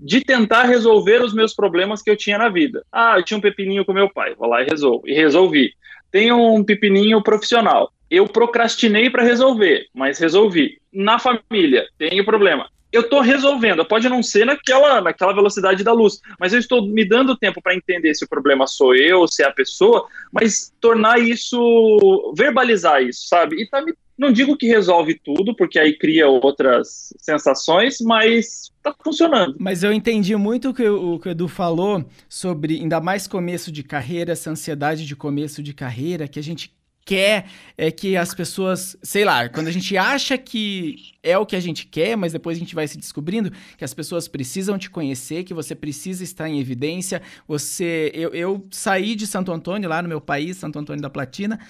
de 0.00 0.20
tentar 0.20 0.64
resolver 0.64 1.22
os 1.22 1.32
meus 1.32 1.54
problemas 1.54 2.02
que 2.02 2.10
eu 2.10 2.16
tinha 2.16 2.36
na 2.36 2.48
vida. 2.48 2.84
Ah, 2.90 3.14
eu 3.18 3.22
tinha 3.22 3.38
um 3.38 3.40
pepininho 3.40 3.84
com 3.84 3.92
meu 3.92 4.10
pai, 4.12 4.34
vou 4.34 4.48
lá 4.48 4.60
e 4.60 4.66
resolvo. 4.66 5.06
E 5.06 5.14
resolvi. 5.14 5.72
Tenho 6.10 6.36
um 6.36 6.64
pepininho 6.64 7.22
profissional. 7.22 7.92
Eu 8.10 8.26
procrastinei 8.26 9.10
para 9.10 9.22
resolver, 9.22 9.86
mas 9.94 10.18
resolvi. 10.18 10.78
Na 10.92 11.20
família, 11.20 11.86
tenho 11.98 12.24
problema 12.24 12.68
eu 12.96 13.02
estou 13.02 13.20
resolvendo. 13.20 13.84
Pode 13.84 14.08
não 14.08 14.22
ser 14.22 14.44
naquela, 14.46 15.00
naquela 15.00 15.32
velocidade 15.32 15.84
da 15.84 15.92
luz, 15.92 16.20
mas 16.38 16.52
eu 16.52 16.58
estou 16.58 16.86
me 16.86 17.04
dando 17.04 17.36
tempo 17.36 17.60
para 17.62 17.74
entender 17.74 18.14
se 18.14 18.24
o 18.24 18.28
problema 18.28 18.66
sou 18.66 18.94
eu, 18.94 19.28
se 19.28 19.42
é 19.42 19.46
a 19.46 19.52
pessoa, 19.52 20.06
mas 20.32 20.72
tornar 20.80 21.18
isso, 21.18 22.32
verbalizar 22.36 23.02
isso, 23.02 23.28
sabe? 23.28 23.60
E 23.60 23.68
tá 23.68 23.82
me 23.82 23.92
não 24.18 24.32
digo 24.32 24.56
que 24.56 24.66
resolve 24.66 25.20
tudo, 25.22 25.54
porque 25.54 25.78
aí 25.78 25.96
cria 25.96 26.26
outras 26.26 27.12
sensações, 27.18 27.98
mas 28.00 28.72
tá 28.82 28.94
funcionando. 29.04 29.56
Mas 29.60 29.82
eu 29.82 29.92
entendi 29.92 30.34
muito 30.36 30.70
o 30.70 30.74
que 30.74 30.88
o, 30.88 31.18
que 31.18 31.28
o 31.28 31.30
Edu 31.30 31.48
falou 31.48 32.02
sobre, 32.28 32.80
ainda 32.80 32.98
mais 32.98 33.26
começo 33.26 33.70
de 33.70 33.82
carreira, 33.82 34.32
essa 34.32 34.50
ansiedade 34.50 35.06
de 35.06 35.14
começo 35.14 35.62
de 35.62 35.74
carreira, 35.74 36.26
que 36.26 36.38
a 36.38 36.42
gente 36.42 36.74
quer 37.06 37.46
é 37.78 37.90
que 37.90 38.16
as 38.16 38.34
pessoas, 38.34 38.96
sei 39.00 39.24
lá, 39.24 39.48
quando 39.48 39.68
a 39.68 39.70
gente 39.70 39.96
acha 39.96 40.36
que 40.36 41.12
é 41.22 41.38
o 41.38 41.46
que 41.46 41.54
a 41.54 41.60
gente 41.60 41.86
quer, 41.86 42.16
mas 42.16 42.32
depois 42.32 42.56
a 42.56 42.60
gente 42.60 42.74
vai 42.74 42.86
se 42.88 42.98
descobrindo 42.98 43.52
que 43.78 43.84
as 43.84 43.94
pessoas 43.94 44.26
precisam 44.26 44.76
te 44.76 44.90
conhecer, 44.90 45.44
que 45.44 45.54
você 45.54 45.74
precisa 45.74 46.24
estar 46.24 46.48
em 46.48 46.58
evidência. 46.58 47.22
Você, 47.46 48.10
eu, 48.12 48.34
eu 48.34 48.66
saí 48.72 49.14
de 49.14 49.26
Santo 49.26 49.52
Antônio 49.52 49.88
lá 49.88 50.02
no 50.02 50.08
meu 50.08 50.20
país, 50.20 50.56
Santo 50.56 50.80
Antônio 50.80 51.00
da 51.00 51.08
Platina, 51.08 51.60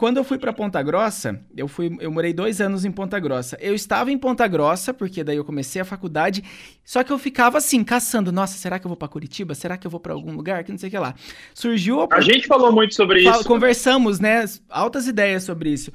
quando 0.00 0.16
eu 0.16 0.24
fui 0.24 0.38
para 0.38 0.50
Ponta 0.50 0.82
Grossa, 0.82 1.38
eu 1.54 1.68
fui, 1.68 1.94
eu 2.00 2.10
morei 2.10 2.32
dois 2.32 2.58
anos 2.58 2.86
em 2.86 2.90
Ponta 2.90 3.20
Grossa. 3.20 3.58
Eu 3.60 3.74
estava 3.74 4.10
em 4.10 4.16
Ponta 4.16 4.48
Grossa 4.48 4.94
porque 4.94 5.22
daí 5.22 5.36
eu 5.36 5.44
comecei 5.44 5.78
a 5.78 5.84
faculdade, 5.84 6.42
só 6.82 7.04
que 7.04 7.12
eu 7.12 7.18
ficava 7.18 7.58
assim 7.58 7.84
caçando. 7.84 8.32
Nossa, 8.32 8.56
será 8.56 8.78
que 8.78 8.86
eu 8.86 8.88
vou 8.88 8.96
para 8.96 9.08
Curitiba? 9.08 9.54
Será 9.54 9.76
que 9.76 9.86
eu 9.86 9.90
vou 9.90 10.00
para 10.00 10.14
algum 10.14 10.32
lugar? 10.32 10.64
Que 10.64 10.72
não 10.72 10.78
sei 10.78 10.88
o 10.88 10.90
que 10.90 10.98
lá. 10.98 11.14
Surgiu 11.52 12.00
a... 12.00 12.08
a 12.12 12.22
gente 12.22 12.46
falou 12.46 12.72
muito 12.72 12.94
sobre 12.94 13.20
isso. 13.28 13.44
Conversamos, 13.44 14.18
né? 14.18 14.42
Altas 14.70 15.06
ideias 15.06 15.42
sobre 15.42 15.68
isso. 15.68 15.92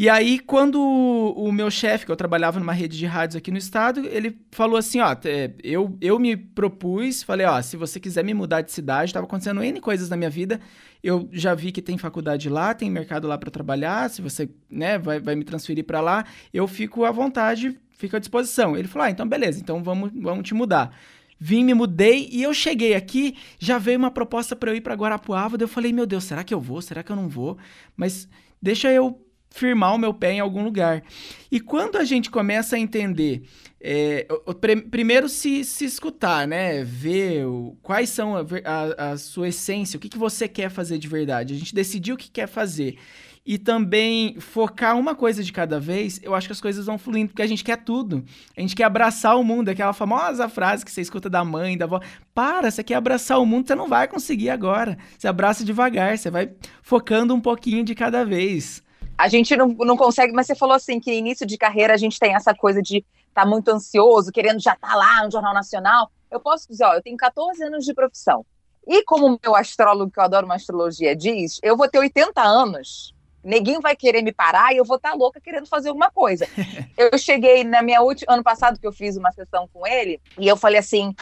E 0.00 0.08
aí, 0.08 0.38
quando 0.38 0.80
o 0.80 1.50
meu 1.50 1.68
chefe, 1.72 2.06
que 2.06 2.12
eu 2.12 2.14
trabalhava 2.14 2.60
numa 2.60 2.72
rede 2.72 2.96
de 2.96 3.04
rádios 3.04 3.34
aqui 3.34 3.50
no 3.50 3.58
estado, 3.58 4.06
ele 4.06 4.38
falou 4.52 4.76
assim, 4.76 5.00
ó, 5.00 5.08
eu, 5.60 5.98
eu 6.00 6.20
me 6.20 6.36
propus, 6.36 7.24
falei, 7.24 7.44
ó, 7.44 7.60
se 7.60 7.76
você 7.76 7.98
quiser 7.98 8.22
me 8.24 8.32
mudar 8.32 8.60
de 8.60 8.70
cidade, 8.70 9.10
estava 9.10 9.26
acontecendo 9.26 9.60
N 9.60 9.80
coisas 9.80 10.08
na 10.08 10.16
minha 10.16 10.30
vida, 10.30 10.60
eu 11.02 11.28
já 11.32 11.52
vi 11.52 11.72
que 11.72 11.82
tem 11.82 11.98
faculdade 11.98 12.48
lá, 12.48 12.74
tem 12.74 12.88
mercado 12.88 13.26
lá 13.26 13.36
para 13.36 13.50
trabalhar, 13.50 14.08
se 14.08 14.22
você, 14.22 14.48
né, 14.70 14.98
vai, 14.98 15.18
vai 15.18 15.34
me 15.34 15.42
transferir 15.42 15.84
para 15.84 16.00
lá, 16.00 16.24
eu 16.54 16.68
fico 16.68 17.04
à 17.04 17.10
vontade, 17.10 17.76
fico 17.90 18.14
à 18.14 18.20
disposição. 18.20 18.76
Ele 18.76 18.86
falou, 18.86 19.08
ah, 19.08 19.10
então 19.10 19.26
beleza, 19.26 19.58
então 19.58 19.82
vamos, 19.82 20.12
vamos 20.14 20.46
te 20.46 20.54
mudar. 20.54 20.96
Vim, 21.40 21.64
me 21.64 21.74
mudei 21.74 22.28
e 22.30 22.40
eu 22.40 22.54
cheguei 22.54 22.94
aqui, 22.94 23.36
já 23.58 23.78
veio 23.78 23.98
uma 23.98 24.12
proposta 24.12 24.54
para 24.54 24.70
eu 24.70 24.76
ir 24.76 24.80
para 24.80 24.94
Guarapuava, 24.94 25.58
daí 25.58 25.64
eu 25.64 25.68
falei, 25.68 25.92
meu 25.92 26.06
Deus, 26.06 26.22
será 26.22 26.44
que 26.44 26.54
eu 26.54 26.60
vou? 26.60 26.80
Será 26.80 27.02
que 27.02 27.10
eu 27.10 27.16
não 27.16 27.28
vou? 27.28 27.58
Mas 27.96 28.28
deixa 28.62 28.92
eu 28.92 29.24
firmar 29.58 29.94
o 29.94 29.98
meu 29.98 30.14
pé 30.14 30.32
em 30.32 30.40
algum 30.40 30.62
lugar. 30.62 31.02
E 31.50 31.60
quando 31.60 31.96
a 31.96 32.04
gente 32.04 32.30
começa 32.30 32.76
a 32.76 32.78
entender, 32.78 33.42
é, 33.80 34.26
o, 34.30 34.50
o, 34.50 34.54
primeiro 34.54 35.28
se, 35.28 35.64
se 35.64 35.84
escutar, 35.84 36.46
né? 36.46 36.82
Ver 36.84 37.46
o, 37.46 37.76
quais 37.82 38.08
são 38.08 38.36
a, 38.36 38.44
a, 38.64 39.10
a, 39.12 39.16
sua 39.16 39.48
essência, 39.48 39.96
o 39.96 40.00
que, 40.00 40.08
que 40.08 40.18
você 40.18 40.48
quer 40.48 40.70
fazer 40.70 40.98
de 40.98 41.08
verdade. 41.08 41.54
A 41.54 41.56
gente 41.56 41.74
decidir 41.74 42.12
o 42.12 42.16
que 42.16 42.30
quer 42.30 42.46
fazer. 42.46 42.96
E 43.46 43.56
também 43.56 44.38
focar 44.40 44.98
uma 44.98 45.14
coisa 45.14 45.42
de 45.42 45.50
cada 45.52 45.80
vez, 45.80 46.20
eu 46.22 46.34
acho 46.34 46.46
que 46.46 46.52
as 46.52 46.60
coisas 46.60 46.84
vão 46.84 46.98
fluindo, 46.98 47.30
porque 47.30 47.40
a 47.40 47.46
gente 47.46 47.64
quer 47.64 47.78
tudo. 47.78 48.22
A 48.54 48.60
gente 48.60 48.76
quer 48.76 48.84
abraçar 48.84 49.38
o 49.38 49.44
mundo, 49.44 49.70
aquela 49.70 49.94
famosa 49.94 50.50
frase 50.50 50.84
que 50.84 50.90
você 50.90 51.00
escuta 51.00 51.30
da 51.30 51.42
mãe, 51.42 51.78
da 51.78 51.86
avó. 51.86 51.98
Para, 52.34 52.70
você 52.70 52.84
quer 52.84 52.96
abraçar 52.96 53.40
o 53.40 53.46
mundo, 53.46 53.66
você 53.66 53.74
não 53.74 53.88
vai 53.88 54.06
conseguir 54.06 54.50
agora. 54.50 54.98
Você 55.16 55.26
abraça 55.26 55.64
devagar, 55.64 56.18
você 56.18 56.30
vai 56.30 56.50
focando 56.82 57.34
um 57.34 57.40
pouquinho 57.40 57.82
de 57.84 57.94
cada 57.94 58.22
vez 58.22 58.82
a 59.18 59.26
gente 59.26 59.56
não, 59.56 59.66
não 59.68 59.96
consegue, 59.96 60.32
mas 60.32 60.46
você 60.46 60.54
falou 60.54 60.76
assim 60.76 61.00
que 61.00 61.12
início 61.12 61.44
de 61.44 61.58
carreira 61.58 61.92
a 61.92 61.96
gente 61.96 62.20
tem 62.20 62.36
essa 62.36 62.54
coisa 62.54 62.80
de 62.80 62.98
estar 62.98 63.42
tá 63.42 63.46
muito 63.46 63.68
ansioso, 63.68 64.30
querendo 64.30 64.60
já 64.60 64.74
estar 64.74 64.88
tá 64.88 64.94
lá 64.94 65.24
no 65.24 65.30
Jornal 65.30 65.52
Nacional. 65.52 66.08
Eu 66.30 66.38
posso 66.38 66.68
dizer, 66.68 66.84
ó, 66.84 66.94
eu 66.94 67.02
tenho 67.02 67.16
14 67.16 67.64
anos 67.64 67.84
de 67.84 67.92
profissão. 67.92 68.46
E 68.86 69.04
como 69.04 69.38
meu 69.42 69.56
astrólogo, 69.56 70.12
que 70.12 70.20
eu 70.20 70.24
adoro 70.24 70.46
uma 70.46 70.54
astrologia, 70.54 71.16
diz, 71.16 71.58
eu 71.62 71.76
vou 71.76 71.88
ter 71.88 71.98
80 71.98 72.40
anos 72.40 73.12
Ninguém 73.48 73.80
vai 73.80 73.96
querer 73.96 74.20
me 74.20 74.30
parar 74.30 74.74
e 74.74 74.76
eu 74.76 74.84
vou 74.84 74.98
estar 74.98 75.12
tá 75.12 75.16
louca 75.16 75.40
querendo 75.40 75.66
fazer 75.66 75.88
alguma 75.88 76.10
coisa. 76.10 76.46
eu 76.98 77.16
cheguei 77.16 77.64
na 77.64 77.80
minha 77.80 78.02
última 78.02 78.34
ano 78.34 78.42
passado 78.42 78.78
que 78.78 78.86
eu 78.86 78.92
fiz 78.92 79.16
uma 79.16 79.32
sessão 79.32 79.66
com 79.72 79.86
ele 79.86 80.20
e 80.38 80.46
eu 80.46 80.54
falei 80.54 80.78
assim: 80.78 81.14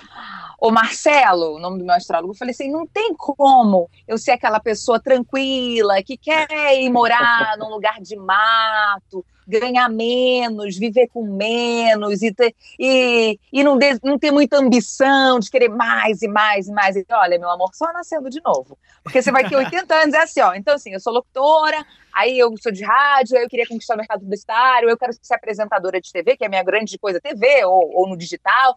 "O 0.61 0.73
Marcelo, 0.73 1.55
o 1.55 1.59
nome 1.61 1.79
do 1.79 1.85
meu 1.85 1.95
astrólogo, 1.95 2.33
eu 2.33 2.37
falei 2.37 2.51
assim: 2.51 2.69
"Não 2.69 2.85
tem 2.85 3.15
como 3.15 3.89
eu 4.09 4.19
ser 4.19 4.33
aquela 4.33 4.59
pessoa 4.59 4.99
tranquila 4.99 6.03
que 6.03 6.17
quer 6.17 6.49
ir 6.75 6.91
morar 6.91 7.57
num 7.59 7.69
lugar 7.69 8.01
de 8.01 8.17
mato, 8.17 9.25
ganhar 9.47 9.89
menos, 9.89 10.77
viver 10.77 11.09
com 11.09 11.25
menos 11.25 12.23
e, 12.23 12.33
ter, 12.33 12.55
e, 12.79 13.39
e 13.53 13.63
não, 13.63 13.79
de, 13.79 13.99
não 14.03 14.19
ter 14.19 14.31
muita 14.31 14.59
ambição 14.59 15.39
de 15.39 15.51
querer 15.51 15.69
mais 15.69 16.23
e 16.23 16.29
mais 16.29 16.67
e 16.67 16.73
mais. 16.73 16.97
E, 16.97 17.07
olha, 17.13 17.39
meu 17.39 17.51
amor, 17.51 17.71
só 17.75 17.93
nascendo 17.93 18.29
de 18.29 18.41
novo. 18.45 18.77
Porque 19.03 19.23
você 19.23 19.31
vai 19.31 19.49
ter 19.49 19.57
80 19.57 19.95
anos, 19.95 20.15
é 20.15 20.23
assim, 20.23 20.41
ó. 20.41 20.55
Então, 20.55 20.75
assim, 20.75 20.93
eu 20.93 21.01
sou 21.01 21.13
locutora, 21.13 21.87
aí 22.13 22.39
eu 22.39 22.53
sou 22.61 22.73
de 22.73 22.85
rádio, 22.85 23.37
aí 23.37 23.45
eu 23.45 23.49
queria 23.49 23.67
conquistar 23.67 23.95
o 23.95 23.99
mercado 23.99 24.21
publicitário, 24.21 24.89
eu 24.89 24.97
quero 24.97 25.13
ser 25.23 25.35
apresentadora 25.35 26.01
de 26.01 26.11
TV, 26.11 26.37
que 26.37 26.45
é 26.45 26.47
a 26.47 26.51
minha 26.51 26.63
grande 26.65 26.99
coisa, 26.99 27.21
TV 27.21 27.65
ou, 27.65 27.91
ou 27.95 28.09
no 28.09 28.17
digital. 28.17 28.75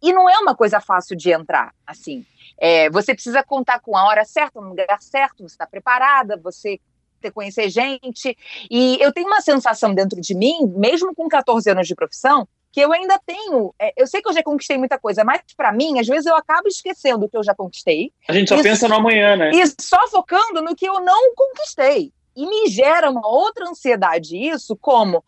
E 0.00 0.12
não 0.12 0.30
é 0.30 0.38
uma 0.38 0.54
coisa 0.54 0.80
fácil 0.80 1.16
de 1.16 1.32
entrar, 1.32 1.74
assim. 1.86 2.24
É, 2.58 2.88
você 2.90 3.12
precisa 3.12 3.42
contar 3.42 3.80
com 3.80 3.96
a 3.96 4.04
hora 4.06 4.24
certa, 4.24 4.60
no 4.60 4.68
lugar 4.68 5.02
certo, 5.02 5.42
você 5.42 5.54
está 5.54 5.66
preparada, 5.66 6.36
você 6.36 6.78
conhecer 7.30 7.68
gente. 7.68 8.36
E 8.70 8.98
eu 9.00 9.12
tenho 9.12 9.26
uma 9.26 9.40
sensação 9.40 9.94
dentro 9.94 10.20
de 10.20 10.34
mim, 10.34 10.66
mesmo 10.76 11.14
com 11.14 11.28
14 11.28 11.70
anos 11.70 11.86
de 11.86 11.94
profissão, 11.94 12.46
que 12.72 12.80
eu 12.80 12.92
ainda 12.92 13.20
tenho. 13.24 13.74
É, 13.78 13.92
eu 13.96 14.06
sei 14.06 14.22
que 14.22 14.28
eu 14.28 14.32
já 14.32 14.42
conquistei 14.42 14.78
muita 14.78 14.98
coisa, 14.98 15.22
mas 15.22 15.42
para 15.54 15.70
mim, 15.72 16.00
às 16.00 16.06
vezes 16.06 16.26
eu 16.26 16.34
acabo 16.34 16.66
esquecendo 16.66 17.26
o 17.26 17.28
que 17.28 17.36
eu 17.36 17.44
já 17.44 17.54
conquistei. 17.54 18.10
A 18.26 18.32
gente 18.32 18.48
só 18.48 18.56
e, 18.56 18.62
pensa 18.62 18.88
no 18.88 18.94
amanhã, 18.94 19.36
né? 19.36 19.50
E 19.54 19.62
só 19.80 20.08
focando 20.08 20.62
no 20.62 20.74
que 20.74 20.88
eu 20.88 20.98
não 21.00 21.34
conquistei. 21.34 22.12
E 22.34 22.46
me 22.46 22.66
gera 22.68 23.10
uma 23.10 23.28
outra 23.28 23.68
ansiedade 23.68 24.36
isso, 24.36 24.74
como 24.74 25.22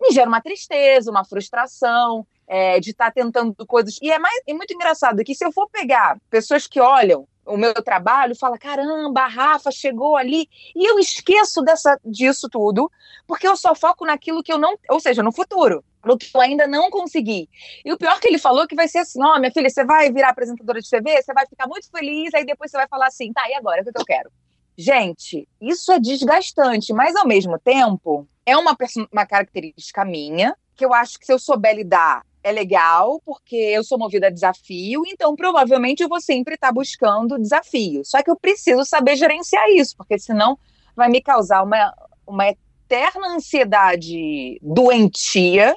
me 0.00 0.10
gera 0.10 0.26
uma 0.26 0.40
tristeza, 0.40 1.10
uma 1.10 1.24
frustração. 1.24 2.26
É, 2.48 2.78
de 2.78 2.90
estar 2.90 3.06
tá 3.06 3.10
tentando 3.10 3.66
coisas. 3.66 3.98
E 4.00 4.08
é, 4.08 4.20
mais, 4.20 4.40
é 4.46 4.54
muito 4.54 4.72
engraçado 4.72 5.24
que 5.24 5.34
se 5.34 5.44
eu 5.44 5.50
for 5.50 5.68
pegar 5.68 6.16
pessoas 6.30 6.68
que 6.68 6.78
olham 6.78 7.26
o 7.46 7.56
meu 7.56 7.74
trabalho, 7.74 8.36
fala: 8.36 8.58
caramba, 8.58 9.22
a 9.22 9.28
Rafa 9.28 9.70
chegou 9.70 10.16
ali, 10.16 10.48
e 10.74 10.88
eu 10.88 10.98
esqueço 10.98 11.62
dessa, 11.62 11.98
disso 12.04 12.48
tudo, 12.50 12.90
porque 13.26 13.46
eu 13.46 13.56
só 13.56 13.74
foco 13.74 14.04
naquilo 14.04 14.42
que 14.42 14.52
eu 14.52 14.58
não, 14.58 14.76
ou 14.90 15.00
seja, 15.00 15.22
no 15.22 15.32
futuro, 15.32 15.84
no 16.04 16.18
que 16.18 16.28
eu 16.34 16.40
ainda 16.40 16.66
não 16.66 16.90
consegui. 16.90 17.48
E 17.84 17.92
o 17.92 17.98
pior 17.98 18.20
que 18.20 18.28
ele 18.28 18.38
falou 18.38 18.64
é 18.64 18.66
que 18.66 18.74
vai 18.74 18.88
ser 18.88 18.98
assim: 18.98 19.22
ó, 19.22 19.34
oh, 19.36 19.38
minha 19.38 19.52
filha, 19.52 19.70
você 19.70 19.84
vai 19.84 20.12
virar 20.12 20.30
apresentadora 20.30 20.80
de 20.80 20.90
TV, 20.90 21.22
você 21.22 21.32
vai 21.32 21.46
ficar 21.46 21.66
muito 21.66 21.90
feliz, 21.90 22.34
aí 22.34 22.44
depois 22.44 22.70
você 22.70 22.76
vai 22.76 22.88
falar 22.88 23.06
assim: 23.06 23.32
tá, 23.32 23.48
e 23.48 23.54
agora? 23.54 23.82
O 23.82 23.84
que, 23.84 23.92
que 23.92 24.00
eu 24.00 24.06
quero? 24.06 24.30
Gente, 24.78 25.48
isso 25.60 25.90
é 25.90 25.98
desgastante, 25.98 26.92
mas 26.92 27.16
ao 27.16 27.26
mesmo 27.26 27.58
tempo 27.58 28.28
é 28.44 28.56
uma, 28.56 28.76
uma 29.10 29.24
característica 29.24 30.04
minha 30.04 30.54
que 30.74 30.84
eu 30.84 30.92
acho 30.92 31.18
que 31.18 31.24
se 31.24 31.32
eu 31.32 31.38
souber 31.38 31.74
lidar 31.74 32.22
é 32.46 32.52
legal, 32.52 33.20
porque 33.24 33.56
eu 33.56 33.82
sou 33.82 33.98
movida 33.98 34.28
a 34.28 34.30
desafio, 34.30 35.02
então 35.04 35.34
provavelmente 35.34 36.00
eu 36.00 36.08
vou 36.08 36.20
sempre 36.20 36.54
estar 36.54 36.70
buscando 36.70 37.40
desafio. 37.40 38.04
Só 38.04 38.22
que 38.22 38.30
eu 38.30 38.36
preciso 38.36 38.84
saber 38.84 39.16
gerenciar 39.16 39.68
isso, 39.70 39.96
porque 39.96 40.16
senão 40.16 40.56
vai 40.94 41.08
me 41.08 41.20
causar 41.20 41.64
uma, 41.64 41.92
uma 42.24 42.46
eterna 42.46 43.34
ansiedade 43.34 44.60
doentia 44.62 45.74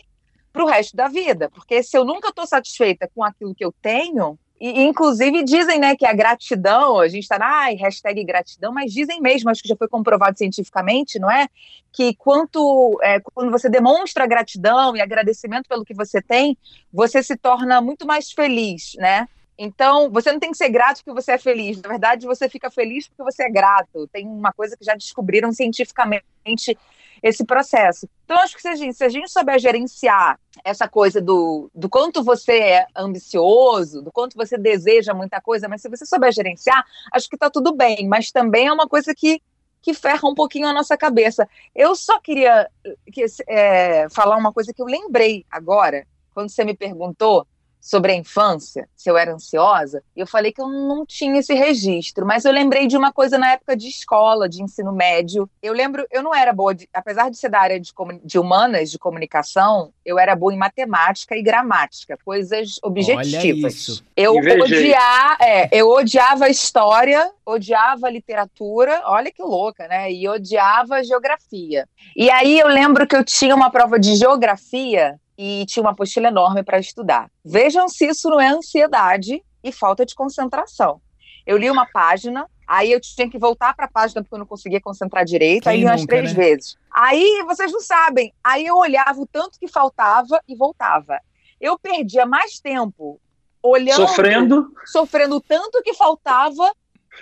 para 0.54 0.64
o 0.64 0.68
resto 0.68 0.96
da 0.96 1.08
vida. 1.08 1.50
Porque 1.50 1.82
se 1.82 1.98
eu 1.98 2.06
nunca 2.06 2.30
estou 2.30 2.46
satisfeita 2.46 3.10
com 3.16 3.24
aquilo 3.24 3.56
que 3.56 3.66
eu 3.66 3.74
tenho, 3.82 4.38
e, 4.60 4.84
inclusive, 4.84 5.44
dizem 5.44 5.80
né, 5.80 5.96
que 5.96 6.06
a 6.06 6.12
gratidão, 6.12 7.00
a 7.00 7.08
gente 7.08 7.24
está 7.24 7.40
na 7.40 7.68
hashtag 7.68 8.24
gratidão, 8.26 8.74
mas 8.74 8.92
dizem 8.92 9.22
mesmo, 9.22 9.50
acho 9.50 9.62
que 9.62 9.70
já 9.70 9.76
foi 9.76 9.88
comprovado 9.88 10.38
cientificamente, 10.38 11.18
não 11.18 11.32
é? 11.32 11.48
Que 11.94 12.14
quanto, 12.16 13.00
é, 13.02 13.22
quando 13.22 13.52
você 13.52 13.70
demonstra 13.70 14.28
gratidão 14.28 14.98
e 14.98 15.02
agradecimento 15.02 15.70
pelo 15.70 15.86
que 15.86 15.94
você 15.94 16.22
tem, 16.22 16.58
você 16.92 17.24
se 17.24 17.38
torna 17.38 17.80
muito 17.80 18.06
mais 18.06 18.32
feliz, 18.32 18.96
né? 18.98 19.28
Então, 19.58 20.10
você 20.10 20.32
não 20.32 20.40
tem 20.40 20.52
que 20.52 20.58
ser 20.58 20.70
grato 20.70 21.04
porque 21.04 21.22
você 21.22 21.34
é 21.34 21.38
feliz. 21.38 21.82
Na 21.82 21.90
verdade, 21.90 22.26
você 22.26 22.50
fica 22.50 22.70
feliz 22.70 23.08
porque 23.08 23.24
você 23.24 23.44
é 23.44 23.50
grato. 23.50 24.08
Tem 24.08 24.26
uma 24.26 24.54
coisa 24.54 24.76
que 24.78 24.86
já 24.86 24.96
descobriram 24.96 25.52
cientificamente 25.52 26.78
esse 27.22 27.46
processo. 27.46 28.08
Então, 28.26 28.38
acho 28.40 28.56
que 28.56 28.62
se 28.62 28.68
a 28.68 28.76
gente, 28.76 28.94
se 28.96 29.04
a 29.04 29.10
gente 29.10 29.30
souber 29.30 29.60
gerenciar 29.60 30.40
essa 30.64 30.88
coisa 30.88 31.22
do, 31.22 31.70
do 31.74 31.90
quanto 31.90 32.24
você 32.24 32.60
é 32.60 32.86
ambicioso, 32.96 34.02
do 34.02 34.12
quanto 34.12 34.36
você 34.36 34.58
deseja 34.58 35.14
muita 35.14 35.42
coisa, 35.42 35.68
mas 35.68 35.82
se 35.82 35.90
você 35.90 36.06
souber 36.06 36.32
gerenciar, 36.32 36.86
acho 37.14 37.30
que 37.30 37.36
está 37.36 37.50
tudo 37.50 37.76
bem. 37.76 38.08
Mas 38.08 38.32
também 38.32 38.68
é 38.68 38.74
uma 38.74 38.88
coisa 38.88 39.14
que, 39.16 39.42
que 39.82 39.94
ferra 39.94 40.28
um 40.28 40.36
pouquinho 40.36 40.68
a 40.68 40.74
nossa 40.74 40.98
cabeça. 40.98 41.48
Eu 41.76 41.96
só 41.96 42.20
queria 42.20 42.70
que, 43.12 43.26
é, 43.48 44.08
falar 44.10 44.38
uma 44.38 44.54
coisa 44.54 44.74
que 44.74 44.82
eu 44.82 44.86
lembrei 44.86 45.46
agora, 45.50 46.06
quando 46.34 46.50
você 46.50 46.64
me 46.64 46.76
perguntou 46.76 47.46
sobre 47.80 48.12
a 48.12 48.16
infância, 48.16 48.88
se 48.96 49.10
eu 49.10 49.18
era 49.18 49.34
ansiosa, 49.34 50.04
eu 50.16 50.28
falei 50.28 50.52
que 50.52 50.62
eu 50.62 50.68
não 50.68 51.06
tinha 51.06 51.40
esse 51.40 51.54
registro, 51.54 52.26
mas 52.26 52.46
eu 52.46 52.52
lembrei 52.52 52.88
de 52.88 52.98
uma 52.98 53.12
coisa 53.12 53.38
na 53.38 53.52
época 53.52 53.76
de 53.76 53.88
escola, 53.88 54.50
de 54.50 54.62
ensino 54.62 54.92
médio. 54.92 55.50
Eu 55.62 55.74
lembro, 55.74 56.06
eu 56.12 56.22
não 56.22 56.36
era 56.36 56.52
boa, 56.52 56.76
de, 56.76 56.88
apesar 56.94 57.30
de 57.30 57.38
ser 57.38 57.50
da 57.50 57.60
área 57.60 57.80
de, 57.80 57.92
de, 58.24 58.38
humanas, 58.38 58.92
de 58.92 59.00
comunicação, 59.00 59.92
eu 60.06 60.20
era 60.20 60.36
boa 60.36 60.54
em 60.54 60.58
matemática 60.58 61.36
e 61.36 61.42
gramática, 61.42 62.18
coisas 62.24 62.80
objetivas. 62.84 64.04
Eu 64.16 64.36
odiava, 64.36 65.38
é, 65.42 65.70
eu 65.72 65.90
odiava 65.90 66.50
história, 66.50 67.32
odiava 67.46 68.10
literatura, 68.10 69.02
olha 69.06 69.32
que 69.32 69.42
louca, 69.42 69.88
né? 69.88 70.12
E 70.12 70.28
odiava 70.28 71.04
geografia. 71.04 71.88
E 72.16 72.30
aí 72.30 72.60
eu 72.60 72.68
lembro 72.68 73.08
que 73.08 73.16
eu 73.16 73.24
tinha 73.24 73.56
uma 73.56 73.70
prova 73.72 73.98
de 73.98 74.16
geografia 74.16 75.20
e 75.42 75.66
tinha 75.66 75.82
uma 75.82 75.92
apostila 75.92 76.28
enorme 76.28 76.64
para 76.64 76.80
estudar. 76.80 77.32
Vejam 77.46 77.88
se 77.88 78.08
isso 78.08 78.30
não 78.30 78.42
é 78.42 78.50
ansiedade 78.50 79.42
e 79.64 79.72
falta 79.72 80.06
de 80.06 80.14
concentração. 80.14 81.02
Eu 81.48 81.58
li 81.58 81.72
uma 81.72 81.86
página, 81.86 82.46
Aí 82.68 82.92
eu 82.92 83.02
tinha 83.02 83.28
que 83.28 83.40
voltar 83.40 83.74
para 83.74 83.86
a 83.86 83.90
página 83.90 84.22
porque 84.22 84.36
eu 84.36 84.38
não 84.38 84.46
conseguia 84.46 84.80
concentrar 84.80 85.26
direito, 85.26 85.64
Quem 85.64 85.72
aí 85.72 85.84
umas 85.84 86.06
três 86.06 86.36
né? 86.36 86.44
vezes. 86.44 86.78
Aí 86.94 87.44
vocês 87.48 87.72
não 87.72 87.82
sabem, 87.82 88.32
aí 88.44 88.64
eu 88.64 88.76
olhava 88.76 89.20
o 89.20 89.26
tanto 89.26 89.60
que 89.60 89.68
faltava 89.68 90.40
e 90.48 90.56
voltava. 90.56 91.20
Eu 91.60 91.80
perdia 91.80 92.28
mais 92.28 92.60
tempo 92.60 93.20
olhando, 93.64 93.96
sofrendo, 93.96 94.72
sofrendo 94.86 95.42
tanto 95.42 95.82
que 95.82 95.96
faltava 95.96 96.72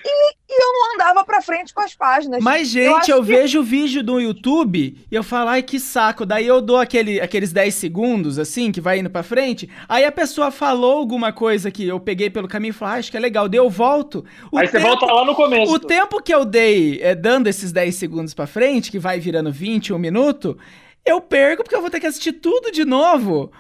e, 0.04 0.34
e, 0.50 0.62
eu 0.62 0.74
não 0.74 0.94
andava 0.94 1.26
pra 1.26 1.42
frente 1.42 1.74
com 1.74 1.82
as 1.82 1.96
páginas. 1.96 2.44
Mas, 2.44 2.70
gente, 2.70 3.10
eu, 3.10 3.18
eu 3.18 3.24
que... 3.24 3.28
vejo 3.28 3.60
o 3.60 3.64
vídeo 3.64 4.04
do 4.04 4.20
YouTube 4.20 4.98
e 5.12 5.16
eu 5.16 5.24
falo, 5.24 5.50
ai, 5.50 5.64
que 5.64 5.80
saco. 5.80 6.26
Daí 6.26 6.46
eu 6.46 6.62
dou 6.62 6.78
aquele, 6.78 7.20
aqueles 7.20 7.52
10 7.52 7.74
segundos, 7.74 8.40
assim, 8.40 8.72
que 8.72 8.82
vai 8.82 9.00
indo 9.00 9.10
pra 9.10 9.24
frente. 9.24 9.70
Aí 9.88 10.06
a 10.06 10.12
pessoa 10.12 10.52
falou 10.52 10.98
alguma 10.98 11.32
coisa 11.32 11.72
que 11.72 11.88
eu 11.88 12.00
peguei 12.00 12.30
pelo 12.30 12.48
caminho 12.48 12.72
e 12.72 12.74
falei, 12.74 12.96
ah, 12.96 12.98
acho 13.00 13.12
que 13.12 13.18
é 13.18 13.20
legal. 13.20 13.50
Daí 13.50 13.60
eu 13.60 13.70
volto. 13.70 14.24
O 14.52 14.58
aí 14.58 14.68
tempo, 14.68 14.80
você 14.80 14.88
volta 14.88 15.06
lá 15.06 15.26
no 15.26 15.36
começo. 15.36 15.74
O 15.74 15.80
tempo 15.80 16.22
que 16.22 16.34
eu 16.34 16.46
dei 16.46 17.00
é, 17.02 17.16
dando 17.16 17.48
esses 17.48 17.72
10 17.72 17.96
segundos 17.96 18.34
pra 18.34 18.48
frente, 18.48 18.92
que 18.92 19.00
vai 19.00 19.20
virando 19.20 19.52
20, 19.52 19.94
um 19.94 20.00
minuto, 20.00 20.58
eu 21.06 21.20
perco 21.22 21.64
porque 21.64 21.76
eu 21.76 21.82
vou 21.82 21.90
ter 21.90 22.00
que 22.00 22.08
assistir 22.08 22.34
tudo 22.34 22.72
de 22.72 22.86
novo 22.86 23.52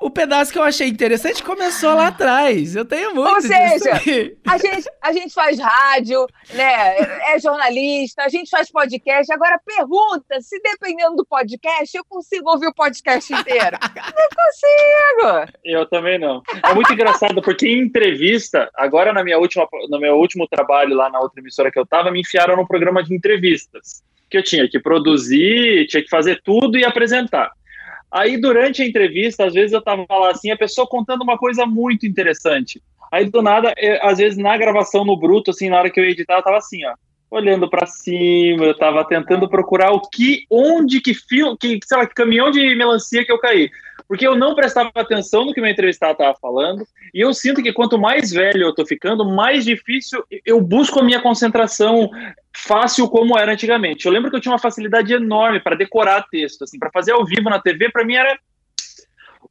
o 0.00 0.10
pedaço 0.10 0.52
que 0.52 0.58
eu 0.58 0.62
achei 0.62 0.88
interessante 0.88 1.42
começou 1.42 1.94
lá 1.94 2.08
atrás. 2.08 2.74
Eu 2.74 2.84
tenho 2.84 3.14
muito 3.14 3.34
Ou 3.34 3.40
seja, 3.40 3.92
a 4.46 4.58
gente, 4.58 4.88
a 5.00 5.12
gente 5.12 5.32
faz 5.32 5.58
rádio, 5.58 6.26
né? 6.52 6.98
É 7.32 7.38
jornalista, 7.38 8.22
a 8.22 8.28
gente 8.28 8.50
faz 8.50 8.70
podcast. 8.70 9.32
Agora 9.32 9.60
pergunta 9.64 10.40
se 10.40 10.60
dependendo 10.60 11.16
do 11.16 11.26
podcast, 11.26 11.96
eu 11.96 12.04
consigo 12.04 12.50
ouvir 12.50 12.66
o 12.66 12.74
podcast 12.74 13.32
inteiro. 13.32 13.78
não 13.94 14.28
consigo. 14.36 15.58
Eu 15.64 15.86
também 15.86 16.18
não. 16.18 16.42
É 16.64 16.74
muito 16.74 16.92
engraçado 16.92 17.40
porque 17.40 17.66
em 17.66 17.80
entrevista, 17.80 18.70
agora 18.74 19.12
na 19.12 19.22
minha 19.22 19.38
última, 19.38 19.66
no 19.88 19.98
meu 19.98 20.16
último 20.16 20.46
trabalho 20.48 20.94
lá 20.94 21.08
na 21.08 21.20
outra 21.20 21.40
emissora 21.40 21.70
que 21.70 21.78
eu 21.78 21.86
tava, 21.86 22.10
me 22.10 22.20
enfiaram 22.20 22.56
num 22.56 22.66
programa 22.66 23.02
de 23.02 23.14
entrevistas 23.14 24.02
que 24.28 24.38
eu 24.38 24.42
tinha 24.42 24.68
que 24.68 24.80
produzir, 24.80 25.86
tinha 25.86 26.02
que 26.02 26.08
fazer 26.08 26.40
tudo 26.42 26.76
e 26.76 26.84
apresentar. 26.84 27.52
Aí, 28.14 28.36
durante 28.36 28.80
a 28.80 28.86
entrevista, 28.86 29.44
às 29.44 29.52
vezes 29.52 29.72
eu 29.72 29.82
tava 29.82 30.06
lá 30.08 30.30
assim, 30.30 30.48
a 30.52 30.56
pessoa 30.56 30.86
contando 30.86 31.22
uma 31.22 31.36
coisa 31.36 31.66
muito 31.66 32.06
interessante. 32.06 32.80
Aí, 33.10 33.28
do 33.28 33.42
nada, 33.42 33.74
eu, 33.76 33.98
às 34.02 34.18
vezes 34.18 34.38
na 34.38 34.56
gravação 34.56 35.04
no 35.04 35.18
bruto, 35.18 35.50
assim, 35.50 35.68
na 35.68 35.78
hora 35.78 35.90
que 35.90 35.98
eu 35.98 36.04
ia 36.04 36.12
editar, 36.12 36.36
eu 36.36 36.42
tava 36.42 36.58
assim, 36.58 36.86
ó, 36.86 36.94
olhando 37.28 37.68
para 37.68 37.86
cima, 37.86 38.66
eu 38.66 38.78
tava 38.78 39.04
tentando 39.04 39.48
procurar 39.48 39.90
o 39.90 40.00
que, 40.00 40.44
onde, 40.48 41.00
que 41.00 41.12
fio, 41.12 41.56
que, 41.56 41.80
sei 41.84 41.98
lá, 41.98 42.06
que 42.06 42.14
caminhão 42.14 42.52
de 42.52 42.76
melancia 42.76 43.24
que 43.24 43.32
eu 43.32 43.38
caí. 43.40 43.68
Porque 44.06 44.26
eu 44.26 44.36
não 44.36 44.54
prestava 44.54 44.90
atenção 44.94 45.44
no 45.44 45.54
que 45.54 45.60
meu 45.60 45.70
entrevistado 45.70 46.12
estava 46.12 46.36
falando, 46.40 46.86
e 47.12 47.20
eu 47.20 47.32
sinto 47.32 47.62
que 47.62 47.72
quanto 47.72 47.98
mais 47.98 48.30
velho 48.30 48.62
eu 48.62 48.74
tô 48.74 48.84
ficando, 48.84 49.24
mais 49.24 49.64
difícil 49.64 50.22
eu 50.44 50.60
busco 50.60 51.00
a 51.00 51.02
minha 51.02 51.20
concentração 51.20 52.10
fácil 52.54 53.08
como 53.08 53.38
era 53.38 53.52
antigamente. 53.52 54.06
Eu 54.06 54.12
lembro 54.12 54.30
que 54.30 54.36
eu 54.36 54.40
tinha 54.40 54.52
uma 54.52 54.58
facilidade 54.58 55.12
enorme 55.12 55.60
para 55.60 55.76
decorar 55.76 56.26
texto, 56.30 56.64
assim, 56.64 56.78
para 56.78 56.90
fazer 56.90 57.12
ao 57.12 57.24
vivo 57.24 57.48
na 57.48 57.60
TV, 57.60 57.90
para 57.90 58.04
mim 58.04 58.14
era 58.14 58.38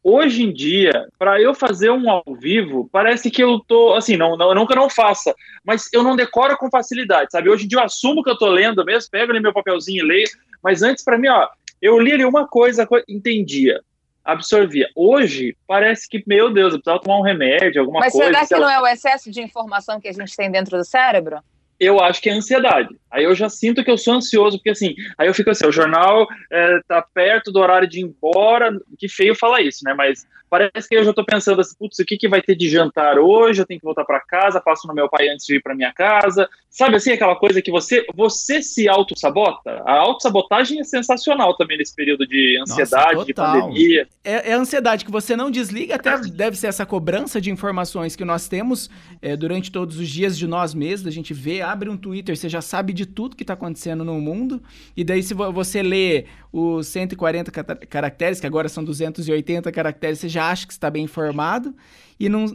Hoje 0.06 0.44
em 0.44 0.52
dia, 0.52 1.08
para 1.18 1.42
eu 1.42 1.56
fazer 1.56 1.90
um 1.90 2.10
ao 2.10 2.24
vivo, 2.38 2.90
parece 2.92 3.32
que 3.32 3.42
eu 3.42 3.58
tô, 3.62 3.94
assim, 3.94 4.18
não, 4.18 4.36
não, 4.36 4.54
não 4.54 4.68
que 4.68 4.74
eu 4.74 4.78
não 4.78 4.90
faça, 4.90 5.34
mas 5.64 5.88
eu 5.94 6.04
não 6.04 6.14
decoro 6.14 6.58
com 6.58 6.70
facilidade, 6.70 7.30
sabe? 7.32 7.50
Hoje 7.50 7.64
em 7.64 7.68
dia 7.70 7.80
eu 7.80 7.84
assumo 7.84 8.22
que 8.22 8.30
eu 8.30 8.38
tô 8.38 8.48
lendo 8.48 8.84
mesmo, 8.84 9.10
pego 9.10 9.32
ali 9.32 9.40
meu 9.40 9.54
papelzinho 9.54 10.04
e 10.04 10.06
leio, 10.06 10.28
mas 10.62 10.84
antes 10.84 11.06
para 11.06 11.18
mim, 11.18 11.30
ó, 11.30 11.48
eu 11.82 11.98
li 12.00 12.12
ali 12.12 12.26
uma 12.26 12.46
coisa, 12.46 12.86
entendia, 13.08 13.80
absorvia. 14.24 14.90
Hoje, 14.96 15.56
parece 15.68 16.08
que, 16.08 16.24
meu 16.26 16.52
Deus, 16.52 16.74
eu 16.74 16.80
precisava 16.80 17.02
tomar 17.02 17.20
um 17.20 17.24
remédio, 17.24 17.82
alguma 17.82 18.00
mas 18.00 18.14
coisa. 18.14 18.32
Mas 18.32 18.48
será 18.48 18.60
que 18.60 18.66
não 18.66 18.72
é 18.72 18.80
o 18.80 18.88
excesso 18.88 19.32
de 19.32 19.42
informação 19.42 20.00
que 20.00 20.08
a 20.08 20.14
gente 20.14 20.36
tem 20.36 20.50
dentro 20.50 20.78
do 20.78 20.86
cérebro? 20.86 21.40
eu 21.80 22.00
acho 22.00 22.22
que 22.22 22.30
é 22.30 22.34
ansiedade. 22.34 22.96
Aí 23.12 23.24
eu 23.24 23.36
já 23.36 23.50
sinto 23.50 23.84
que 23.84 23.92
eu 23.92 23.98
sou 23.98 24.16
ansioso, 24.16 24.58
porque 24.58 24.70
assim, 24.70 24.96
aí 25.18 25.28
eu 25.28 25.34
fico 25.34 25.50
assim, 25.50 25.68
o 25.68 25.72
jornal 25.72 26.28
é, 26.52 26.80
tá 26.88 27.02
perto 27.02 27.52
do 27.52 27.60
horário 27.60 27.88
de 27.88 28.00
ir 28.00 28.04
embora, 28.04 28.72
que 28.98 29.10
feio 29.10 29.36
falar 29.36 29.62
isso, 29.62 29.80
né? 29.84 29.94
Mas 29.94 30.26
parece 30.54 30.88
que 30.88 30.96
eu 30.96 31.04
já 31.04 31.12
tô 31.12 31.26
pensando 31.26 31.60
assim, 31.62 31.76
putz, 31.80 31.98
o 31.98 32.06
que, 32.06 32.16
que 32.16 32.30
vai 32.30 32.40
ter 32.40 32.56
de 32.56 32.70
jantar 32.70 33.18
hoje? 33.18 33.60
Eu 33.60 33.66
tenho 33.66 33.80
que 33.80 33.86
voltar 33.86 34.06
para 34.06 34.20
casa, 34.20 34.62
passo 34.62 34.88
no 34.88 34.94
meu 34.94 35.10
pai 35.10 35.28
antes 35.30 35.48
de 35.48 35.56
ir 35.56 35.64
para 35.64 35.74
minha 35.74 35.92
casa. 35.92 36.48
Sabe 36.70 36.96
assim, 36.96 37.12
aquela 37.12 37.36
coisa 37.36 37.60
que 37.60 37.72
você 37.72 38.06
você 38.14 38.62
se 38.62 38.88
auto-sabota? 38.88 39.82
A 39.84 39.94
auto-sabotagem 39.94 40.80
é 40.80 40.84
sensacional 40.84 41.58
também 41.58 41.80
nesse 41.80 41.96
período 41.96 42.28
de 42.28 42.60
ansiedade, 42.62 43.16
Nossa, 43.16 43.26
de 43.26 43.34
pandemia. 43.34 44.08
É, 44.24 44.52
é 44.52 44.54
a 44.54 44.58
ansiedade 44.58 45.06
que 45.06 45.12
você 45.12 45.36
não 45.36 45.50
desliga, 45.50 45.96
até 45.96 46.20
deve 46.20 46.56
ser 46.56 46.68
essa 46.68 46.86
cobrança 46.86 47.42
de 47.42 47.50
informações 47.50 48.16
que 48.16 48.24
nós 48.24 48.48
temos 48.48 48.92
é, 49.24 49.36
durante 49.36 49.72
todos 49.72 49.98
os 49.98 50.08
dias 50.08 50.38
de 50.38 50.46
nós 50.46 50.76
mesmos, 50.76 51.08
a 51.08 51.12
gente 51.12 51.34
vê, 51.34 51.62
abre 51.62 51.90
um 51.90 51.98
Twitter, 51.98 52.38
você 52.38 52.48
já 52.48 52.62
sabe 52.62 52.94
de 52.94 53.08
tudo 53.08 53.36
que 53.36 53.44
está 53.44 53.54
acontecendo 53.54 54.04
no 54.04 54.22
mundo, 54.22 54.62
e 54.96 55.04
daí 55.04 55.24
se 55.24 55.34
você 55.34 55.82
lê 55.82 56.26
os 56.52 56.86
140 56.88 57.52
caracteres, 57.88 58.40
que 58.40 58.46
agora 58.46 58.70
são 58.70 58.84
280 58.84 59.72
caracteres, 59.72 60.20
você 60.20 60.30
já 60.30 60.43
acha 60.50 60.68
que 60.68 60.74
está 60.74 60.90
bem 60.90 61.04
informado. 61.04 61.76
E 62.20 62.30
não. 62.30 62.46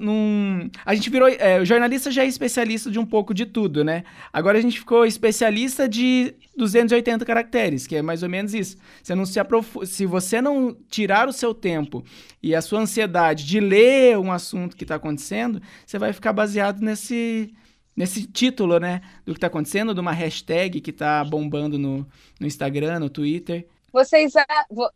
A 0.84 0.94
gente 0.94 1.10
virou. 1.10 1.28
É, 1.28 1.60
o 1.60 1.64
jornalista 1.64 2.10
já 2.10 2.22
é 2.22 2.26
especialista 2.26 2.90
de 2.90 2.98
um 2.98 3.04
pouco 3.04 3.34
de 3.34 3.44
tudo, 3.44 3.84
né? 3.84 4.04
Agora 4.32 4.56
a 4.56 4.60
gente 4.60 4.78
ficou 4.78 5.04
especialista 5.04 5.88
de 5.88 6.34
280 6.56 7.24
caracteres, 7.24 7.86
que 7.86 7.96
é 7.96 8.02
mais 8.02 8.22
ou 8.22 8.28
menos 8.28 8.54
isso. 8.54 8.78
Você 9.02 9.14
não 9.14 9.26
se 9.26 9.38
aprof... 9.38 9.84
Se 9.84 10.06
você 10.06 10.40
não 10.40 10.76
tirar 10.88 11.28
o 11.28 11.32
seu 11.32 11.52
tempo 11.52 12.04
e 12.42 12.54
a 12.54 12.62
sua 12.62 12.80
ansiedade 12.80 13.44
de 13.44 13.60
ler 13.60 14.16
um 14.18 14.32
assunto 14.32 14.76
que 14.76 14.84
está 14.84 14.94
acontecendo, 14.94 15.60
você 15.84 15.98
vai 15.98 16.12
ficar 16.12 16.32
baseado 16.32 16.80
nesse 16.80 17.52
nesse 17.94 18.28
título, 18.28 18.78
né, 18.78 19.00
do 19.26 19.32
que 19.32 19.38
está 19.38 19.48
acontecendo, 19.48 19.92
de 19.92 19.98
uma 19.98 20.12
hashtag 20.12 20.80
que 20.80 20.90
está 20.90 21.24
bombando 21.24 21.76
no, 21.76 22.06
no 22.38 22.46
Instagram, 22.46 23.00
no 23.00 23.10
Twitter. 23.10 23.66
Vocês. 23.92 24.34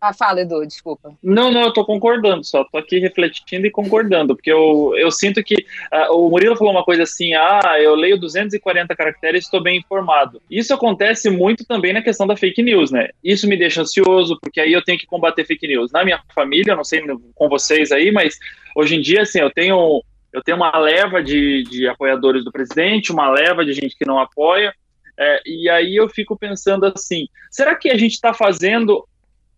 Ah, 0.01 0.13
fala, 0.13 0.43
Edu, 0.43 0.67
desculpa. 0.67 1.15
Não, 1.23 1.51
não, 1.51 1.63
eu 1.63 1.73
tô 1.73 1.85
concordando 1.85 2.45
só. 2.45 2.65
Tô 2.65 2.77
aqui 2.77 2.99
refletindo 2.99 3.67
e 3.67 3.71
concordando, 3.71 4.37
porque 4.37 4.53
eu, 4.53 4.95
eu 4.97 5.11
sinto 5.11 5.43
que. 5.43 5.67
Uh, 5.93 6.15
o 6.15 6.31
Murilo 6.31 6.57
falou 6.57 6.73
uma 6.73 6.85
coisa 6.85 7.05
assim: 7.05 7.33
ah, 7.35 7.77
eu 7.81 7.95
leio 7.95 8.21
240 8.21 8.95
caracteres 8.95 9.45
e 9.45 9.47
estou 9.47 9.63
bem 9.63 9.79
informado. 9.79 10.43
Isso 10.51 10.75
acontece 10.75 11.31
muito 11.31 11.65
também 11.65 11.93
na 11.93 12.03
questão 12.03 12.27
da 12.27 12.37
fake 12.37 12.63
news, 12.63 12.91
né? 12.91 13.09
Isso 13.25 13.49
me 13.49 13.57
deixa 13.57 13.83
ansioso, 13.83 14.39
porque 14.41 14.61
aí 14.61 14.73
eu 14.73 14.85
tenho 14.85 14.99
que 14.99 15.07
combater 15.07 15.45
fake 15.45 15.67
news. 15.67 15.91
Na 15.91 16.05
minha 16.05 16.21
família, 16.35 16.77
não 16.77 16.85
sei 16.85 17.03
com 17.35 17.49
vocês 17.49 17.93
aí, 17.93 18.13
mas 18.13 18.39
hoje 18.77 18.97
em 18.97 19.01
dia, 19.01 19.23
assim, 19.23 19.41
eu 19.41 19.51
tenho. 19.51 20.03
Eu 20.33 20.43
tenho 20.43 20.57
uma 20.57 20.75
leva 20.79 21.23
de, 21.23 21.63
de 21.65 21.87
apoiadores 21.87 22.43
do 22.43 22.51
presidente, 22.51 23.13
uma 23.13 23.31
leva 23.31 23.67
de 23.67 23.75
gente 23.75 23.95
que 23.95 24.07
não 24.07 24.19
apoia, 24.19 24.75
é, 25.19 25.41
e 25.45 25.69
aí 25.69 25.97
eu 25.97 26.09
fico 26.09 26.37
pensando 26.37 26.87
assim: 26.87 27.29
será 27.51 27.75
que 27.75 27.91
a 27.91 27.97
gente 27.97 28.13
está 28.13 28.33
fazendo 28.33 29.07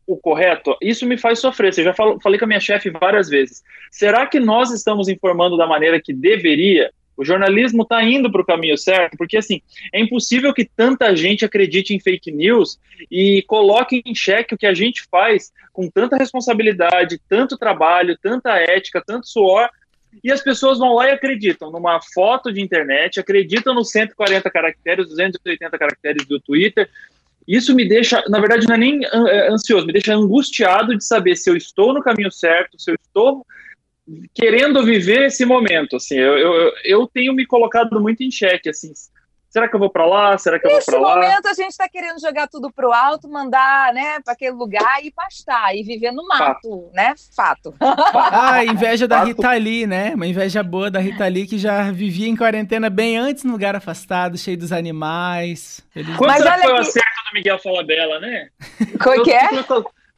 o 0.06 0.16
correto? 0.16 0.76
Isso 0.82 1.06
me 1.06 1.16
faz 1.16 1.38
sofrer. 1.38 1.72
Eu 1.78 1.84
já 1.84 1.94
falo, 1.94 2.20
falei 2.20 2.38
com 2.38 2.44
a 2.44 2.48
minha 2.48 2.60
chefe 2.60 2.90
várias 2.90 3.28
vezes. 3.28 3.62
Será 3.90 4.26
que 4.26 4.40
nós 4.40 4.70
estamos 4.70 5.08
informando 5.08 5.56
da 5.56 5.66
maneira 5.66 6.00
que 6.00 6.12
deveria? 6.12 6.90
O 7.16 7.24
jornalismo 7.24 7.82
está 7.82 8.02
indo 8.02 8.30
para 8.30 8.42
o 8.42 8.44
caminho 8.44 8.76
certo, 8.76 9.16
porque 9.16 9.36
assim 9.36 9.62
é 9.92 10.00
impossível 10.00 10.52
que 10.52 10.64
tanta 10.64 11.14
gente 11.14 11.44
acredite 11.44 11.94
em 11.94 12.00
fake 12.00 12.32
news 12.32 12.78
e 13.08 13.42
coloque 13.42 14.02
em 14.04 14.14
xeque 14.14 14.54
o 14.54 14.58
que 14.58 14.66
a 14.66 14.74
gente 14.74 15.06
faz 15.08 15.52
com 15.72 15.88
tanta 15.88 16.16
responsabilidade, 16.16 17.20
tanto 17.28 17.56
trabalho, 17.56 18.18
tanta 18.20 18.58
ética, 18.58 19.02
tanto 19.04 19.28
suor 19.28 19.68
e 20.22 20.30
as 20.30 20.42
pessoas 20.42 20.78
vão 20.78 20.94
lá 20.94 21.08
e 21.08 21.12
acreditam 21.12 21.70
numa 21.70 22.00
foto 22.00 22.52
de 22.52 22.60
internet, 22.60 23.18
acreditam 23.18 23.74
nos 23.74 23.90
140 23.90 24.50
caracteres, 24.50 25.08
280 25.08 25.78
caracteres 25.78 26.26
do 26.26 26.40
Twitter. 26.40 26.88
Isso 27.46 27.74
me 27.74 27.86
deixa, 27.86 28.24
na 28.28 28.40
verdade, 28.40 28.66
não 28.66 28.74
é 28.74 28.78
nem 28.78 29.04
é, 29.04 29.48
ansioso, 29.48 29.86
me 29.86 29.92
deixa 29.92 30.14
angustiado 30.14 30.96
de 30.96 31.04
saber 31.04 31.36
se 31.36 31.50
eu 31.50 31.56
estou 31.56 31.92
no 31.92 32.02
caminho 32.02 32.30
certo, 32.30 32.80
se 32.80 32.90
eu 32.90 32.94
estou 32.94 33.44
querendo 34.34 34.84
viver 34.84 35.26
esse 35.26 35.44
momento. 35.44 35.96
Assim, 35.96 36.16
eu, 36.16 36.38
eu, 36.38 36.72
eu 36.84 37.06
tenho 37.06 37.32
me 37.34 37.46
colocado 37.46 38.00
muito 38.00 38.22
em 38.22 38.30
xeque, 38.30 38.70
assim, 38.70 38.92
Será 39.54 39.68
que 39.68 39.76
eu 39.76 39.78
vou 39.78 39.88
para 39.88 40.04
lá? 40.04 40.36
Será 40.36 40.58
que 40.58 40.66
eu 40.66 40.74
Nesse 40.74 40.90
vou 40.90 41.00
para 41.00 41.10
lá? 41.10 41.14
Nesse 41.14 41.28
momento 41.28 41.46
a 41.46 41.54
gente 41.54 41.70
está 41.70 41.88
querendo 41.88 42.20
jogar 42.20 42.48
tudo 42.48 42.72
pro 42.72 42.92
alto, 42.92 43.28
mandar, 43.28 43.94
né, 43.94 44.18
para 44.18 44.32
aquele 44.32 44.50
lugar 44.50 44.98
e 45.04 45.12
pastar 45.12 45.76
e 45.76 45.84
viver 45.84 46.10
no 46.10 46.26
mato, 46.26 46.44
Fato. 46.44 46.90
né? 46.92 47.14
Fato. 47.36 47.74
Ah, 47.80 48.64
inveja 48.66 49.06
da 49.06 49.22
Rita 49.22 49.52
Lee, 49.52 49.86
né? 49.86 50.12
Uma 50.16 50.26
inveja 50.26 50.60
boa 50.60 50.90
da 50.90 50.98
Rita 50.98 51.28
Lee 51.28 51.46
que 51.46 51.56
já 51.56 51.92
vivia 51.92 52.26
em 52.26 52.34
quarentena 52.34 52.90
bem 52.90 53.16
antes 53.16 53.44
no 53.44 53.52
lugar 53.52 53.76
afastado, 53.76 54.36
cheio 54.36 54.58
dos 54.58 54.72
animais. 54.72 55.80
Feliz... 55.92 56.16
Quanto 56.16 56.30
Mas 56.32 56.42
será 56.42 56.56
que 56.56 56.62
foi 56.62 56.72
que... 56.72 56.76
o 56.76 56.80
acerto 56.80 57.08
do 57.30 57.34
Miguel 57.34 57.58
Falabella, 57.60 58.18
né? 58.18 58.48
Como 59.00 59.22
que 59.22 59.30
é? 59.30 59.48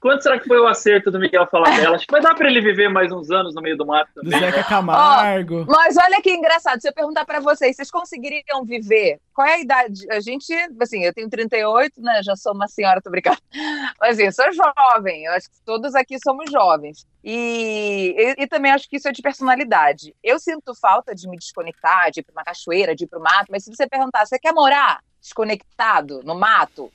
Quanto 0.00 0.22
será 0.22 0.38
que 0.38 0.46
foi 0.46 0.58
o 0.60 0.66
acerto 0.66 1.10
do 1.10 1.18
Miguel 1.18 1.46
falar 1.46 1.74
dela? 1.74 1.96
Acho 1.96 2.06
que 2.06 2.12
vai 2.12 2.20
dar 2.20 2.34
para 2.34 2.48
ele 2.48 2.60
viver 2.60 2.88
mais 2.88 3.10
uns 3.10 3.30
anos 3.30 3.54
no 3.54 3.62
meio 3.62 3.76
do 3.76 3.86
mato 3.86 4.10
também. 4.14 4.30
Do 4.30 4.38
Zeca 4.38 4.62
Camargo. 4.62 5.64
Oh, 5.66 5.72
mas 5.72 5.96
olha 5.96 6.20
que 6.20 6.30
engraçado, 6.30 6.80
se 6.80 6.88
eu 6.88 6.92
perguntar 6.92 7.24
para 7.24 7.40
vocês, 7.40 7.74
vocês 7.74 7.90
conseguiriam 7.90 8.64
viver? 8.64 9.18
Qual 9.34 9.46
é 9.46 9.54
a 9.54 9.60
idade? 9.60 10.06
A 10.10 10.20
gente, 10.20 10.52
assim, 10.80 11.02
eu 11.02 11.14
tenho 11.14 11.30
38, 11.30 12.00
né? 12.02 12.20
Já 12.22 12.36
sou 12.36 12.52
uma 12.52 12.68
senhora, 12.68 13.00
tô 13.00 13.10
brincando. 13.10 13.38
Mas 13.98 14.16
assim, 14.16 14.24
eu 14.24 14.32
sou 14.32 14.46
jovem, 14.52 15.24
eu 15.24 15.32
acho 15.32 15.50
que 15.50 15.56
todos 15.64 15.94
aqui 15.94 16.18
somos 16.22 16.50
jovens. 16.50 17.06
E, 17.24 18.14
e, 18.16 18.42
e, 18.42 18.46
também 18.46 18.72
acho 18.72 18.88
que 18.88 18.96
isso 18.96 19.08
é 19.08 19.12
de 19.12 19.22
personalidade. 19.22 20.14
Eu 20.22 20.38
sinto 20.38 20.74
falta 20.74 21.14
de 21.14 21.28
me 21.28 21.36
desconectar, 21.36 22.10
de 22.10 22.20
ir 22.20 22.22
para 22.22 22.32
uma 22.32 22.44
cachoeira, 22.44 22.94
de 22.94 23.04
ir 23.04 23.06
para 23.08 23.18
o 23.18 23.22
mato, 23.22 23.46
mas 23.50 23.64
se 23.64 23.74
você 23.74 23.88
perguntar, 23.88 24.26
você 24.26 24.38
quer 24.38 24.52
morar 24.52 25.00
desconectado 25.20 26.22
no 26.22 26.34
mato? 26.34 26.92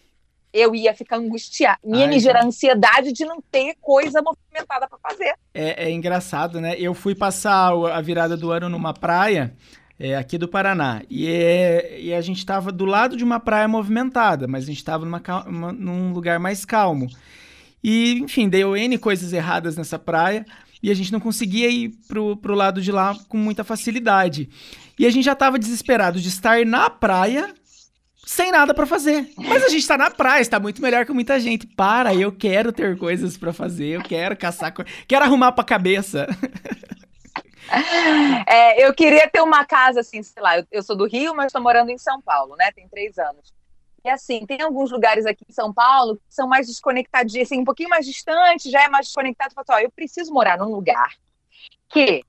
Eu 0.54 0.76
ia 0.76 0.94
ficar 0.94 1.18
angustiada. 1.18 1.80
Ia 1.86 2.08
me 2.08 2.20
gerar 2.20 2.46
ansiedade 2.46 3.12
de 3.14 3.26
não 3.26 3.42
ter 3.52 3.76
coisa 3.82 4.22
movimentada 4.22 4.88
para 4.88 4.98
fazer. 5.00 5.34
É, 5.54 5.86
é, 5.86 5.92
engraçado, 5.92 6.60
né? 6.60 6.76
Eu 6.78 6.94
fui 6.94 7.16
passar 7.16 7.72
a 7.72 8.02
virada 8.02 8.36
do 8.36 8.52
ano 8.52 8.70
numa 8.70 8.94
praia 8.94 9.54
é, 10.00 10.16
aqui 10.16 10.38
do 10.38 10.48
Paraná. 10.48 11.04
E, 11.10 11.28
é, 11.28 12.00
e 12.02 12.14
a 12.14 12.22
gente 12.22 12.40
estava 12.40 12.72
do 12.72 12.86
lado 12.86 13.16
de 13.16 13.24
uma 13.24 13.40
praia 13.40 13.68
movimentada, 13.68 14.48
mas 14.48 14.64
a 14.64 14.68
gente 14.68 14.78
estava 14.78 15.06
num 15.06 16.12
lugar 16.12 16.40
mais 16.40 16.66
calmo. 16.66 17.08
E, 17.84 18.20
enfim, 18.20 18.50
deu 18.50 18.76
N 18.76 18.98
coisas 18.98 19.32
erradas 19.34 19.78
nessa 19.78 19.98
praia 19.98 20.46
e 20.84 20.90
a 20.90 20.94
gente 20.94 21.12
não 21.12 21.20
conseguia 21.20 21.70
ir 21.70 21.90
pro, 22.08 22.36
pro 22.38 22.56
lado 22.56 22.82
de 22.82 22.92
lá 22.92 23.16
com 23.28 23.38
muita 23.38 23.64
facilidade. 23.64 24.50
E 24.98 25.06
a 25.06 25.10
gente 25.10 25.26
já 25.26 25.34
estava 25.34 25.60
desesperado 25.60 26.20
de 26.20 26.28
estar 26.28 26.66
na 26.66 26.90
praia 26.90 27.54
sem 28.26 28.52
nada 28.52 28.74
para 28.74 28.86
fazer. 28.86 29.32
Mas 29.38 29.64
a 29.64 29.70
gente 29.70 29.88
tá 29.88 29.98
na 29.98 30.10
praia, 30.10 30.42
está 30.42 30.60
muito 30.60 30.82
melhor 30.82 31.06
que 31.06 31.12
muita 31.12 31.40
gente. 31.40 31.68
Para, 31.68 32.14
eu 32.14 32.32
quero 32.32 32.72
ter 32.72 32.98
coisas 32.98 33.38
para 33.38 33.52
fazer, 33.52 33.88
eu 33.88 34.04
quero 34.04 34.38
caçar, 34.38 34.74
quero 35.08 35.26
arrumar 35.26 35.52
pra 35.52 35.64
cabeça. 35.64 36.28
É, 38.48 38.86
eu 38.86 38.94
queria 38.94 39.30
ter 39.30 39.42
uma 39.42 39.64
casa 39.64 40.02
assim, 40.02 40.22
sei 40.22 40.44
lá, 40.44 40.62
eu, 40.70 40.84
sou 40.84 40.96
do 40.96 41.08
Rio, 41.08 41.34
mas 41.34 41.48
estou 41.48 41.62
morando 41.62 41.90
em 41.90 41.98
São 41.98 42.22
Paulo, 42.22 42.56
né? 42.58 42.70
Tem 42.74 42.88
três 42.90 43.18
anos. 43.18 43.54
E 44.04 44.10
assim, 44.10 44.46
tem 44.46 44.62
alguns 44.62 44.92
lugares 44.92 45.26
aqui 45.26 45.46
em 45.48 45.54
São 45.54 45.72
Paulo 45.74 46.16
que 46.16 46.36
são 46.36 46.48
mais 46.48 46.68
desconectados, 46.68 47.34
assim, 47.36 47.62
um 47.62 47.64
pouquinho 47.64 47.90
mais 47.90 48.06
distante, 48.06 48.70
já 48.70 48.84
é 48.84 48.90
mais 48.90 49.06
desconectado. 49.06 49.54
Falo, 49.54 49.66
assim, 49.70 49.84
ó, 49.84 49.86
eu 49.86 49.92
preciso 49.92 50.34
morar 50.34 50.58
num 50.58 50.70
lugar 50.70 51.14
que 51.90 52.24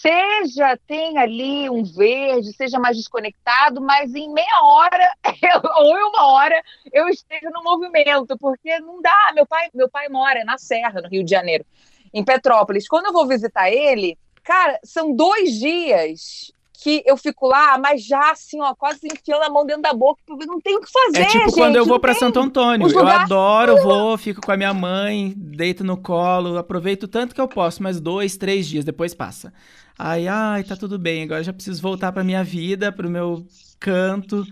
seja 0.00 0.78
tem 0.86 1.16
ali 1.18 1.70
um 1.70 1.82
verde, 1.82 2.52
seja 2.52 2.78
mais 2.78 2.96
desconectado, 2.96 3.80
mas 3.80 4.14
em 4.14 4.32
meia 4.32 4.62
hora 4.62 5.12
eu, 5.42 5.70
ou 5.84 5.98
em 5.98 6.02
uma 6.04 6.26
hora 6.26 6.62
eu 6.92 7.08
esteja 7.08 7.50
no 7.50 7.62
movimento, 7.62 8.36
porque 8.38 8.78
não 8.80 9.00
dá. 9.00 9.32
Meu 9.34 9.46
pai, 9.46 9.68
meu 9.74 9.88
pai 9.88 10.08
mora 10.08 10.44
na 10.44 10.58
Serra, 10.58 11.00
no 11.00 11.08
Rio 11.08 11.24
de 11.24 11.30
Janeiro, 11.30 11.64
em 12.12 12.24
Petrópolis. 12.24 12.88
Quando 12.88 13.06
eu 13.06 13.12
vou 13.12 13.26
visitar 13.26 13.70
ele, 13.70 14.18
cara, 14.44 14.78
são 14.84 15.14
dois 15.14 15.58
dias 15.58 16.52
que 16.78 17.02
eu 17.06 17.16
fico 17.16 17.48
lá, 17.48 17.78
mas 17.78 18.04
já 18.04 18.30
assim, 18.30 18.60
ó, 18.60 18.74
quase 18.74 19.00
enfiando 19.06 19.42
a 19.42 19.48
mão 19.48 19.64
dentro 19.64 19.82
da 19.82 19.94
boca, 19.94 20.20
porque 20.26 20.44
não 20.44 20.60
tem 20.60 20.76
o 20.76 20.80
que 20.80 20.90
fazer. 20.90 21.22
É 21.22 21.26
tipo 21.26 21.44
gente, 21.44 21.54
quando 21.54 21.76
eu 21.76 21.86
vou 21.86 21.98
para 21.98 22.14
Santo 22.14 22.38
Antônio. 22.38 22.88
Eu 22.88 23.08
adoro, 23.08 23.82
vou, 23.82 24.16
fico 24.18 24.40
com 24.40 24.52
a 24.52 24.56
minha 24.56 24.74
mãe, 24.74 25.32
deito 25.36 25.82
no 25.82 25.96
colo, 25.96 26.58
aproveito 26.58 27.08
tanto 27.08 27.34
que 27.34 27.40
eu 27.40 27.48
posso, 27.48 27.82
mas 27.82 27.98
dois, 27.98 28.36
três 28.36 28.66
dias 28.68 28.84
depois 28.84 29.14
passa. 29.14 29.52
Aí, 29.98 30.28
ai, 30.28 30.62
tá 30.62 30.76
tudo 30.76 30.98
bem, 30.98 31.22
agora 31.22 31.42
já 31.42 31.52
preciso 31.52 31.80
voltar 31.80 32.12
pra 32.12 32.24
minha 32.24 32.44
vida, 32.44 32.92
pro 32.92 33.08
meu 33.08 33.46
canto. 33.80 34.44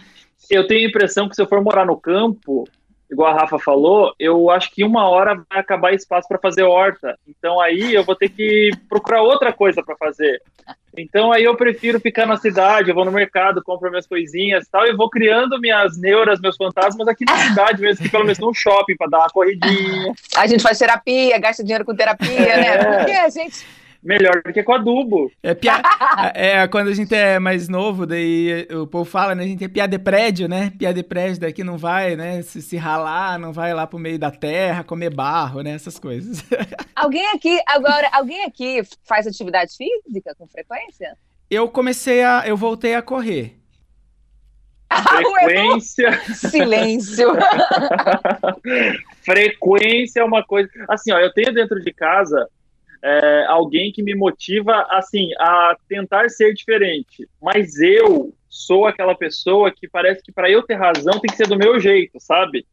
Eu 0.50 0.66
tenho 0.66 0.86
a 0.86 0.88
impressão 0.88 1.28
que 1.28 1.34
se 1.34 1.42
eu 1.42 1.46
for 1.46 1.62
morar 1.62 1.84
no 1.84 1.96
campo, 1.96 2.64
igual 3.10 3.30
a 3.30 3.40
Rafa 3.40 3.58
falou, 3.58 4.14
eu 4.18 4.50
acho 4.50 4.70
que 4.70 4.84
uma 4.84 5.08
hora 5.08 5.34
vai 5.34 5.60
acabar 5.60 5.94
espaço 5.94 6.28
para 6.28 6.38
fazer 6.38 6.62
horta. 6.62 7.18
Então 7.26 7.60
aí 7.60 7.94
eu 7.94 8.04
vou 8.04 8.14
ter 8.14 8.28
que 8.28 8.70
procurar 8.88 9.22
outra 9.22 9.52
coisa 9.52 9.82
para 9.82 9.96
fazer. 9.96 10.40
Então 10.96 11.32
aí 11.32 11.44
eu 11.44 11.56
prefiro 11.56 12.00
ficar 12.00 12.26
na 12.26 12.36
cidade, 12.36 12.88
eu 12.88 12.94
vou 12.94 13.04
no 13.04 13.12
mercado, 13.12 13.62
compro 13.62 13.90
minhas 13.90 14.06
coisinhas 14.06 14.64
e 14.66 14.70
tal, 14.70 14.86
e 14.86 14.96
vou 14.96 15.10
criando 15.10 15.60
minhas 15.60 15.98
neuras, 15.98 16.40
meus 16.40 16.56
fantasmas 16.56 17.06
aqui 17.08 17.24
na 17.24 17.36
cidade 17.36 17.82
mesmo, 17.82 18.02
que 18.04 18.10
pelo 18.10 18.24
menos 18.24 18.38
no 18.38 18.54
shopping 18.54 18.96
para 18.96 19.10
dar 19.10 19.18
uma 19.18 19.30
corridinha. 19.30 20.12
A 20.36 20.46
gente 20.46 20.62
faz 20.62 20.78
terapia, 20.78 21.38
gasta 21.38 21.62
dinheiro 21.62 21.84
com 21.84 21.94
terapia, 21.94 22.28
né? 22.38 22.66
é. 22.66 22.84
né? 22.84 22.96
Porque 22.98 23.12
a 23.12 23.28
gente 23.28 23.66
melhor 24.04 24.42
do 24.44 24.52
que 24.52 24.62
com 24.62 24.74
adubo. 24.74 25.32
É, 25.42 25.54
pia... 25.54 25.80
é 26.34 26.68
quando 26.68 26.88
a 26.88 26.94
gente 26.94 27.14
é 27.14 27.38
mais 27.38 27.68
novo, 27.68 28.06
daí 28.06 28.68
o 28.70 28.86
povo 28.86 29.04
fala, 29.04 29.34
né? 29.34 29.42
A 29.42 29.46
gente 29.46 29.64
é 29.64 29.68
piada 29.68 29.96
de 29.96 30.02
prédio, 30.02 30.46
né? 30.46 30.70
Piada 30.78 30.94
de 30.94 31.02
prédio 31.02 31.40
daqui 31.40 31.64
não 31.64 31.78
vai, 31.78 32.14
né? 32.14 32.42
Se, 32.42 32.60
se 32.60 32.76
ralar, 32.76 33.38
não 33.38 33.52
vai 33.52 33.72
lá 33.72 33.86
pro 33.86 33.98
meio 33.98 34.18
da 34.18 34.30
terra, 34.30 34.84
comer 34.84 35.10
barro, 35.10 35.62
né? 35.62 35.70
Essas 35.70 35.98
coisas. 35.98 36.44
Alguém 36.94 37.26
aqui, 37.34 37.58
agora, 37.66 38.08
alguém 38.12 38.44
aqui 38.44 38.82
faz 39.04 39.26
atividade 39.26 39.72
física 39.76 40.34
com 40.36 40.46
frequência? 40.46 41.16
Eu 41.50 41.68
comecei 41.68 42.22
a. 42.22 42.44
Eu 42.46 42.56
voltei 42.56 42.94
a 42.94 43.02
correr. 43.02 43.58
Frequência. 45.02 46.20
Silêncio. 46.34 47.32
Frequência 49.22 50.20
é 50.20 50.24
uma 50.24 50.44
coisa. 50.44 50.68
Assim, 50.88 51.12
ó, 51.12 51.18
eu 51.18 51.32
tenho 51.32 51.52
dentro 51.52 51.80
de 51.80 51.92
casa 51.92 52.48
é, 53.04 53.44
alguém 53.48 53.92
que 53.92 54.02
me 54.02 54.14
motiva 54.14 54.86
assim 54.90 55.28
a 55.38 55.76
tentar 55.86 56.30
ser 56.30 56.54
diferente. 56.54 57.28
Mas 57.40 57.78
eu 57.78 58.32
sou 58.48 58.86
aquela 58.86 59.14
pessoa 59.14 59.70
que 59.70 59.86
parece 59.86 60.22
que 60.22 60.32
para 60.32 60.50
eu 60.50 60.62
ter 60.62 60.74
razão 60.74 61.20
tem 61.20 61.30
que 61.30 61.36
ser 61.36 61.46
do 61.46 61.58
meu 61.58 61.78
jeito, 61.78 62.18
sabe? 62.18 62.66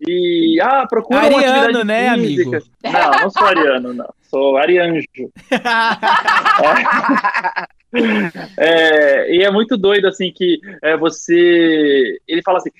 E 0.00 0.58
ah, 0.60 0.84
procura 0.88 1.20
ariano, 1.20 1.36
uma 1.36 1.46
atividade 1.46 1.86
né, 1.86 2.12
física. 2.14 2.56
amigo? 2.56 2.72
Não, 2.82 3.10
não 3.22 3.30
sou 3.30 3.46
ariano, 3.46 3.94
não. 3.94 4.12
Sou 4.22 4.56
arianjo. 4.56 5.06
é, 8.58 9.36
e 9.36 9.44
é 9.44 9.50
muito 9.50 9.76
doido 9.76 10.08
assim 10.08 10.32
que 10.34 10.58
é, 10.82 10.96
você, 10.96 12.18
ele 12.26 12.42
fala 12.42 12.58
assim, 12.58 12.70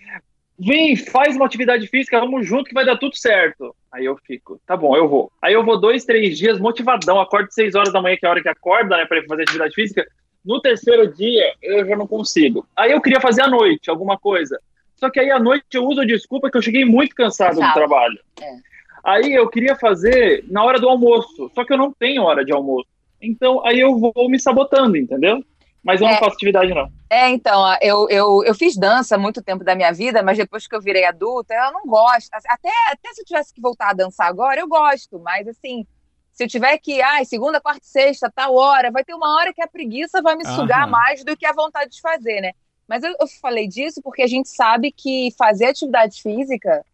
vem, 0.59 0.96
faz 0.96 1.36
uma 1.36 1.46
atividade 1.46 1.86
física, 1.86 2.18
vamos 2.18 2.46
junto 2.46 2.64
que 2.64 2.74
vai 2.74 2.84
dar 2.84 2.96
tudo 2.96 3.16
certo. 3.16 3.74
Aí 3.92 4.04
eu 4.04 4.16
fico, 4.26 4.61
tá 4.66 4.76
bom, 4.76 4.96
eu 4.96 5.09
vou. 5.09 5.30
Aí 5.40 5.54
eu 5.54 5.64
vou 5.64 5.80
dois, 5.80 6.04
três 6.04 6.36
dias 6.36 6.59
motivadão, 6.59 7.20
acordo 7.20 7.52
seis 7.52 7.74
horas 7.74 7.92
da 7.92 8.02
manhã, 8.02 8.16
que 8.16 8.26
é 8.26 8.28
a 8.28 8.32
hora 8.32 8.42
que 8.42 8.48
acorda, 8.48 8.96
né, 8.96 9.06
pra 9.06 9.22
fazer 9.24 9.42
atividade 9.42 9.74
física. 9.74 10.06
No 10.44 10.61
terceiro 10.61 11.12
dia, 11.14 11.52
eu 11.62 11.86
já 11.86 11.96
não 11.96 12.06
consigo. 12.06 12.66
Aí 12.76 12.90
eu 12.90 13.00
queria 13.00 13.20
fazer 13.20 13.42
à 13.42 13.48
noite 13.48 13.90
alguma 13.90 14.18
coisa. 14.18 14.59
Só 14.96 15.09
que 15.11 15.20
aí 15.20 15.30
à 15.30 15.38
noite 15.38 15.64
eu 15.74 15.84
uso 15.84 16.00
a 16.00 16.06
desculpa 16.06 16.50
que 16.50 16.56
eu 16.56 16.62
cheguei 16.62 16.84
muito 16.84 17.14
cansado 17.14 17.61
do 17.61 17.72
trabalho. 17.72 18.18
É. 18.40 18.56
Aí 19.04 19.32
eu 19.32 19.48
queria 19.48 19.76
fazer 19.76 20.44
na 20.48 20.64
hora 20.64 20.80
do 20.80 20.88
almoço, 20.88 21.50
só 21.54 21.64
que 21.64 21.72
eu 21.72 21.78
não 21.78 21.92
tenho 21.92 22.24
hora 22.24 22.44
de 22.44 22.52
almoço. 22.52 22.88
Então 23.22 23.64
aí 23.64 23.78
eu 23.78 23.96
vou 23.96 24.28
me 24.28 24.38
sabotando, 24.38 24.96
entendeu? 24.96 25.42
Mas 25.83 26.01
eu 26.01 26.07
é, 26.07 26.12
não 26.12 26.18
faço 26.18 26.37
atividade, 26.37 26.74
não. 26.74 26.91
É, 27.11 27.29
então, 27.31 27.64
eu, 27.81 28.09
eu, 28.11 28.45
eu 28.45 28.55
fiz 28.55 28.76
dança 28.76 29.16
muito 29.16 29.43
tempo 29.43 29.64
da 29.64 29.74
minha 29.74 29.93
vida, 29.93 30.22
mas 30.22 30.37
depois 30.37 30.66
que 30.66 30.74
eu 30.74 30.81
virei 30.81 31.05
adulta, 31.05 31.55
eu 31.55 31.72
não 31.72 31.87
gosto. 31.87 32.29
Até, 32.33 32.70
até 32.91 33.14
se 33.14 33.22
eu 33.22 33.24
tivesse 33.24 33.55
que 33.55 33.61
voltar 33.61 33.91
a 33.91 33.95
dançar 33.95 34.26
agora, 34.26 34.61
eu 34.61 34.68
gosto, 34.68 35.18
mas 35.18 35.49
assim, 35.49 35.87
se 36.33 36.45
eu 36.45 36.49
tiver 36.49 36.76
que, 36.79 37.01
ai, 37.01 37.24
segunda, 37.24 37.61
quarta 37.61 37.81
e 37.83 37.89
sexta, 37.89 38.31
tal 38.33 38.55
hora, 38.55 38.91
vai 38.91 39.03
ter 39.03 39.14
uma 39.14 39.37
hora 39.37 39.53
que 39.53 39.62
a 39.62 39.66
preguiça 39.66 40.20
vai 40.22 40.37
me 40.37 40.45
Aham. 40.45 40.55
sugar 40.55 40.87
mais 40.87 41.24
do 41.24 41.37
que 41.37 41.47
a 41.47 41.53
vontade 41.53 41.91
de 41.91 42.01
fazer, 42.01 42.41
né? 42.41 42.53
Mas 42.87 43.03
eu, 43.03 43.14
eu 43.20 43.26
falei 43.41 43.66
disso 43.66 44.01
porque 44.03 44.22
a 44.22 44.26
gente 44.26 44.49
sabe 44.49 44.93
que 44.93 45.35
fazer 45.37 45.66
atividade 45.66 46.22
física 46.22 46.85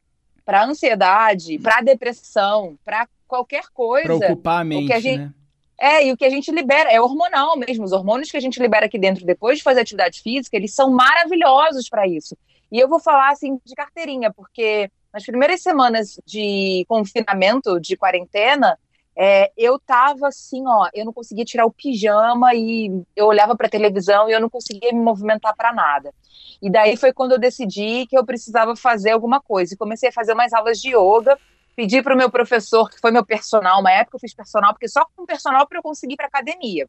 para 0.44 0.64
ansiedade, 0.64 1.58
para 1.58 1.80
depressão, 1.80 2.78
para 2.84 3.08
qualquer 3.26 3.64
coisa. 3.72 4.18
Para 4.18 4.32
ocupar 4.32 4.60
a 4.60 4.64
mente, 4.64 4.92
a 4.92 5.00
gente, 5.00 5.18
né? 5.18 5.34
É, 5.78 6.06
e 6.06 6.12
o 6.12 6.16
que 6.16 6.24
a 6.24 6.30
gente 6.30 6.50
libera 6.50 6.90
é 6.90 7.00
hormonal 7.00 7.56
mesmo. 7.56 7.84
Os 7.84 7.92
hormônios 7.92 8.30
que 8.30 8.36
a 8.36 8.40
gente 8.40 8.60
libera 8.60 8.86
aqui 8.86 8.98
dentro 8.98 9.26
depois 9.26 9.58
de 9.58 9.64
fazer 9.64 9.80
atividade 9.80 10.20
física, 10.20 10.56
eles 10.56 10.74
são 10.74 10.90
maravilhosos 10.90 11.88
para 11.88 12.06
isso. 12.06 12.36
E 12.70 12.78
eu 12.78 12.88
vou 12.88 13.00
falar 13.00 13.30
assim 13.30 13.60
de 13.64 13.74
carteirinha, 13.74 14.32
porque 14.32 14.90
nas 15.12 15.24
primeiras 15.24 15.62
semanas 15.62 16.18
de 16.26 16.84
confinamento, 16.88 17.80
de 17.80 17.96
quarentena, 17.96 18.78
é, 19.16 19.52
eu 19.56 19.78
tava 19.78 20.26
assim, 20.26 20.64
ó, 20.66 20.88
eu 20.92 21.04
não 21.04 21.12
conseguia 21.12 21.44
tirar 21.44 21.66
o 21.66 21.72
pijama 21.72 22.52
e 22.54 22.90
eu 23.14 23.26
olhava 23.26 23.56
para 23.56 23.68
televisão 23.68 24.28
e 24.28 24.32
eu 24.32 24.40
não 24.40 24.50
conseguia 24.50 24.92
me 24.92 24.98
movimentar 24.98 25.54
para 25.54 25.72
nada. 25.72 26.12
E 26.60 26.68
daí 26.68 26.96
foi 26.96 27.12
quando 27.12 27.32
eu 27.32 27.38
decidi 27.38 28.06
que 28.06 28.18
eu 28.18 28.24
precisava 28.24 28.74
fazer 28.74 29.10
alguma 29.10 29.40
coisa. 29.40 29.74
E 29.74 29.76
comecei 29.76 30.08
a 30.08 30.12
fazer 30.12 30.32
umas 30.32 30.52
aulas 30.52 30.80
de 30.80 30.90
yoga 30.90 31.38
pedi 31.74 32.02
para 32.02 32.14
o 32.14 32.16
meu 32.16 32.30
professor, 32.30 32.90
que 32.90 33.00
foi 33.00 33.10
meu 33.10 33.24
personal, 33.24 33.80
uma 33.80 33.90
época 33.90 34.16
eu 34.16 34.20
fiz 34.20 34.34
personal, 34.34 34.72
porque 34.72 34.88
só 34.88 35.04
com 35.16 35.26
personal 35.26 35.66
para 35.66 35.78
eu 35.78 35.82
conseguir 35.82 36.14
ir 36.14 36.16
para 36.16 36.26
academia. 36.26 36.88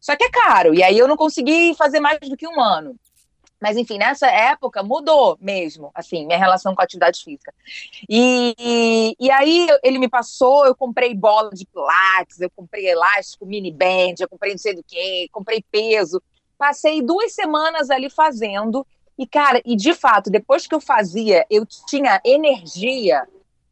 Só 0.00 0.16
que 0.16 0.24
é 0.24 0.30
caro, 0.30 0.74
e 0.74 0.82
aí 0.82 0.98
eu 0.98 1.08
não 1.08 1.16
consegui 1.16 1.74
fazer 1.74 2.00
mais 2.00 2.18
do 2.20 2.36
que 2.36 2.46
um 2.46 2.60
ano. 2.60 2.96
Mas, 3.60 3.76
enfim, 3.76 3.96
nessa 3.96 4.26
época 4.26 4.82
mudou 4.82 5.38
mesmo, 5.40 5.90
assim, 5.94 6.26
minha 6.26 6.38
relação 6.38 6.74
com 6.74 6.82
a 6.82 6.84
atividade 6.84 7.22
física. 7.22 7.54
E, 8.08 8.54
e, 8.58 9.16
e, 9.18 9.30
aí 9.30 9.66
ele 9.82 9.98
me 9.98 10.08
passou, 10.08 10.66
eu 10.66 10.74
comprei 10.74 11.14
bola 11.14 11.50
de 11.50 11.64
pilates, 11.64 12.40
eu 12.40 12.50
comprei 12.50 12.86
elástico, 12.86 13.46
mini 13.46 13.72
band, 13.72 14.16
eu 14.20 14.28
comprei 14.28 14.52
não 14.52 14.58
sei 14.58 14.74
do 14.74 14.84
que, 14.84 15.28
comprei 15.32 15.64
peso. 15.70 16.22
Passei 16.58 17.00
duas 17.00 17.32
semanas 17.32 17.88
ali 17.88 18.10
fazendo. 18.10 18.86
E, 19.18 19.26
cara, 19.26 19.62
e 19.64 19.74
de 19.74 19.94
fato, 19.94 20.30
depois 20.30 20.66
que 20.66 20.74
eu 20.74 20.80
fazia, 20.80 21.46
eu 21.48 21.64
tinha 21.64 22.20
energia 22.24 23.26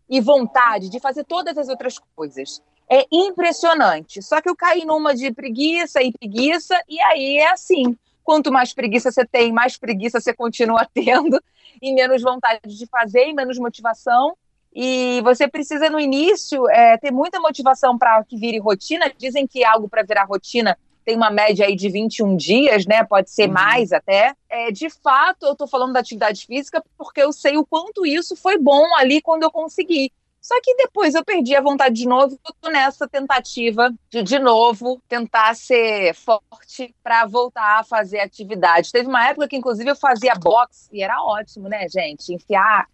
e 0.08 0.20
vontade 0.20 0.88
de 0.88 1.00
fazer 1.00 1.24
todas 1.24 1.56
as 1.56 1.68
outras 1.68 1.98
coisas. 2.14 2.62
É 2.88 3.06
impressionante. 3.10 4.22
Só 4.22 4.40
que 4.40 4.48
eu 4.48 4.56
caí 4.56 4.84
numa 4.84 5.14
de 5.14 5.32
preguiça 5.32 6.02
e 6.02 6.12
preguiça, 6.12 6.78
e 6.88 7.00
aí 7.00 7.38
é 7.38 7.50
assim. 7.50 7.96
Quanto 8.22 8.52
mais 8.52 8.72
preguiça 8.72 9.10
você 9.10 9.24
tem, 9.24 9.52
mais 9.52 9.76
preguiça 9.76 10.20
você 10.20 10.34
continua 10.34 10.86
tendo, 10.92 11.40
e 11.80 11.92
menos 11.92 12.22
vontade 12.22 12.60
de 12.66 12.86
fazer, 12.86 13.28
e 13.28 13.34
menos 13.34 13.58
motivação. 13.58 14.36
E 14.74 15.20
você 15.22 15.46
precisa, 15.46 15.88
no 15.88 16.00
início, 16.00 16.68
é, 16.68 16.98
ter 16.98 17.12
muita 17.12 17.38
motivação 17.38 17.96
para 17.96 18.22
que 18.24 18.36
vire 18.36 18.58
rotina. 18.58 19.12
Dizem 19.16 19.46
que 19.46 19.64
algo 19.64 19.88
para 19.88 20.02
virar 20.02 20.24
rotina 20.24 20.76
tem 21.04 21.16
uma 21.16 21.30
média 21.30 21.66
aí 21.66 21.76
de 21.76 21.88
21 21.88 22.36
dias, 22.36 22.86
né? 22.86 23.04
Pode 23.04 23.30
ser 23.30 23.46
uhum. 23.46 23.54
mais 23.54 23.92
até. 23.92 24.34
É, 24.48 24.70
de 24.70 24.88
fato, 24.88 25.44
eu 25.46 25.52
estou 25.52 25.66
falando 25.66 25.92
da 25.92 26.00
atividade 26.00 26.46
física 26.46 26.82
porque 26.96 27.22
eu 27.22 27.32
sei 27.32 27.56
o 27.56 27.66
quanto 27.66 28.06
isso 28.06 28.34
foi 28.36 28.58
bom 28.58 28.94
ali 28.96 29.20
quando 29.20 29.42
eu 29.42 29.50
consegui. 29.50 30.12
Só 30.44 30.60
que 30.60 30.74
depois 30.76 31.14
eu 31.14 31.24
perdi 31.24 31.56
a 31.56 31.62
vontade 31.62 31.94
de 31.94 32.06
novo, 32.06 32.38
eu 32.46 32.54
tô 32.60 32.68
nessa 32.68 33.08
tentativa 33.08 33.90
de 34.10 34.22
de 34.22 34.38
novo 34.38 35.00
tentar 35.08 35.56
ser 35.56 36.14
forte 36.14 36.94
para 37.02 37.24
voltar 37.24 37.80
a 37.80 37.82
fazer 37.82 38.20
atividade. 38.20 38.92
Teve 38.92 39.08
uma 39.08 39.26
época 39.26 39.48
que 39.48 39.56
inclusive 39.56 39.90
eu 39.90 39.96
fazia 39.96 40.34
boxe 40.34 40.90
e 40.92 41.02
era 41.02 41.22
ótimo, 41.22 41.66
né, 41.66 41.88
gente? 41.88 42.34
Enfiar, 42.34 42.86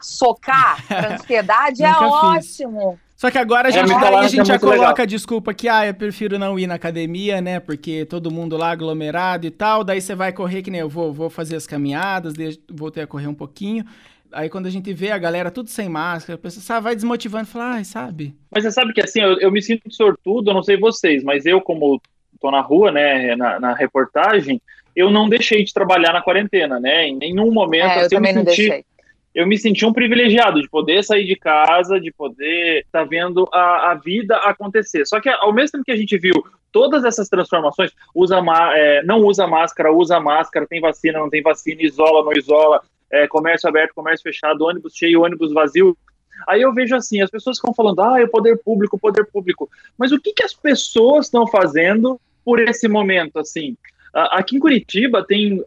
socar 0.00 0.86
pra 0.86 1.12
ansiedade 1.20 1.84
é 1.84 1.92
ótimo. 1.92 2.98
Só 3.16 3.30
que 3.30 3.38
agora 3.38 3.68
a 3.68 3.70
é, 3.70 3.72
gente, 3.72 3.90
é, 3.90 3.96
a 3.96 4.28
gente 4.28 4.46
já 4.46 4.58
coloca 4.58 4.78
legal. 4.78 4.94
a 4.98 5.04
desculpa 5.06 5.54
que, 5.54 5.68
ah, 5.68 5.86
eu 5.86 5.94
prefiro 5.94 6.38
não 6.38 6.58
ir 6.58 6.66
na 6.66 6.74
academia, 6.74 7.40
né? 7.40 7.58
Porque 7.58 8.04
todo 8.04 8.30
mundo 8.30 8.58
lá 8.58 8.70
aglomerado 8.70 9.46
e 9.46 9.50
tal. 9.50 9.82
Daí 9.82 10.02
você 10.02 10.14
vai 10.14 10.34
correr, 10.34 10.62
que 10.62 10.70
nem 10.70 10.82
eu 10.82 10.88
vou, 10.88 11.14
vou 11.14 11.30
fazer 11.30 11.56
as 11.56 11.66
caminhadas, 11.66 12.34
voltei 12.70 13.02
a 13.02 13.06
correr 13.06 13.26
um 13.26 13.34
pouquinho. 13.34 13.86
Aí 14.30 14.50
quando 14.50 14.66
a 14.66 14.70
gente 14.70 14.92
vê 14.92 15.12
a 15.12 15.18
galera 15.18 15.50
tudo 15.50 15.70
sem 15.70 15.88
máscara, 15.88 16.34
a 16.34 16.38
pessoa 16.38 16.62
sabe, 16.62 16.84
vai 16.84 16.94
desmotivando 16.94 17.44
e 17.44 17.50
fala, 17.50 17.76
ai, 17.76 17.84
sabe. 17.84 18.34
Mas 18.50 18.64
você 18.64 18.70
sabe 18.70 18.92
que 18.92 19.00
assim, 19.00 19.22
eu, 19.22 19.40
eu 19.40 19.50
me 19.50 19.62
sinto 19.62 19.90
sortudo, 19.90 20.50
eu 20.50 20.54
não 20.54 20.62
sei 20.62 20.76
vocês, 20.76 21.24
mas 21.24 21.46
eu, 21.46 21.60
como 21.60 22.00
tô 22.38 22.50
na 22.50 22.60
rua, 22.60 22.92
né, 22.92 23.34
na, 23.34 23.58
na 23.58 23.74
reportagem, 23.74 24.60
eu 24.94 25.10
não 25.10 25.26
deixei 25.26 25.64
de 25.64 25.72
trabalhar 25.72 26.12
na 26.12 26.20
quarentena, 26.20 26.78
né? 26.78 27.06
Em 27.06 27.16
nenhum 27.16 27.50
momento 27.50 27.92
é, 27.92 27.96
eu, 27.96 28.06
assim, 28.06 28.14
eu 28.14 28.20
me 28.20 28.32
senti. 28.32 28.84
Eu 29.36 29.46
me 29.46 29.58
senti 29.58 29.84
um 29.84 29.92
privilegiado 29.92 30.62
de 30.62 30.68
poder 30.68 31.04
sair 31.04 31.26
de 31.26 31.36
casa, 31.36 32.00
de 32.00 32.10
poder 32.10 32.78
estar 32.86 33.00
tá 33.00 33.04
vendo 33.04 33.46
a, 33.52 33.90
a 33.90 33.94
vida 33.94 34.34
acontecer. 34.38 35.06
Só 35.06 35.20
que 35.20 35.28
ao 35.28 35.52
mesmo 35.52 35.72
tempo 35.72 35.84
que 35.84 35.92
a 35.92 35.96
gente 35.96 36.16
viu 36.16 36.32
todas 36.72 37.04
essas 37.04 37.28
transformações, 37.28 37.92
usa 38.14 38.42
é, 38.74 39.02
não 39.02 39.20
usa 39.20 39.46
máscara, 39.46 39.92
usa 39.92 40.18
máscara, 40.18 40.66
tem 40.66 40.80
vacina, 40.80 41.18
não 41.18 41.28
tem 41.28 41.42
vacina, 41.42 41.82
isola, 41.82 42.24
não 42.24 42.32
isola, 42.32 42.80
é, 43.12 43.28
comércio 43.28 43.68
aberto, 43.68 43.94
comércio 43.94 44.22
fechado, 44.22 44.64
ônibus 44.64 44.96
cheio, 44.96 45.22
ônibus 45.22 45.52
vazio. 45.52 45.94
Aí 46.48 46.62
eu 46.62 46.72
vejo 46.72 46.96
assim, 46.96 47.20
as 47.20 47.30
pessoas 47.30 47.58
ficam 47.58 47.74
falando, 47.74 48.00
ah, 48.00 48.18
é 48.18 48.24
o 48.24 48.30
poder 48.30 48.58
público, 48.64 48.96
o 48.96 48.98
poder 48.98 49.26
público. 49.26 49.68
Mas 49.98 50.12
o 50.12 50.18
que, 50.18 50.32
que 50.32 50.44
as 50.44 50.54
pessoas 50.54 51.26
estão 51.26 51.46
fazendo 51.46 52.18
por 52.42 52.58
esse 52.58 52.88
momento, 52.88 53.38
assim? 53.38 53.76
Aqui 54.16 54.56
em 54.56 54.60
Curitiba 54.60 55.22
tem 55.22 55.62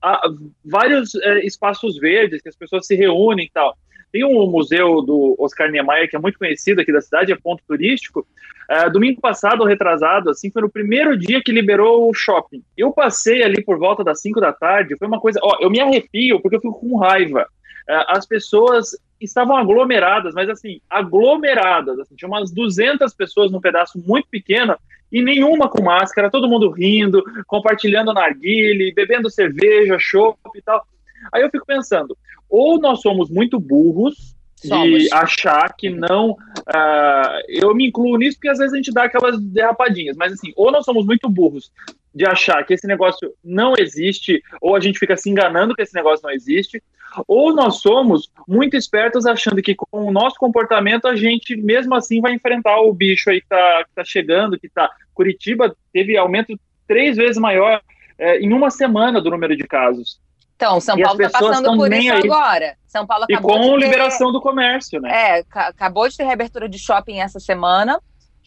vários 0.65 1.13
é, 1.15 1.45
espaços 1.45 1.97
verdes 1.99 2.41
que 2.41 2.49
as 2.49 2.55
pessoas 2.55 2.87
se 2.87 2.95
reúnem 2.95 3.45
e 3.45 3.51
tal. 3.51 3.77
Tem 4.11 4.23
um 4.23 4.49
museu 4.49 5.03
do 5.03 5.35
Oscar 5.37 5.69
Niemeyer, 5.69 6.09
que 6.09 6.15
é 6.15 6.19
muito 6.19 6.39
conhecido 6.39 6.81
aqui 6.81 6.91
da 6.91 6.99
cidade, 6.99 7.31
é 7.31 7.35
ponto 7.35 7.63
turístico. 7.67 8.25
Uh, 8.69 8.89
domingo 8.91 9.21
passado, 9.21 9.63
retrasado, 9.63 10.31
assim, 10.31 10.49
foi 10.49 10.63
no 10.63 10.69
primeiro 10.69 11.15
dia 11.15 11.41
que 11.43 11.51
liberou 11.51 12.09
o 12.09 12.13
shopping. 12.13 12.63
Eu 12.75 12.91
passei 12.91 13.43
ali 13.43 13.63
por 13.63 13.77
volta 13.77 14.03
das 14.03 14.19
5 14.21 14.41
da 14.41 14.51
tarde, 14.51 14.97
foi 14.97 15.07
uma 15.07 15.19
coisa. 15.19 15.39
Ó, 15.43 15.57
eu 15.59 15.69
me 15.69 15.79
arrepio 15.79 16.41
porque 16.41 16.55
eu 16.55 16.61
fico 16.61 16.79
com 16.79 16.97
raiva. 16.97 17.47
Uh, 17.87 18.05
as 18.07 18.25
pessoas 18.25 18.97
estavam 19.21 19.55
aglomeradas, 19.55 20.33
mas 20.33 20.49
assim, 20.49 20.81
aglomeradas. 20.89 21.99
Assim, 21.99 22.15
tinha 22.15 22.29
umas 22.29 22.51
200 22.51 23.13
pessoas 23.13 23.51
num 23.51 23.61
pedaço 23.61 23.99
muito 24.07 24.27
pequeno 24.27 24.75
e 25.11 25.21
nenhuma 25.21 25.69
com 25.69 25.83
máscara, 25.83 26.29
todo 26.29 26.47
mundo 26.47 26.69
rindo, 26.69 27.23
compartilhando 27.47 28.13
narguile, 28.13 28.93
bebendo 28.93 29.29
cerveja, 29.29 29.97
chopp 29.99 30.39
e 30.55 30.61
tal. 30.61 30.85
Aí 31.31 31.41
eu 31.41 31.49
fico 31.49 31.65
pensando, 31.65 32.17
ou 32.49 32.79
nós 32.79 33.01
somos 33.01 33.29
muito 33.29 33.59
burros 33.59 34.35
de 34.61 34.67
somos. 34.67 35.11
achar 35.11 35.73
que 35.77 35.89
não. 35.89 36.31
Uh, 36.31 37.39
eu 37.47 37.73
me 37.73 37.87
incluo 37.87 38.17
nisso 38.17 38.37
porque 38.37 38.49
às 38.49 38.57
vezes 38.57 38.73
a 38.73 38.77
gente 38.77 38.91
dá 38.91 39.03
aquelas 39.03 39.39
derrapadinhas, 39.39 40.17
mas 40.17 40.33
assim, 40.33 40.51
ou 40.55 40.71
nós 40.71 40.85
somos 40.85 41.05
muito 41.05 41.29
burros 41.29 41.71
de 42.19 42.25
achar 42.25 42.65
que 42.65 42.73
esse 42.73 42.85
negócio 42.85 43.33
não 43.41 43.75
existe, 43.79 44.43
ou 44.61 44.75
a 44.75 44.79
gente 44.81 44.99
fica 44.99 45.15
se 45.15 45.29
enganando 45.29 45.73
que 45.73 45.81
esse 45.81 45.95
negócio 45.95 46.19
não 46.21 46.33
existe, 46.33 46.83
ou 47.25 47.55
nós 47.55 47.79
somos 47.79 48.29
muito 48.45 48.75
espertos 48.75 49.25
achando 49.25 49.61
que 49.61 49.73
com 49.73 49.87
o 50.05 50.11
nosso 50.11 50.35
comportamento 50.35 51.07
a 51.07 51.15
gente 51.15 51.55
mesmo 51.55 51.95
assim 51.95 52.19
vai 52.19 52.33
enfrentar 52.33 52.81
o 52.81 52.93
bicho 52.93 53.29
aí 53.29 53.39
que 53.39 53.47
tá, 53.47 53.85
que 53.87 53.95
tá 53.95 54.03
chegando, 54.03 54.59
que 54.59 54.67
tá. 54.67 54.91
Curitiba 55.13 55.73
teve 55.93 56.17
aumento 56.17 56.59
três 56.85 57.15
vezes 57.15 57.37
maior 57.37 57.81
é, 58.17 58.39
em 58.39 58.51
uma 58.51 58.69
semana 58.69 59.21
do 59.21 59.29
número 59.29 59.55
de 59.55 59.65
casos. 59.65 60.19
Então, 60.57 60.81
São 60.81 60.99
Paulo 60.99 61.21
está 61.21 61.39
passando 61.39 61.77
por 61.77 61.93
isso 61.93 62.11
aí. 62.11 62.19
agora. 62.19 62.75
São 62.85 63.07
Paulo 63.07 63.23
acabou 63.23 63.55
e 63.55 63.59
com 63.59 63.79
ter... 63.79 63.85
liberação 63.85 64.29
do 64.33 64.41
comércio, 64.41 64.99
né? 64.99 65.37
É, 65.37 65.45
acabou 65.55 66.09
de 66.09 66.17
ter 66.17 66.25
reabertura 66.25 66.67
de 66.67 66.77
shopping 66.77 67.21
essa 67.21 67.39
semana, 67.39 67.97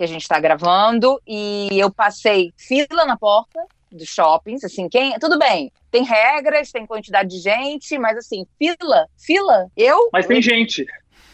que 0.03 0.05
a 0.05 0.09
gente 0.09 0.23
está 0.23 0.41
gravando, 0.41 1.23
e 1.25 1.69
eu 1.79 1.89
passei 1.89 2.53
fila 2.57 3.07
na 3.07 3.17
porta 3.17 3.65
dos 3.91 4.09
shoppings, 4.09 4.65
assim, 4.65 4.89
quem, 4.89 5.17
tudo 5.21 5.39
bem, 5.39 5.71
tem 5.93 6.03
regras, 6.03 6.73
tem 6.73 6.85
quantidade 6.85 7.29
de 7.29 7.39
gente, 7.39 7.97
mas 7.99 8.17
assim, 8.17 8.45
fila, 8.59 9.07
fila, 9.17 9.69
eu... 9.77 10.09
Mas 10.13 10.27
tem 10.27 10.43
gente. 10.43 10.85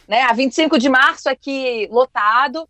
Né, 0.06 0.20
a 0.22 0.34
25 0.34 0.78
de 0.78 0.90
março 0.90 1.30
aqui 1.30 1.88
lotado, 1.90 2.68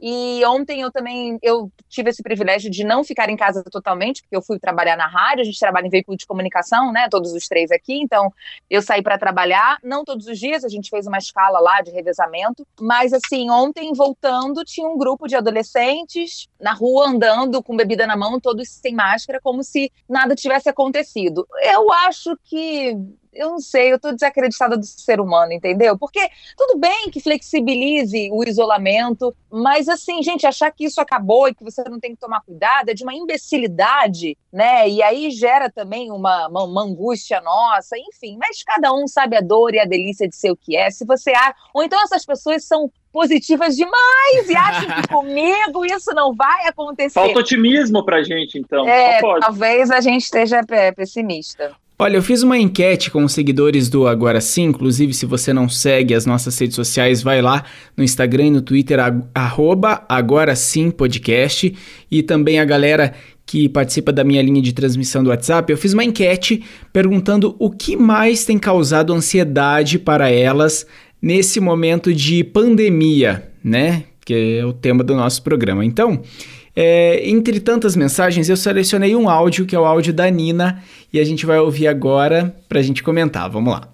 e 0.00 0.42
ontem 0.46 0.80
eu 0.80 0.90
também 0.90 1.38
eu 1.42 1.70
tive 1.88 2.10
esse 2.10 2.22
privilégio 2.22 2.70
de 2.70 2.84
não 2.84 3.04
ficar 3.04 3.28
em 3.28 3.36
casa 3.36 3.62
totalmente, 3.70 4.22
porque 4.22 4.36
eu 4.36 4.42
fui 4.42 4.58
trabalhar 4.58 4.96
na 4.96 5.06
rádio, 5.06 5.42
a 5.42 5.44
gente 5.44 5.58
trabalha 5.58 5.86
em 5.86 5.90
veículo 5.90 6.16
de 6.16 6.26
comunicação, 6.26 6.90
né? 6.92 7.08
Todos 7.10 7.32
os 7.32 7.46
três 7.46 7.70
aqui, 7.70 8.00
então 8.02 8.32
eu 8.68 8.80
saí 8.80 9.02
para 9.02 9.18
trabalhar, 9.18 9.78
não 9.82 10.04
todos 10.04 10.26
os 10.26 10.38
dias, 10.38 10.64
a 10.64 10.68
gente 10.68 10.88
fez 10.88 11.06
uma 11.06 11.18
escala 11.18 11.60
lá 11.60 11.82
de 11.82 11.90
revezamento, 11.90 12.66
mas 12.80 13.12
assim, 13.12 13.50
ontem 13.50 13.92
voltando, 13.92 14.64
tinha 14.64 14.88
um 14.88 14.96
grupo 14.96 15.26
de 15.26 15.36
adolescentes 15.36 16.48
na 16.58 16.72
rua 16.72 17.08
andando 17.08 17.62
com 17.62 17.76
bebida 17.76 18.06
na 18.06 18.16
mão, 18.16 18.40
todos 18.40 18.68
sem 18.68 18.94
máscara, 18.94 19.40
como 19.42 19.62
se 19.62 19.92
nada 20.08 20.34
tivesse 20.34 20.68
acontecido. 20.68 21.46
Eu 21.62 21.92
acho 21.92 22.36
que 22.44 22.96
eu 23.32 23.50
não 23.50 23.58
sei, 23.60 23.92
eu 23.92 23.98
tô 23.98 24.12
desacreditada 24.12 24.76
do 24.76 24.84
ser 24.84 25.20
humano, 25.20 25.52
entendeu? 25.52 25.96
Porque 25.98 26.20
tudo 26.56 26.78
bem 26.78 27.10
que 27.10 27.20
flexibilize 27.20 28.28
o 28.32 28.42
isolamento, 28.44 29.34
mas 29.50 29.88
assim, 29.88 30.22
gente, 30.22 30.46
achar 30.46 30.70
que 30.70 30.84
isso 30.84 31.00
acabou 31.00 31.48
e 31.48 31.54
que 31.54 31.64
você 31.64 31.82
não 31.84 32.00
tem 32.00 32.12
que 32.12 32.20
tomar 32.20 32.40
cuidado 32.42 32.90
é 32.90 32.94
de 32.94 33.02
uma 33.02 33.14
imbecilidade, 33.14 34.36
né? 34.52 34.88
E 34.88 35.02
aí 35.02 35.30
gera 35.30 35.70
também 35.70 36.10
uma, 36.10 36.48
uma, 36.48 36.64
uma 36.64 36.82
angústia 36.82 37.40
nossa, 37.40 37.96
enfim, 37.96 38.36
mas 38.38 38.62
cada 38.62 38.92
um 38.92 39.06
sabe 39.06 39.36
a 39.36 39.40
dor 39.40 39.74
e 39.74 39.78
a 39.78 39.84
delícia 39.84 40.28
de 40.28 40.36
ser 40.36 40.50
o 40.50 40.56
que 40.56 40.76
é. 40.76 40.90
Se 40.90 41.04
você 41.04 41.30
há, 41.30 41.54
ou 41.72 41.82
então 41.82 42.02
essas 42.02 42.26
pessoas 42.26 42.64
são 42.64 42.90
positivas 43.12 43.76
demais 43.76 44.48
e 44.48 44.56
acham 44.56 45.02
que 45.02 45.08
comigo 45.08 45.84
isso 45.84 46.12
não 46.14 46.34
vai 46.34 46.66
acontecer. 46.66 47.10
Falta 47.10 47.38
otimismo 47.38 48.04
pra 48.04 48.22
gente, 48.22 48.58
então. 48.58 48.88
É, 48.88 49.20
talvez 49.40 49.90
a 49.90 50.00
gente 50.00 50.22
esteja 50.22 50.60
pessimista. 50.96 51.76
Olha, 52.02 52.16
eu 52.16 52.22
fiz 52.22 52.42
uma 52.42 52.56
enquete 52.56 53.10
com 53.10 53.22
os 53.24 53.34
seguidores 53.34 53.90
do 53.90 54.08
Agora 54.08 54.40
Sim, 54.40 54.68
inclusive 54.68 55.12
se 55.12 55.26
você 55.26 55.52
não 55.52 55.68
segue 55.68 56.14
as 56.14 56.24
nossas 56.24 56.58
redes 56.58 56.74
sociais, 56.74 57.22
vai 57.22 57.42
lá 57.42 57.62
no 57.94 58.02
Instagram 58.02 58.46
e 58.46 58.50
no 58.50 58.62
Twitter, 58.62 58.98
arroba 59.34 60.02
Agora 60.08 60.56
Sim 60.56 60.90
Podcast, 60.90 61.76
e 62.10 62.22
também 62.22 62.58
a 62.58 62.64
galera 62.64 63.12
que 63.44 63.68
participa 63.68 64.10
da 64.10 64.24
minha 64.24 64.40
linha 64.40 64.62
de 64.62 64.72
transmissão 64.72 65.22
do 65.22 65.28
WhatsApp, 65.28 65.70
eu 65.70 65.76
fiz 65.76 65.92
uma 65.92 66.02
enquete 66.02 66.64
perguntando 66.90 67.54
o 67.58 67.68
que 67.68 67.98
mais 67.98 68.46
tem 68.46 68.58
causado 68.58 69.12
ansiedade 69.12 69.98
para 69.98 70.30
elas 70.30 70.86
nesse 71.20 71.60
momento 71.60 72.14
de 72.14 72.42
pandemia, 72.42 73.46
né? 73.62 74.04
Que 74.24 74.60
é 74.60 74.64
o 74.64 74.72
tema 74.72 75.04
do 75.04 75.14
nosso 75.14 75.42
programa. 75.42 75.84
Então, 75.84 76.22
é, 76.82 77.28
entre 77.28 77.60
tantas 77.60 77.94
mensagens, 77.94 78.48
eu 78.48 78.56
selecionei 78.56 79.14
um 79.14 79.28
áudio, 79.28 79.66
que 79.66 79.76
é 79.76 79.78
o 79.78 79.84
áudio 79.84 80.14
da 80.14 80.30
Nina, 80.30 80.82
e 81.12 81.20
a 81.20 81.24
gente 81.24 81.44
vai 81.44 81.58
ouvir 81.58 81.86
agora 81.86 82.56
para 82.70 82.78
a 82.78 82.82
gente 82.82 83.02
comentar. 83.02 83.50
Vamos 83.50 83.74
lá. 83.74 83.86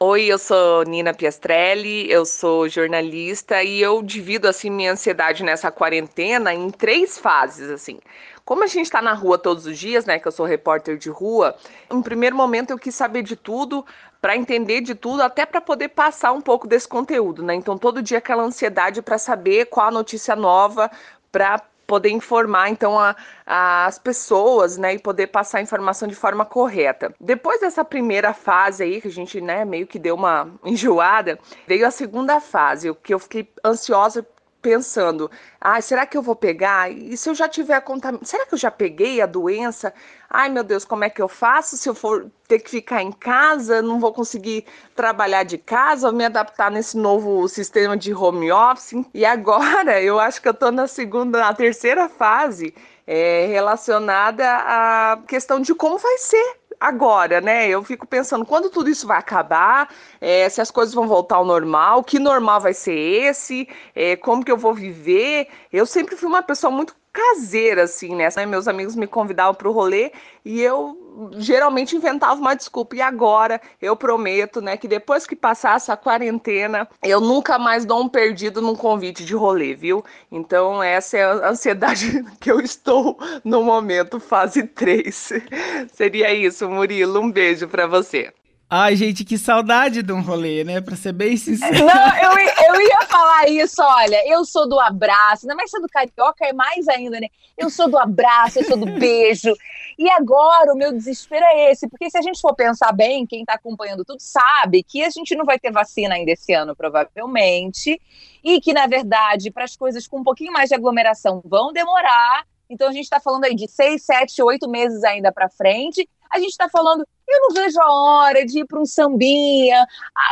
Oi, 0.00 0.24
eu 0.24 0.38
sou 0.38 0.82
Nina 0.84 1.12
Piastrelli, 1.12 2.10
eu 2.10 2.24
sou 2.24 2.66
jornalista 2.66 3.62
e 3.62 3.82
eu 3.82 4.02
divido 4.02 4.48
assim 4.48 4.70
minha 4.70 4.92
ansiedade 4.92 5.44
nessa 5.44 5.70
quarentena 5.70 6.54
em 6.54 6.70
três 6.70 7.18
fases 7.18 7.68
assim. 7.68 7.98
Como 8.42 8.64
a 8.64 8.66
gente 8.66 8.86
está 8.86 9.02
na 9.02 9.12
rua 9.12 9.36
todos 9.36 9.66
os 9.66 9.78
dias, 9.78 10.06
né, 10.06 10.18
que 10.18 10.26
eu 10.26 10.32
sou 10.32 10.46
repórter 10.46 10.96
de 10.96 11.10
rua, 11.10 11.54
em 11.90 12.00
primeiro 12.00 12.34
momento 12.34 12.70
eu 12.70 12.78
quis 12.78 12.94
saber 12.94 13.22
de 13.22 13.36
tudo, 13.36 13.84
para 14.18 14.34
entender 14.34 14.80
de 14.80 14.94
tudo, 14.94 15.22
até 15.22 15.44
para 15.44 15.60
poder 15.60 15.88
passar 15.88 16.32
um 16.32 16.40
pouco 16.40 16.66
desse 16.66 16.88
conteúdo, 16.88 17.42
né? 17.42 17.54
Então 17.54 17.76
todo 17.76 18.02
dia 18.02 18.16
aquela 18.16 18.42
ansiedade 18.42 19.02
para 19.02 19.18
saber 19.18 19.66
qual 19.66 19.88
a 19.88 19.90
notícia 19.90 20.34
nova 20.34 20.90
para 21.30 21.62
poder 21.90 22.10
informar 22.10 22.68
então 22.68 22.96
a, 22.96 23.16
a, 23.44 23.86
as 23.86 23.98
pessoas, 23.98 24.78
né, 24.78 24.94
e 24.94 24.98
poder 25.00 25.26
passar 25.26 25.58
a 25.58 25.60
informação 25.60 26.06
de 26.06 26.14
forma 26.14 26.44
correta. 26.44 27.12
Depois 27.20 27.58
dessa 27.58 27.84
primeira 27.84 28.32
fase 28.32 28.84
aí 28.84 29.00
que 29.00 29.08
a 29.08 29.10
gente, 29.10 29.40
né, 29.40 29.64
meio 29.64 29.88
que 29.88 29.98
deu 29.98 30.14
uma 30.14 30.48
enjoada, 30.64 31.36
veio 31.66 31.84
a 31.84 31.90
segunda 31.90 32.40
fase, 32.40 32.88
o 32.88 32.94
que 32.94 33.12
eu 33.12 33.18
fiquei 33.18 33.52
ansiosa 33.64 34.24
pensando, 34.60 35.30
ah, 35.60 35.80
será 35.80 36.06
que 36.06 36.16
eu 36.16 36.22
vou 36.22 36.36
pegar? 36.36 36.90
E 36.90 37.16
se 37.16 37.28
eu 37.28 37.34
já 37.34 37.48
tiver 37.48 37.80
contaminado? 37.80 38.26
Será 38.26 38.46
que 38.46 38.54
eu 38.54 38.58
já 38.58 38.70
peguei 38.70 39.20
a 39.20 39.26
doença? 39.26 39.92
Ai, 40.28 40.48
meu 40.48 40.62
Deus, 40.62 40.84
como 40.84 41.04
é 41.04 41.10
que 41.10 41.20
eu 41.20 41.28
faço? 41.28 41.76
Se 41.76 41.88
eu 41.88 41.94
for 41.94 42.30
ter 42.46 42.60
que 42.60 42.70
ficar 42.70 43.02
em 43.02 43.12
casa, 43.12 43.82
não 43.82 43.98
vou 43.98 44.12
conseguir 44.12 44.64
trabalhar 44.94 45.44
de 45.44 45.58
casa, 45.58 46.12
me 46.12 46.24
adaptar 46.24 46.70
nesse 46.70 46.96
novo 46.96 47.48
sistema 47.48 47.96
de 47.96 48.14
home 48.14 48.52
office. 48.52 49.04
E 49.14 49.24
agora 49.24 50.00
eu 50.02 50.20
acho 50.20 50.40
que 50.40 50.48
eu 50.48 50.54
tô 50.54 50.70
na 50.70 50.86
segunda, 50.86 51.40
na 51.40 51.54
terceira 51.54 52.08
fase 52.08 52.74
é, 53.06 53.46
relacionada 53.46 54.44
à 54.46 55.18
questão 55.26 55.60
de 55.60 55.74
como 55.74 55.98
vai 55.98 56.18
ser 56.18 56.59
agora, 56.80 57.40
né? 57.40 57.68
Eu 57.68 57.84
fico 57.84 58.06
pensando 58.06 58.44
quando 58.46 58.70
tudo 58.70 58.88
isso 58.88 59.06
vai 59.06 59.18
acabar, 59.18 59.92
é, 60.20 60.48
se 60.48 60.60
as 60.60 60.70
coisas 60.70 60.94
vão 60.94 61.06
voltar 61.06 61.36
ao 61.36 61.44
normal, 61.44 62.02
que 62.02 62.18
normal 62.18 62.60
vai 62.60 62.72
ser 62.72 62.94
esse, 62.94 63.68
é, 63.94 64.16
como 64.16 64.44
que 64.44 64.50
eu 64.50 64.56
vou 64.56 64.74
viver. 64.74 65.48
Eu 65.72 65.84
sempre 65.86 66.16
fui 66.16 66.28
uma 66.28 66.42
pessoa 66.42 66.70
muito 66.70 66.96
caseira, 67.12 67.84
assim, 67.84 68.14
né? 68.14 68.28
Meus 68.46 68.68
amigos 68.68 68.96
me 68.96 69.06
convidavam 69.06 69.54
para 69.54 69.68
o 69.68 69.72
rolê 69.72 70.12
e 70.44 70.60
eu 70.60 70.96
geralmente 71.36 71.96
inventava 71.96 72.40
uma 72.40 72.54
desculpa. 72.54 72.96
E 72.96 73.00
agora 73.00 73.60
eu 73.80 73.96
prometo, 73.96 74.60
né, 74.60 74.76
que 74.76 74.88
depois 74.88 75.26
que 75.26 75.36
passar 75.36 75.76
essa 75.76 75.96
quarentena, 75.96 76.88
eu 77.02 77.20
nunca 77.20 77.58
mais 77.58 77.84
dou 77.84 78.02
um 78.02 78.08
perdido 78.08 78.60
num 78.60 78.74
convite 78.74 79.24
de 79.24 79.34
rolê, 79.34 79.74
viu? 79.74 80.04
Então, 80.30 80.82
essa 80.82 81.16
é 81.16 81.24
a 81.24 81.50
ansiedade 81.50 82.24
que 82.40 82.50
eu 82.50 82.60
estou 82.60 83.18
no 83.44 83.62
momento, 83.62 84.20
fase 84.20 84.62
3. 84.62 85.32
Seria 85.92 86.32
isso, 86.32 86.68
Murilo. 86.68 87.20
Um 87.20 87.30
beijo 87.30 87.68
para 87.68 87.86
você. 87.86 88.32
Ai, 88.72 88.94
gente, 88.94 89.24
que 89.24 89.36
saudade 89.36 90.00
de 90.00 90.12
um 90.12 90.20
rolê, 90.20 90.62
né? 90.62 90.80
Pra 90.80 90.94
ser 90.94 91.12
bem 91.12 91.34
sincero. 91.36 91.84
Não, 91.84 92.16
eu, 92.18 92.38
eu 92.38 92.80
ia 92.80 93.00
falar 93.08 93.48
isso, 93.48 93.82
olha. 93.82 94.22
Eu 94.28 94.44
sou 94.44 94.68
do 94.68 94.78
abraço, 94.78 95.44
ainda 95.44 95.56
mais 95.56 95.72
sendo 95.72 95.88
carioca, 95.88 96.46
é 96.46 96.52
mais 96.52 96.86
ainda, 96.86 97.18
né? 97.18 97.26
Eu 97.58 97.68
sou 97.68 97.90
do 97.90 97.98
abraço, 97.98 98.60
eu 98.60 98.64
sou 98.64 98.76
do 98.76 98.86
beijo. 98.86 99.52
E 100.00 100.08
agora 100.12 100.72
o 100.72 100.76
meu 100.78 100.94
desespero 100.94 101.44
é 101.44 101.70
esse, 101.70 101.86
porque 101.86 102.08
se 102.08 102.16
a 102.16 102.22
gente 102.22 102.40
for 102.40 102.54
pensar 102.54 102.90
bem, 102.90 103.26
quem 103.26 103.44
tá 103.44 103.52
acompanhando 103.52 104.02
tudo 104.02 104.18
sabe 104.18 104.82
que 104.82 105.04
a 105.04 105.10
gente 105.10 105.36
não 105.36 105.44
vai 105.44 105.58
ter 105.58 105.70
vacina 105.70 106.14
ainda 106.14 106.30
esse 106.30 106.54
ano, 106.54 106.74
provavelmente. 106.74 108.00
E 108.42 108.62
que, 108.62 108.72
na 108.72 108.86
verdade, 108.86 109.50
para 109.50 109.64
as 109.64 109.76
coisas 109.76 110.08
com 110.08 110.20
um 110.20 110.24
pouquinho 110.24 110.54
mais 110.54 110.70
de 110.70 110.74
aglomeração 110.74 111.42
vão 111.44 111.70
demorar. 111.70 112.46
Então 112.70 112.88
a 112.88 112.92
gente 112.92 113.04
está 113.04 113.20
falando 113.20 113.44
aí 113.44 113.54
de 113.54 113.68
seis, 113.68 114.02
sete, 114.02 114.42
oito 114.42 114.70
meses 114.70 115.04
ainda 115.04 115.30
para 115.30 115.50
frente. 115.50 116.08
A 116.30 116.38
gente 116.38 116.50
está 116.50 116.68
falando, 116.68 117.04
eu 117.28 117.40
não 117.40 117.50
vejo 117.50 117.80
a 117.80 117.92
hora 117.92 118.44
de 118.44 118.60
ir 118.60 118.66
para 118.66 118.80
um 118.80 118.86
sambinha, 118.86 119.86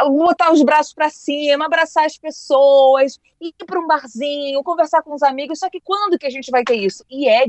botar 0.06 0.52
os 0.52 0.62
braços 0.62 0.94
para 0.94 1.10
cima, 1.10 1.66
abraçar 1.66 2.04
as 2.06 2.16
pessoas, 2.16 3.18
ir 3.40 3.52
para 3.66 3.80
um 3.80 3.86
barzinho, 3.86 4.62
conversar 4.62 5.02
com 5.02 5.14
os 5.14 5.22
amigos. 5.22 5.58
Só 5.58 5.68
que 5.70 5.80
quando 5.80 6.18
que 6.18 6.26
a 6.26 6.30
gente 6.30 6.50
vai 6.50 6.62
ter 6.64 6.76
isso? 6.76 7.04
E 7.10 7.28
é, 7.28 7.44
é 7.44 7.46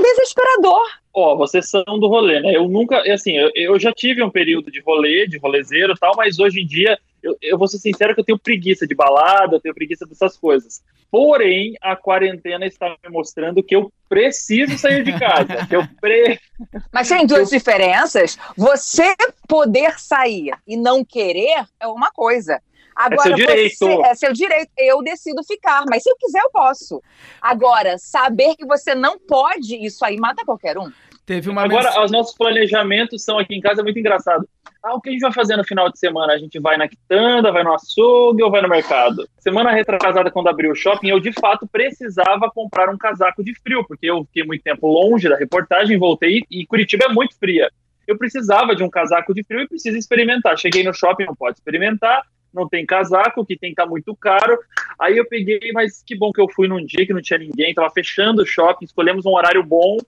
desesperador. 0.00 0.86
Ó, 1.14 1.32
oh, 1.32 1.36
vocês 1.36 1.68
são 1.68 1.98
do 1.98 2.08
rolê, 2.08 2.40
né? 2.40 2.54
Eu 2.54 2.68
nunca, 2.68 3.00
assim, 3.12 3.36
eu, 3.36 3.50
eu 3.54 3.78
já 3.78 3.92
tive 3.92 4.22
um 4.22 4.30
período 4.30 4.70
de 4.70 4.80
rolê, 4.80 5.26
de 5.26 5.38
rolezeiro 5.38 5.92
e 5.92 5.98
tal, 5.98 6.14
mas 6.16 6.38
hoje 6.38 6.60
em 6.60 6.66
dia 6.66 6.98
eu, 7.22 7.36
eu 7.40 7.58
vou 7.58 7.68
ser 7.68 7.78
sincero 7.78 8.14
que 8.14 8.20
eu 8.20 8.24
tenho 8.24 8.38
preguiça 8.38 8.86
de 8.86 8.94
balada, 8.94 9.56
eu 9.56 9.60
tenho 9.60 9.74
preguiça 9.74 10.06
dessas 10.06 10.36
coisas. 10.36 10.82
Porém, 11.10 11.74
a 11.80 11.96
quarentena 11.96 12.66
está 12.66 12.96
me 13.02 13.10
mostrando 13.10 13.62
que 13.62 13.74
eu 13.74 13.90
preciso 14.08 14.76
sair 14.76 15.02
de 15.02 15.18
casa. 15.18 15.66
que 15.66 15.74
eu 15.74 15.82
pre... 16.00 16.38
Mas 16.92 17.08
tem 17.08 17.26
duas 17.26 17.50
eu... 17.50 17.58
diferenças. 17.58 18.38
Você 18.56 19.14
poder 19.48 19.98
sair 19.98 20.52
e 20.66 20.76
não 20.76 21.04
querer 21.04 21.66
é 21.80 21.86
uma 21.86 22.10
coisa. 22.10 22.60
Agora, 22.94 23.20
é 23.20 23.22
seu 23.22 23.34
direito. 23.34 23.78
Você, 23.78 24.02
é 24.02 24.14
seu 24.14 24.32
direito. 24.32 24.70
Eu 24.76 25.02
decido 25.02 25.42
ficar, 25.44 25.84
mas 25.88 26.02
se 26.02 26.10
eu 26.10 26.16
quiser, 26.16 26.40
eu 26.40 26.50
posso. 26.50 27.00
Agora, 27.40 27.96
saber 27.96 28.56
que 28.56 28.66
você 28.66 28.92
não 28.92 29.18
pode, 29.20 29.76
isso 29.76 30.04
aí 30.04 30.16
mata 30.16 30.44
qualquer 30.44 30.76
um. 30.76 30.90
Teve 31.28 31.50
uma 31.50 31.62
Agora, 31.62 32.02
os 32.02 32.10
nossos 32.10 32.34
planejamentos 32.34 33.22
são 33.22 33.38
aqui 33.38 33.54
em 33.54 33.60
casa 33.60 33.82
muito 33.82 33.98
engraçado. 33.98 34.48
Ah, 34.82 34.94
o 34.94 35.00
que 35.02 35.10
a 35.10 35.12
gente 35.12 35.20
vai 35.20 35.30
fazer 35.30 35.58
no 35.58 35.64
final 35.64 35.92
de 35.92 35.98
semana? 35.98 36.32
A 36.32 36.38
gente 36.38 36.58
vai 36.58 36.78
na 36.78 36.88
quitanda, 36.88 37.52
vai 37.52 37.62
no 37.62 37.74
açougue 37.74 38.42
ou 38.42 38.50
vai 38.50 38.62
no 38.62 38.68
mercado? 38.68 39.28
Semana 39.38 39.70
retrasada, 39.70 40.30
quando 40.30 40.48
abriu 40.48 40.70
o 40.70 40.74
shopping, 40.74 41.10
eu 41.10 41.20
de 41.20 41.30
fato 41.34 41.68
precisava 41.70 42.50
comprar 42.50 42.88
um 42.88 42.96
casaco 42.96 43.44
de 43.44 43.54
frio, 43.60 43.84
porque 43.86 44.06
eu 44.06 44.24
fiquei 44.24 44.42
muito 44.42 44.62
tempo 44.62 44.88
longe 44.88 45.28
da 45.28 45.36
reportagem, 45.36 45.98
voltei 45.98 46.44
e 46.50 46.64
Curitiba 46.64 47.04
é 47.04 47.12
muito 47.12 47.36
fria. 47.38 47.70
Eu 48.06 48.16
precisava 48.16 48.74
de 48.74 48.82
um 48.82 48.88
casaco 48.88 49.34
de 49.34 49.44
frio 49.44 49.60
e 49.60 49.68
preciso 49.68 49.98
experimentar. 49.98 50.56
Cheguei 50.56 50.82
no 50.82 50.94
shopping, 50.94 51.26
não 51.26 51.36
pode 51.36 51.58
experimentar, 51.58 52.22
não 52.54 52.66
tem 52.66 52.86
casaco, 52.86 53.44
que 53.44 53.54
tem 53.54 53.68
que 53.68 53.72
estar 53.74 53.84
tá 53.84 53.90
muito 53.90 54.16
caro. 54.16 54.58
Aí 54.98 55.18
eu 55.18 55.28
peguei, 55.28 55.72
mas 55.74 56.02
que 56.02 56.16
bom 56.16 56.32
que 56.32 56.40
eu 56.40 56.48
fui 56.48 56.66
num 56.68 56.82
dia 56.82 57.06
que 57.06 57.12
não 57.12 57.20
tinha 57.20 57.38
ninguém, 57.38 57.74
tava 57.74 57.90
fechando 57.90 58.40
o 58.40 58.46
shopping, 58.46 58.86
escolhemos 58.86 59.26
um 59.26 59.34
horário 59.34 59.62
bom 59.62 59.98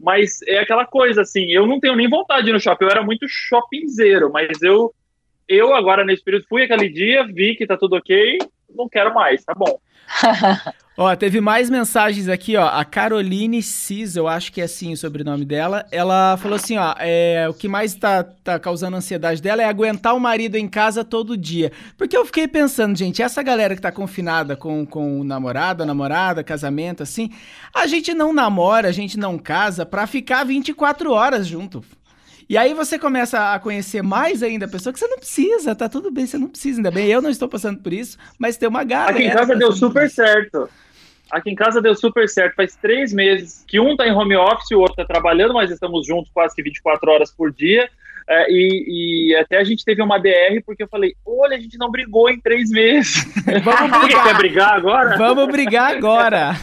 mas 0.00 0.40
é 0.46 0.58
aquela 0.58 0.86
coisa, 0.86 1.22
assim, 1.22 1.50
eu 1.50 1.66
não 1.66 1.78
tenho 1.78 1.94
nem 1.94 2.08
vontade 2.08 2.44
de 2.44 2.50
ir 2.50 2.52
no 2.54 2.60
shopping. 2.60 2.84
Eu 2.84 2.90
era 2.90 3.02
muito 3.02 3.26
shoppingzeiro, 3.28 4.32
mas 4.32 4.62
eu, 4.62 4.94
eu 5.46 5.74
agora 5.74 6.04
nesse 6.04 6.24
período 6.24 6.46
fui 6.48 6.62
aquele 6.62 6.88
dia, 6.88 7.24
vi 7.24 7.54
que 7.54 7.66
tá 7.66 7.76
tudo 7.76 7.96
ok, 7.96 8.38
não 8.74 8.88
quero 8.88 9.14
mais, 9.14 9.44
tá 9.44 9.54
bom. 9.54 9.78
ó, 10.96 11.14
teve 11.14 11.40
mais 11.40 11.70
mensagens 11.70 12.28
aqui, 12.28 12.56
ó. 12.56 12.66
A 12.66 12.84
Caroline 12.84 13.62
Cis, 13.62 14.16
eu 14.16 14.26
acho 14.26 14.52
que 14.52 14.60
é 14.60 14.64
assim 14.64 14.92
o 14.92 14.96
sobrenome 14.96 15.44
dela. 15.44 15.86
Ela 15.90 16.36
falou 16.36 16.56
assim, 16.56 16.76
ó, 16.76 16.94
é, 16.98 17.46
o 17.48 17.54
que 17.54 17.68
mais 17.68 17.94
tá, 17.94 18.24
tá 18.24 18.58
causando 18.58 18.96
ansiedade 18.96 19.40
dela 19.40 19.62
é 19.62 19.66
aguentar 19.66 20.14
o 20.14 20.20
marido 20.20 20.56
em 20.56 20.68
casa 20.68 21.04
todo 21.04 21.36
dia. 21.36 21.72
Porque 21.96 22.16
eu 22.16 22.26
fiquei 22.26 22.48
pensando, 22.48 22.96
gente, 22.96 23.22
essa 23.22 23.42
galera 23.42 23.74
que 23.74 23.82
tá 23.82 23.92
confinada 23.92 24.56
com, 24.56 24.84
com 24.84 25.20
o 25.20 25.24
namorado, 25.24 25.82
a 25.82 25.86
namorada, 25.86 26.44
casamento, 26.44 27.02
assim, 27.02 27.30
a 27.74 27.86
gente 27.86 28.12
não 28.12 28.32
namora, 28.32 28.88
a 28.88 28.92
gente 28.92 29.18
não 29.18 29.38
casa 29.38 29.86
pra 29.86 30.06
ficar 30.06 30.44
24 30.44 31.12
horas 31.12 31.46
junto. 31.46 31.84
E 32.50 32.58
aí 32.58 32.74
você 32.74 32.98
começa 32.98 33.54
a 33.54 33.60
conhecer 33.60 34.02
mais 34.02 34.42
ainda 34.42 34.66
a 34.66 34.68
pessoa 34.68 34.92
que 34.92 34.98
você 34.98 35.06
não 35.06 35.18
precisa, 35.18 35.72
tá 35.72 35.88
tudo 35.88 36.10
bem, 36.10 36.26
você 36.26 36.36
não 36.36 36.48
precisa, 36.48 36.80
ainda 36.80 36.90
bem. 36.90 37.06
Eu 37.06 37.22
não 37.22 37.30
estou 37.30 37.48
passando 37.48 37.80
por 37.80 37.92
isso, 37.92 38.18
mas 38.36 38.56
tem 38.56 38.68
uma 38.68 38.82
galera. 38.82 39.12
Aqui 39.12 39.22
em 39.22 39.30
casa 39.30 39.54
deu 39.54 39.70
super 39.70 40.10
certo. 40.10 40.68
Aqui 41.30 41.50
em 41.50 41.54
casa 41.54 41.80
deu 41.80 41.94
super 41.94 42.28
certo. 42.28 42.56
Faz 42.56 42.74
três 42.74 43.12
meses 43.12 43.64
que 43.68 43.78
um 43.78 43.96
tá 43.96 44.04
em 44.04 44.10
home 44.10 44.34
office 44.34 44.68
e 44.72 44.74
o 44.74 44.80
outro 44.80 44.96
tá 44.96 45.04
trabalhando, 45.04 45.54
mas 45.54 45.70
estamos 45.70 46.04
juntos 46.04 46.28
quase 46.34 46.52
que 46.56 46.60
24 46.60 47.08
horas 47.12 47.30
por 47.30 47.52
dia. 47.52 47.88
É, 48.28 48.50
e, 48.50 49.28
e, 49.30 49.36
até 49.36 49.58
a 49.58 49.62
gente 49.62 49.84
teve 49.84 50.02
uma 50.02 50.18
DR 50.18 50.60
porque 50.66 50.82
eu 50.82 50.88
falei: 50.88 51.14
olha, 51.24 51.56
a 51.56 51.60
gente 51.60 51.78
não 51.78 51.88
brigou 51.88 52.28
em 52.28 52.40
três 52.40 52.68
meses. 52.68 53.26
Vamos 53.62 54.00
brigar. 54.00 54.24
Quer 54.24 54.36
brigar 54.36 54.74
agora? 54.74 55.16
Vamos 55.16 55.46
brigar 55.46 55.94
agora. 55.94 56.56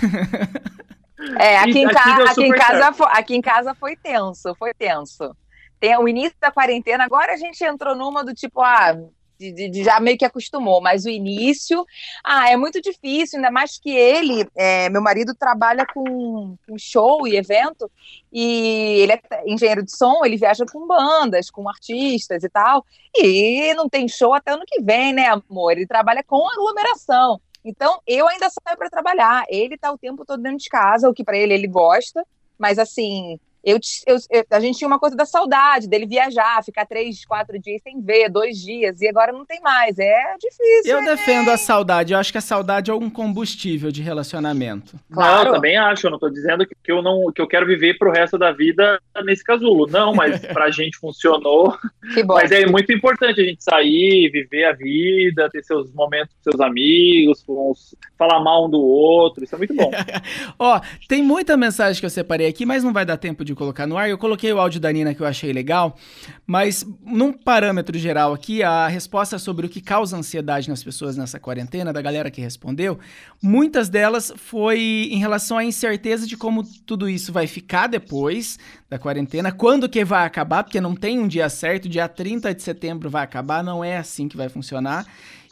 É, 1.39 1.59
aqui, 1.59 1.79
em, 1.79 1.87
ca 1.87 2.25
aqui, 2.29 2.43
em 2.43 2.51
casa, 2.51 2.87
aqui 3.05 3.35
em 3.35 3.41
casa 3.41 3.73
foi 3.73 3.95
tenso, 3.95 4.53
foi 4.55 4.73
tenso 4.73 5.33
tem 5.79 5.97
o 5.97 6.07
início 6.07 6.37
da 6.39 6.51
quarentena, 6.51 7.03
agora 7.03 7.33
a 7.33 7.37
gente 7.37 7.63
entrou 7.63 7.95
numa 7.95 8.23
do 8.23 8.33
tipo, 8.33 8.61
ah, 8.61 8.93
de, 9.39 9.51
de, 9.51 9.69
de, 9.69 9.83
já 9.83 9.99
meio 9.99 10.17
que 10.17 10.25
acostumou, 10.25 10.81
mas 10.81 11.05
o 11.05 11.09
início, 11.09 11.85
ah, 12.23 12.49
é 12.49 12.57
muito 12.57 12.81
difícil, 12.81 13.37
ainda 13.37 13.51
mais 13.51 13.77
que 13.77 13.91
ele, 13.91 14.47
é, 14.55 14.89
meu 14.89 15.01
marido 15.01 15.35
trabalha 15.35 15.85
com, 15.93 16.57
com, 16.67 16.77
show 16.77 17.27
e 17.27 17.35
evento, 17.37 17.89
e 18.31 19.01
ele 19.01 19.13
é 19.13 19.21
engenheiro 19.45 19.83
de 19.83 19.95
som, 19.95 20.25
ele 20.25 20.37
viaja 20.37 20.65
com 20.65 20.87
bandas, 20.87 21.49
com 21.49 21.69
artistas 21.69 22.43
e 22.43 22.49
tal, 22.49 22.85
e 23.15 23.73
não 23.75 23.87
tem 23.87 24.07
show 24.07 24.33
até 24.33 24.51
ano 24.51 24.63
que 24.65 24.81
vem, 24.81 25.13
né, 25.13 25.27
amor? 25.27 25.71
Ele 25.71 25.85
trabalha 25.85 26.23
com 26.23 26.47
aglomeração. 26.49 27.39
Então, 27.63 27.99
eu 28.07 28.27
ainda 28.27 28.49
saio 28.49 28.77
para 28.77 28.89
trabalhar. 28.89 29.43
Ele 29.49 29.77
tá 29.77 29.91
o 29.91 29.97
tempo 29.97 30.23
todo 30.25 30.41
dentro 30.41 30.59
de 30.59 30.69
casa, 30.69 31.09
o 31.09 31.13
que 31.13 31.23
para 31.23 31.37
ele 31.37 31.53
ele 31.53 31.67
gosta, 31.67 32.25
mas 32.57 32.79
assim, 32.79 33.37
eu, 33.67 33.77
eu, 34.07 34.17
eu, 34.31 34.45
a 34.49 34.61
gente 34.61 34.77
tinha 34.77 34.87
uma 34.87 34.97
coisa 34.97 35.13
da 35.13 35.25
saudade 35.25 35.89
dele 35.89 36.05
viajar, 36.05 36.63
ficar 36.63 36.85
três, 36.85 37.25
quatro 37.25 37.59
dias 37.59 37.81
sem 37.81 38.01
ver, 38.01 38.29
dois 38.29 38.57
dias, 38.57 39.01
e 39.01 39.09
agora 39.09 39.33
não 39.33 39.45
tem 39.45 39.59
mais. 39.59 39.99
É 39.99 40.35
difícil. 40.39 40.83
Eu 40.85 40.99
é 40.99 41.05
defendo 41.05 41.51
a 41.51 41.57
saudade. 41.57 42.13
Eu 42.13 42.19
acho 42.19 42.31
que 42.31 42.37
a 42.37 42.41
saudade 42.41 42.89
é 42.89 42.93
um 42.93 43.09
combustível 43.09 43.91
de 43.91 44.01
relacionamento. 44.01 44.95
Claro. 45.11 45.43
Não, 45.43 45.47
eu 45.47 45.53
também 45.55 45.75
acho. 45.75 46.07
Eu 46.07 46.11
não 46.11 46.17
tô 46.17 46.29
dizendo 46.29 46.65
que, 46.65 46.73
que, 46.81 46.89
eu 46.89 47.01
não 47.01 47.29
que 47.35 47.41
eu 47.41 47.47
quero 47.47 47.65
viver 47.65 47.97
pro 47.97 48.09
resto 48.09 48.37
da 48.37 48.53
vida 48.53 49.01
nesse 49.25 49.43
casulo. 49.43 49.85
Não, 49.85 50.15
mas 50.15 50.39
pra 50.47 50.71
gente 50.71 50.97
funcionou. 50.97 51.77
Que 52.13 52.23
bom. 52.23 52.35
Mas 52.35 52.51
é 52.53 52.65
muito 52.65 52.93
importante 52.93 53.41
a 53.41 53.43
gente 53.43 53.61
sair, 53.61 54.29
viver 54.31 54.63
a 54.63 54.71
vida, 54.71 55.49
ter 55.49 55.61
seus 55.61 55.91
momentos 55.91 56.33
com 56.35 56.51
seus 56.51 56.61
amigos, 56.61 57.43
com 57.43 57.71
os, 57.71 57.93
falar 58.17 58.39
mal 58.39 58.67
um 58.67 58.69
do 58.69 58.79
outro. 58.79 59.43
Isso 59.43 59.55
é 59.55 59.57
muito 59.57 59.75
bom. 59.75 59.91
Ó, 60.57 60.79
tem 61.09 61.21
muita 61.21 61.57
mensagem 61.57 61.99
que 61.99 62.05
eu 62.05 62.09
separei 62.09 62.47
aqui, 62.47 62.65
mas 62.65 62.81
não 62.81 62.93
vai 62.93 63.05
dar 63.05 63.17
tempo 63.17 63.43
de 63.43 63.56
colocar 63.57 63.85
no 63.85 63.97
ar. 63.97 64.09
Eu 64.09 64.17
coloquei 64.17 64.53
o 64.53 64.59
áudio 64.59 64.79
da 64.79 64.91
Nina 64.91 65.13
que 65.13 65.21
eu 65.21 65.27
achei 65.27 65.51
legal, 65.51 65.97
mas 66.45 66.85
num 67.05 67.33
parâmetro 67.33 67.97
geral 67.97 68.33
aqui, 68.33 68.63
a 68.63 68.87
resposta 68.87 69.37
sobre 69.37 69.65
o 69.65 69.69
que 69.69 69.81
causa 69.81 70.15
ansiedade 70.15 70.69
nas 70.69 70.83
pessoas 70.83 71.17
nessa 71.17 71.39
quarentena, 71.39 71.91
da 71.91 72.01
galera 72.01 72.31
que 72.31 72.39
respondeu, 72.39 72.97
muitas 73.41 73.89
delas 73.89 74.31
foi 74.37 75.09
em 75.11 75.17
relação 75.17 75.57
à 75.57 75.63
incerteza 75.63 76.25
de 76.25 76.37
como 76.37 76.63
tudo 76.85 77.09
isso 77.09 77.33
vai 77.33 77.47
ficar 77.47 77.87
depois 77.87 78.57
da 78.89 78.97
quarentena, 78.97 79.51
quando 79.51 79.89
que 79.89 80.05
vai 80.05 80.25
acabar, 80.25 80.63
porque 80.63 80.79
não 80.79 80.95
tem 80.95 81.19
um 81.19 81.27
dia 81.27 81.49
certo, 81.49 81.89
dia 81.89 82.07
30 82.07 82.53
de 82.53 82.63
setembro 82.63 83.09
vai 83.09 83.23
acabar, 83.23 83.63
não 83.63 83.83
é 83.83 83.97
assim 83.97 84.27
que 84.29 84.37
vai 84.37 84.47
funcionar. 84.47 85.05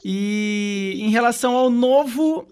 E 0.08 1.00
em 1.02 1.10
relação 1.10 1.56
ao 1.56 1.70
novo 1.70 2.48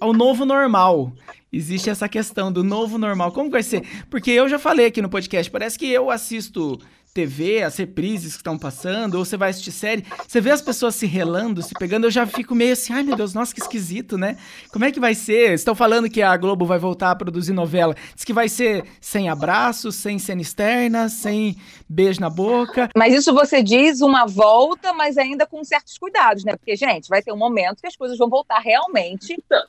ao 0.00 0.12
novo 0.12 0.44
normal. 0.44 1.12
Existe 1.54 1.88
essa 1.88 2.08
questão 2.08 2.50
do 2.50 2.64
novo 2.64 2.98
normal. 2.98 3.32
Como 3.32 3.50
vai 3.50 3.62
ser? 3.62 3.82
Porque 4.10 4.30
eu 4.30 4.48
já 4.48 4.58
falei 4.58 4.86
aqui 4.86 5.00
no 5.00 5.08
podcast, 5.08 5.50
parece 5.50 5.78
que 5.78 5.88
eu 5.88 6.10
assisto 6.10 6.80
TV, 7.14 7.62
as 7.62 7.76
reprises 7.76 8.32
que 8.32 8.38
estão 8.38 8.58
passando, 8.58 9.14
ou 9.14 9.24
você 9.24 9.36
vai 9.36 9.50
assistir 9.50 9.70
série, 9.70 10.04
você 10.26 10.40
vê 10.40 10.50
as 10.50 10.60
pessoas 10.60 10.96
se 10.96 11.06
relando, 11.06 11.62
se 11.62 11.72
pegando, 11.72 12.08
eu 12.08 12.10
já 12.10 12.26
fico 12.26 12.56
meio 12.56 12.72
assim, 12.72 12.92
ai 12.92 13.04
meu 13.04 13.14
Deus, 13.14 13.32
nossa, 13.32 13.54
que 13.54 13.60
esquisito, 13.60 14.18
né? 14.18 14.36
Como 14.72 14.84
é 14.84 14.90
que 14.90 14.98
vai 14.98 15.14
ser? 15.14 15.54
Estão 15.54 15.76
falando 15.76 16.10
que 16.10 16.20
a 16.20 16.36
Globo 16.36 16.66
vai 16.66 16.76
voltar 16.78 17.12
a 17.12 17.14
produzir 17.14 17.52
novela. 17.52 17.94
Diz 18.16 18.24
que 18.24 18.32
vai 18.32 18.48
ser 18.48 18.84
sem 19.00 19.28
abraços, 19.28 19.94
sem 19.94 20.18
cena 20.18 20.42
externa, 20.42 21.08
sem 21.08 21.56
beijo 21.88 22.20
na 22.20 22.28
boca. 22.28 22.88
Mas 22.96 23.14
isso 23.14 23.32
você 23.32 23.62
diz 23.62 24.00
uma 24.00 24.26
volta, 24.26 24.92
mas 24.92 25.16
ainda 25.16 25.46
com 25.46 25.62
certos 25.62 25.96
cuidados, 25.96 26.42
né? 26.44 26.56
Porque, 26.56 26.74
gente, 26.74 27.08
vai 27.08 27.22
ter 27.22 27.32
um 27.32 27.38
momento 27.38 27.80
que 27.80 27.86
as 27.86 27.94
coisas 27.94 28.18
vão 28.18 28.28
voltar 28.28 28.58
realmente 28.58 29.32
então, 29.32 29.62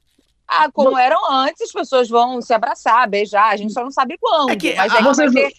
ah, 0.48 0.70
como 0.72 0.98
eram 0.98 1.20
antes, 1.32 1.64
as 1.64 1.72
pessoas 1.72 2.08
vão 2.08 2.42
se 2.42 2.54
abraçar, 2.54 3.10
beijar, 3.10 3.52
a 3.52 3.58
gente 3.58 3.74
só 3.74 3.84
não 3.84 3.92
sabe 3.92 4.16
quando. 4.20 4.52
É 4.52 4.56
que, 4.56 4.76
mas 4.76 4.94
é 4.94 5.02
vocês, 5.02 5.34
ter, 5.34 5.52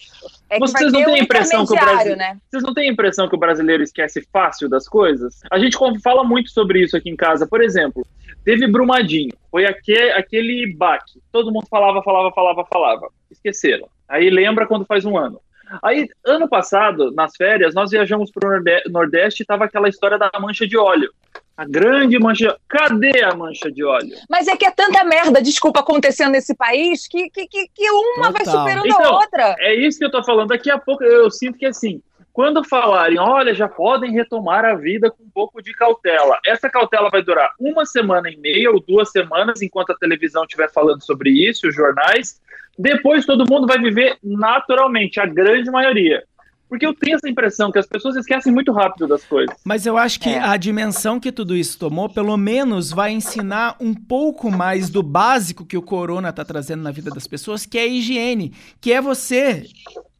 é 0.49 0.59
vocês 0.59 0.91
não 0.91 1.03
têm 1.03 1.15
a 1.15 1.19
impressão 1.19 1.65
que 1.65 1.73
o 1.73 1.75
brasileiro, 1.75 2.17
né? 2.17 2.37
Vocês 2.49 2.63
não 2.63 2.73
têm 2.73 2.89
a 2.89 2.93
impressão 2.93 3.27
que 3.27 3.35
o 3.35 3.39
brasileiro 3.39 3.83
esquece 3.83 4.25
fácil 4.31 4.69
das 4.69 4.87
coisas? 4.87 5.41
A 5.51 5.59
gente 5.59 5.77
fala 6.01 6.23
muito 6.23 6.49
sobre 6.51 6.81
isso 6.81 6.95
aqui 6.95 7.09
em 7.09 7.15
casa. 7.15 7.45
Por 7.45 7.61
exemplo, 7.61 8.05
teve 8.45 8.65
Brumadinho, 8.67 9.33
foi 9.51 9.65
aquele, 9.65 10.11
aquele 10.11 10.73
baque. 10.73 11.21
Todo 11.31 11.51
mundo 11.51 11.67
falava, 11.69 12.01
falava, 12.01 12.31
falava, 12.31 12.65
falava. 12.65 13.09
Esqueceram. 13.29 13.89
Aí 14.07 14.29
lembra 14.29 14.65
quando 14.65 14.85
faz 14.85 15.03
um 15.03 15.17
ano. 15.17 15.41
Aí, 15.81 16.09
ano 16.25 16.47
passado, 16.47 17.11
nas 17.11 17.35
férias, 17.35 17.73
nós 17.73 17.91
viajamos 17.91 18.31
para 18.31 18.47
o 18.47 18.91
Nordeste 18.91 19.43
e 19.43 19.45
tava 19.45 19.65
aquela 19.65 19.89
história 19.89 20.17
da 20.17 20.31
mancha 20.39 20.67
de 20.67 20.77
óleo. 20.77 21.11
A 21.57 21.65
grande 21.65 22.19
mancha. 22.19 22.55
Cadê 22.69 23.23
a 23.23 23.33
mancha 23.33 23.71
de 23.71 23.83
óleo? 23.83 24.15
Mas 24.29 24.47
é 24.47 24.55
que 24.55 24.65
é 24.65 24.69
tanta 24.69 25.03
merda, 25.03 25.41
desculpa, 25.41 25.79
acontecendo 25.79 26.33
nesse 26.33 26.55
país 26.55 27.07
que, 27.07 27.31
que, 27.31 27.47
que, 27.47 27.67
que 27.73 27.89
uma 27.89 28.27
Total. 28.27 28.33
vai 28.33 28.45
superando 28.45 28.87
então, 28.87 29.03
a 29.03 29.19
outra. 29.19 29.55
É 29.57 29.73
isso 29.73 29.97
que 29.97 30.05
eu 30.05 30.11
tô 30.11 30.23
falando. 30.23 30.49
Daqui 30.49 30.69
a 30.69 30.77
pouco 30.77 31.03
eu 31.03 31.31
sinto 31.31 31.57
que 31.57 31.65
assim. 31.65 32.01
Quando 32.31 32.63
falarem, 32.63 33.17
olha, 33.17 33.55
já 33.55 33.67
podem 33.67 34.11
retomar 34.11 34.63
a 34.63 34.75
vida 34.75 35.09
com 35.09 35.23
um 35.23 35.29
pouco 35.33 35.59
de 35.59 35.73
cautela. 35.73 36.39
Essa 36.45 36.69
cautela 36.69 37.09
vai 37.09 37.23
durar 37.23 37.49
uma 37.59 37.83
semana 37.83 38.29
e 38.29 38.37
meia 38.37 38.69
ou 38.69 38.79
duas 38.79 39.09
semanas, 39.09 39.63
enquanto 39.63 39.89
a 39.89 39.97
televisão 39.97 40.43
estiver 40.43 40.71
falando 40.71 41.03
sobre 41.03 41.31
isso, 41.31 41.67
os 41.67 41.73
jornais. 41.73 42.39
Depois 42.77 43.25
todo 43.25 43.49
mundo 43.49 43.65
vai 43.65 43.79
viver 43.79 44.17
naturalmente, 44.23 45.19
a 45.19 45.25
grande 45.25 45.71
maioria. 45.71 46.23
Porque 46.69 46.85
eu 46.85 46.93
tenho 46.93 47.15
essa 47.15 47.29
impressão 47.29 47.71
que 47.71 47.79
as 47.79 47.87
pessoas 47.87 48.17
esquecem 48.17 48.51
muito 48.51 48.73
rápido 48.73 49.07
das 49.07 49.23
coisas. 49.23 49.55
Mas 49.63 49.85
eu 49.85 49.97
acho 49.97 50.19
que 50.19 50.29
é. 50.29 50.39
a 50.39 50.57
dimensão 50.57 51.17
que 51.17 51.31
tudo 51.31 51.55
isso 51.55 51.79
tomou, 51.79 52.09
pelo 52.09 52.35
menos, 52.35 52.91
vai 52.91 53.11
ensinar 53.11 53.77
um 53.79 53.93
pouco 53.93 54.51
mais 54.51 54.89
do 54.89 55.01
básico 55.01 55.65
que 55.65 55.77
o 55.77 55.81
corona 55.81 56.29
está 56.29 56.43
trazendo 56.43 56.83
na 56.83 56.91
vida 56.91 57.09
das 57.09 57.25
pessoas, 57.25 57.65
que 57.65 57.77
é 57.77 57.83
a 57.83 57.87
higiene, 57.87 58.53
que 58.81 58.91
é 58.91 58.99
você 58.99 59.65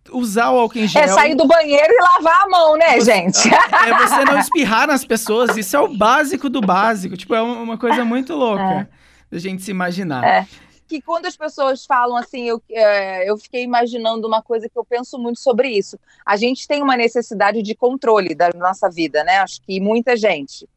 usar 0.10 0.52
o 0.52 0.58
álcool 0.58 0.80
em 0.80 0.88
gel. 0.88 1.04
É 1.04 1.08
sair 1.10 1.36
do 1.36 1.46
banheiro 1.46 1.92
e 1.92 2.02
lavar 2.02 2.44
a 2.46 2.50
mão, 2.50 2.78
né, 2.78 2.98
você, 2.98 3.12
gente? 3.12 3.50
É 3.86 3.94
você 3.98 4.24
não 4.24 4.40
espirrar 4.40 4.88
nas 4.88 5.04
pessoas. 5.04 5.58
Isso 5.58 5.76
é 5.76 5.80
o 5.82 5.98
básico 5.98 6.50
do 6.50 6.62
básico. 6.62 7.18
Tipo, 7.18 7.36
é 7.36 7.42
uma 7.42 7.78
coisa 7.78 8.06
muito 8.06 8.34
louca 8.34 8.64
é. 8.64 8.88
da 9.30 9.38
gente 9.38 9.62
se 9.64 9.72
imaginar. 9.72 10.24
É 10.24 10.48
que 10.88 11.02
quando 11.02 11.26
as 11.26 11.36
pessoas 11.36 11.86
falam 11.86 12.16
assim, 12.16 12.48
eu, 12.48 12.62
é, 12.72 13.30
eu 13.30 13.38
fiquei 13.38 13.64
imaginando 13.64 14.28
uma 14.28 14.42
coisa 14.42 14.70
que 14.70 14.78
eu 14.78 14.86
penso 14.86 15.20
muito 15.20 15.40
sobre 15.40 15.70
isso. 15.70 16.00
A 16.26 16.38
gente 16.38 16.68
tem 16.68 16.82
uma 16.82 16.96
necessidade 16.96 17.62
de 17.62 17.76
controle 17.76 18.34
da 18.34 18.50
nossa 18.56 18.90
vida, 18.90 19.24
né? 19.24 19.38
Acho 19.40 19.62
que 19.62 19.80
muita 19.80 20.16
gente. 20.16 20.68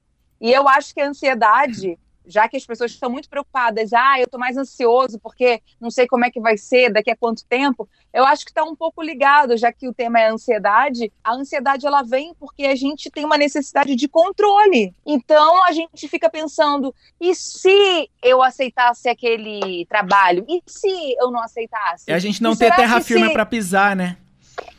E 0.40 0.52
eu 0.52 0.68
acho 0.68 0.92
que 0.94 1.00
a 1.00 1.08
ansiedade 1.08 1.98
já 2.26 2.48
que 2.48 2.56
as 2.56 2.64
pessoas 2.64 2.90
estão 2.90 3.10
muito 3.10 3.28
preocupadas, 3.28 3.92
ah, 3.92 4.18
eu 4.18 4.24
estou 4.24 4.38
mais 4.38 4.56
ansioso 4.56 5.18
porque 5.18 5.60
não 5.80 5.90
sei 5.90 6.06
como 6.06 6.24
é 6.24 6.30
que 6.30 6.40
vai 6.40 6.56
ser, 6.56 6.92
daqui 6.92 7.10
a 7.10 7.16
quanto 7.16 7.44
tempo, 7.44 7.88
eu 8.12 8.24
acho 8.24 8.44
que 8.44 8.50
está 8.50 8.64
um 8.64 8.74
pouco 8.74 9.02
ligado, 9.02 9.56
já 9.56 9.72
que 9.72 9.88
o 9.88 9.94
tema 9.94 10.20
é 10.20 10.28
ansiedade. 10.28 11.12
A 11.22 11.34
ansiedade 11.34 11.86
ela 11.86 12.02
vem 12.02 12.34
porque 12.38 12.64
a 12.64 12.74
gente 12.74 13.10
tem 13.10 13.24
uma 13.24 13.38
necessidade 13.38 13.94
de 13.94 14.08
controle. 14.08 14.94
Então 15.06 15.64
a 15.64 15.72
gente 15.72 16.08
fica 16.08 16.28
pensando, 16.28 16.94
e 17.20 17.34
se 17.34 18.10
eu 18.22 18.42
aceitasse 18.42 19.08
aquele 19.08 19.86
trabalho? 19.86 20.44
E 20.48 20.60
se 20.66 21.14
eu 21.18 21.30
não 21.30 21.40
aceitasse? 21.40 22.04
É 22.10 22.14
a 22.14 22.18
gente 22.18 22.42
não 22.42 22.52
e 22.52 22.56
ter 22.56 22.74
terra 22.74 23.00
firme 23.00 23.28
se... 23.28 23.32
para 23.32 23.46
pisar, 23.46 23.94
né? 23.94 24.16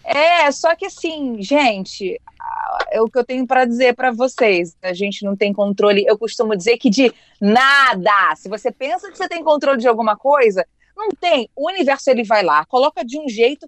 É, 0.03 0.51
só 0.51 0.75
que 0.75 0.85
assim, 0.85 1.41
gente, 1.41 2.19
é 2.89 3.01
o 3.01 3.09
que 3.09 3.17
eu 3.17 3.23
tenho 3.23 3.47
para 3.47 3.65
dizer 3.65 3.95
para 3.95 4.11
vocês. 4.11 4.75
A 4.81 4.93
gente 4.93 5.23
não 5.23 5.35
tem 5.35 5.53
controle. 5.53 6.05
Eu 6.05 6.17
costumo 6.17 6.55
dizer 6.55 6.77
que 6.77 6.89
de 6.89 7.13
nada. 7.39 8.35
Se 8.35 8.49
você 8.49 8.71
pensa 8.71 9.09
que 9.09 9.17
você 9.17 9.27
tem 9.27 9.43
controle 9.43 9.79
de 9.79 9.87
alguma 9.87 10.17
coisa, 10.17 10.65
não 10.95 11.09
tem. 11.09 11.49
O 11.55 11.69
universo 11.69 12.09
ele 12.09 12.23
vai 12.23 12.43
lá, 12.43 12.65
coloca 12.65 13.03
de 13.05 13.19
um 13.19 13.27
jeito. 13.27 13.67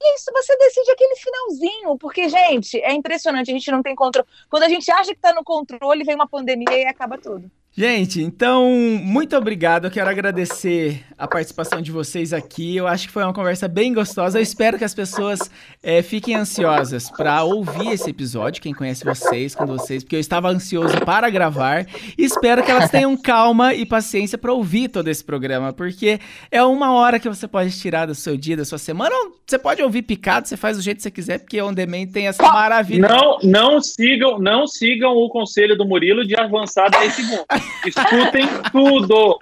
E 0.00 0.14
isso 0.14 0.30
você 0.32 0.56
decide 0.56 0.90
aquele 0.92 1.16
finalzinho, 1.16 1.98
porque, 1.98 2.28
gente, 2.28 2.80
é 2.80 2.92
impressionante, 2.92 3.50
a 3.50 3.54
gente 3.54 3.70
não 3.70 3.82
tem 3.82 3.96
controle. 3.96 4.28
Quando 4.48 4.62
a 4.62 4.68
gente 4.68 4.88
acha 4.90 5.10
que 5.10 5.18
está 5.18 5.34
no 5.34 5.42
controle, 5.42 6.04
vem 6.04 6.14
uma 6.14 6.28
pandemia 6.28 6.82
e 6.82 6.86
acaba 6.86 7.18
tudo. 7.18 7.50
Gente, 7.78 8.20
então, 8.20 8.68
muito 9.00 9.36
obrigado. 9.36 9.84
Eu 9.84 9.90
quero 9.92 10.10
agradecer 10.10 11.04
a 11.16 11.28
participação 11.28 11.80
de 11.80 11.92
vocês 11.92 12.32
aqui. 12.32 12.76
Eu 12.76 12.88
acho 12.88 13.06
que 13.06 13.12
foi 13.12 13.22
uma 13.22 13.32
conversa 13.32 13.68
bem 13.68 13.94
gostosa. 13.94 14.36
Eu 14.36 14.42
espero 14.42 14.76
que 14.76 14.82
as 14.82 14.92
pessoas 14.92 15.48
é, 15.80 16.02
fiquem 16.02 16.34
ansiosas 16.34 17.08
para 17.08 17.44
ouvir 17.44 17.92
esse 17.92 18.10
episódio. 18.10 18.60
Quem 18.60 18.74
conhece 18.74 19.04
vocês, 19.04 19.54
com 19.54 19.64
vocês, 19.64 20.02
porque 20.02 20.16
eu 20.16 20.20
estava 20.20 20.48
ansioso 20.48 21.00
para 21.04 21.30
gravar. 21.30 21.86
E 22.16 22.24
espero 22.24 22.64
que 22.64 22.70
elas 22.70 22.90
tenham 22.90 23.16
calma 23.16 23.72
e 23.72 23.86
paciência 23.86 24.36
para 24.36 24.52
ouvir 24.52 24.88
todo 24.88 25.06
esse 25.06 25.22
programa, 25.22 25.72
porque 25.72 26.18
é 26.50 26.62
uma 26.64 26.92
hora 26.92 27.20
que 27.20 27.28
você 27.28 27.46
pode 27.46 27.78
tirar 27.78 28.06
do 28.06 28.14
seu 28.14 28.36
dia, 28.36 28.56
da 28.56 28.64
sua 28.64 28.78
semana. 28.78 29.14
Você 29.46 29.56
pode 29.56 29.80
ouvir 29.84 30.02
picado, 30.02 30.48
você 30.48 30.56
faz 30.56 30.76
do 30.76 30.82
jeito 30.82 30.96
que 30.96 31.04
você 31.04 31.10
quiser, 31.12 31.38
porque 31.38 31.62
o 31.62 31.68
On 31.68 31.72
Demand 31.72 32.06
tem 32.12 32.26
essa 32.26 32.42
maravilha. 32.42 33.08
Não, 33.08 33.38
não 33.44 33.80
sigam, 33.80 34.40
não 34.40 34.66
sigam 34.66 35.12
o 35.12 35.28
conselho 35.28 35.76
do 35.76 35.86
Murilo 35.86 36.26
de 36.26 36.34
avançar 36.34 36.90
10 36.90 37.12
segundos. 37.12 37.46
Escutem 37.86 38.48
tudo. 38.72 39.38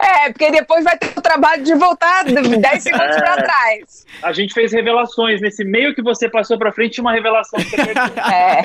É, 0.00 0.30
porque 0.30 0.50
depois 0.50 0.84
vai 0.84 0.96
ter 0.98 1.12
o 1.16 1.22
trabalho 1.22 1.62
de 1.62 1.74
voltar 1.74 2.24
10 2.24 2.82
segundos 2.82 3.16
é, 3.16 3.20
para 3.20 3.42
trás. 3.42 4.06
A 4.22 4.32
gente 4.32 4.54
fez 4.54 4.72
revelações. 4.72 5.40
Nesse 5.40 5.64
meio 5.64 5.94
que 5.94 6.02
você 6.02 6.28
passou 6.28 6.58
para 6.58 6.72
frente, 6.72 6.94
tinha 6.94 7.04
uma 7.04 7.12
revelação. 7.12 7.58
Que 7.58 7.76
você 7.76 7.90
é. 8.32 8.62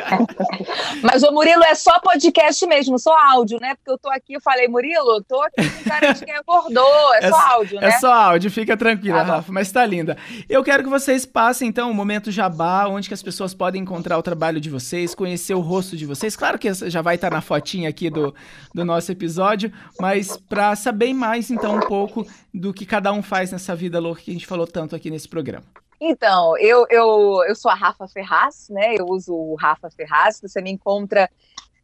Mas 1.02 1.24
o 1.24 1.32
Murilo 1.32 1.64
é 1.64 1.76
só 1.76 2.00
podcast 2.00 2.66
mesmo, 2.66 2.98
só 2.98 3.16
áudio, 3.32 3.60
né? 3.60 3.76
Porque 3.76 3.92
eu 3.92 3.98
tô 3.98 4.10
aqui, 4.10 4.34
eu 4.34 4.42
falei, 4.42 4.68
Murilo, 4.68 5.24
tô 5.24 5.42
aqui 5.42 5.70
com 5.70 5.90
cara 5.90 6.14
de 6.14 6.26
quem 6.26 6.36
acordou. 6.36 7.14
É, 7.16 7.26
é 7.26 7.30
só 7.30 7.54
áudio, 7.54 7.80
né? 7.80 7.88
É 7.88 7.92
só 7.92 8.14
áudio, 8.14 8.52
fica 8.52 8.76
tranquila, 8.78 9.20
ah, 9.20 9.24
Rafa, 9.24 9.52
mas 9.52 9.72
tá 9.72 9.86
linda. 9.86 10.18
Eu 10.50 10.64
quero 10.64 10.84
que 10.84 10.90
vocês 10.90 11.26
passem, 11.26 11.68
então, 11.68 11.90
o 11.90 11.92
um 11.92 11.94
momento 11.94 12.32
jabá, 12.32 12.88
onde 12.88 13.08
que 13.08 13.14
as 13.14 13.24
pessoas 13.24 13.54
podem 13.54 13.82
encontrar 13.82 14.18
o 14.18 14.24
trabalho 14.24 14.60
de 14.60 14.70
vocês, 14.70 15.14
conhecer 15.14 15.54
o 15.54 15.60
rosto 15.60 15.96
de 15.96 16.06
vocês. 16.06 16.36
Claro 16.36 16.58
que 16.58 16.74
já 16.74 17.02
vai 17.02 17.16
estar 17.16 17.32
na 17.32 17.42
fotinha 17.42 17.90
aqui 17.90 18.10
do, 18.10 18.34
do 18.74 18.86
nosso 18.86 19.12
episódio, 19.12 19.72
mas 20.00 20.38
para 20.38 20.76
saber 20.76 20.93
mais, 21.14 21.50
então, 21.50 21.76
um 21.76 21.80
pouco 21.80 22.26
do 22.54 22.74
que 22.74 22.86
cada 22.86 23.12
um 23.12 23.22
faz 23.22 23.52
nessa 23.52 23.76
vida 23.76 24.00
louca 24.00 24.22
que 24.22 24.32
a 24.32 24.34
gente 24.34 24.48
falou 24.48 24.68
tanto 24.68 24.96
aqui 24.96 25.10
nesse 25.10 25.28
programa. 25.28 25.66
Então, 26.06 26.58
eu, 26.58 26.86
eu, 26.90 27.44
eu 27.48 27.56
sou 27.56 27.72
a 27.72 27.76
Rafa 27.76 28.08
Ferraz, 28.10 28.68
né? 28.70 28.96
Eu 28.98 29.06
uso 29.08 29.34
o 29.34 29.56
Rafa 29.56 29.90
Ferraz. 29.90 30.40
Você 30.42 30.62
me 30.62 30.70
encontra. 30.70 31.30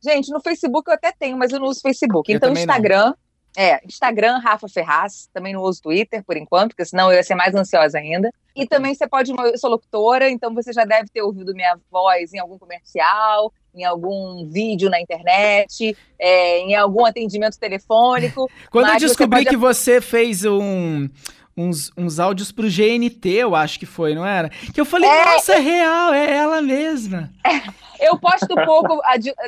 Gente, 0.03 0.29
no 0.29 0.41
Facebook 0.41 0.89
eu 0.89 0.93
até 0.93 1.11
tenho, 1.11 1.37
mas 1.37 1.53
eu 1.53 1.59
não 1.59 1.67
uso 1.67 1.79
Facebook. 1.81 2.29
Eu 2.29 2.35
então, 2.35 2.51
Instagram. 2.51 3.05
Não. 3.05 3.15
É, 3.57 3.79
Instagram, 3.85 4.37
Rafa 4.39 4.67
Ferraz. 4.67 5.29
Também 5.33 5.53
não 5.53 5.61
uso 5.61 5.81
Twitter 5.81 6.23
por 6.23 6.35
enquanto, 6.35 6.71
porque 6.71 6.85
senão 6.85 7.09
eu 7.11 7.15
ia 7.15 7.23
ser 7.23 7.35
mais 7.35 7.55
ansiosa 7.55 7.97
ainda. 7.97 8.29
E 8.53 8.67
também 8.67 8.93
você 8.93 9.07
pode. 9.07 9.31
Eu 9.31 9.57
sou 9.57 9.69
locutora, 9.69 10.29
então 10.29 10.53
você 10.53 10.73
já 10.73 10.83
deve 10.83 11.07
ter 11.09 11.21
ouvido 11.21 11.53
minha 11.53 11.79
voz 11.89 12.33
em 12.33 12.39
algum 12.39 12.57
comercial, 12.57 13.53
em 13.73 13.83
algum 13.83 14.47
vídeo 14.47 14.89
na 14.89 14.99
internet, 14.99 15.95
é, 16.17 16.59
em 16.59 16.75
algum 16.75 17.05
atendimento 17.05 17.57
telefônico. 17.59 18.49
Quando 18.71 18.89
eu 18.89 18.99
descobri 18.99 19.39
você 19.39 19.45
pode... 19.45 19.49
que 19.49 19.57
você 19.57 20.01
fez 20.01 20.45
um. 20.45 21.09
Uns, 21.57 21.91
uns 21.97 22.21
áudios 22.21 22.53
pro 22.53 22.69
GNT, 22.69 23.27
eu 23.29 23.53
acho 23.53 23.77
que 23.79 23.85
foi, 23.85 24.15
não 24.15 24.25
era? 24.25 24.47
Que 24.47 24.79
eu 24.79 24.85
falei, 24.85 25.09
é, 25.09 25.25
nossa, 25.25 25.55
é 25.55 25.59
real, 25.59 26.13
é 26.13 26.37
ela 26.37 26.61
mesma. 26.61 27.29
É, 27.45 27.59
eu 28.07 28.17
posto 28.17 28.55
pouco 28.65 29.01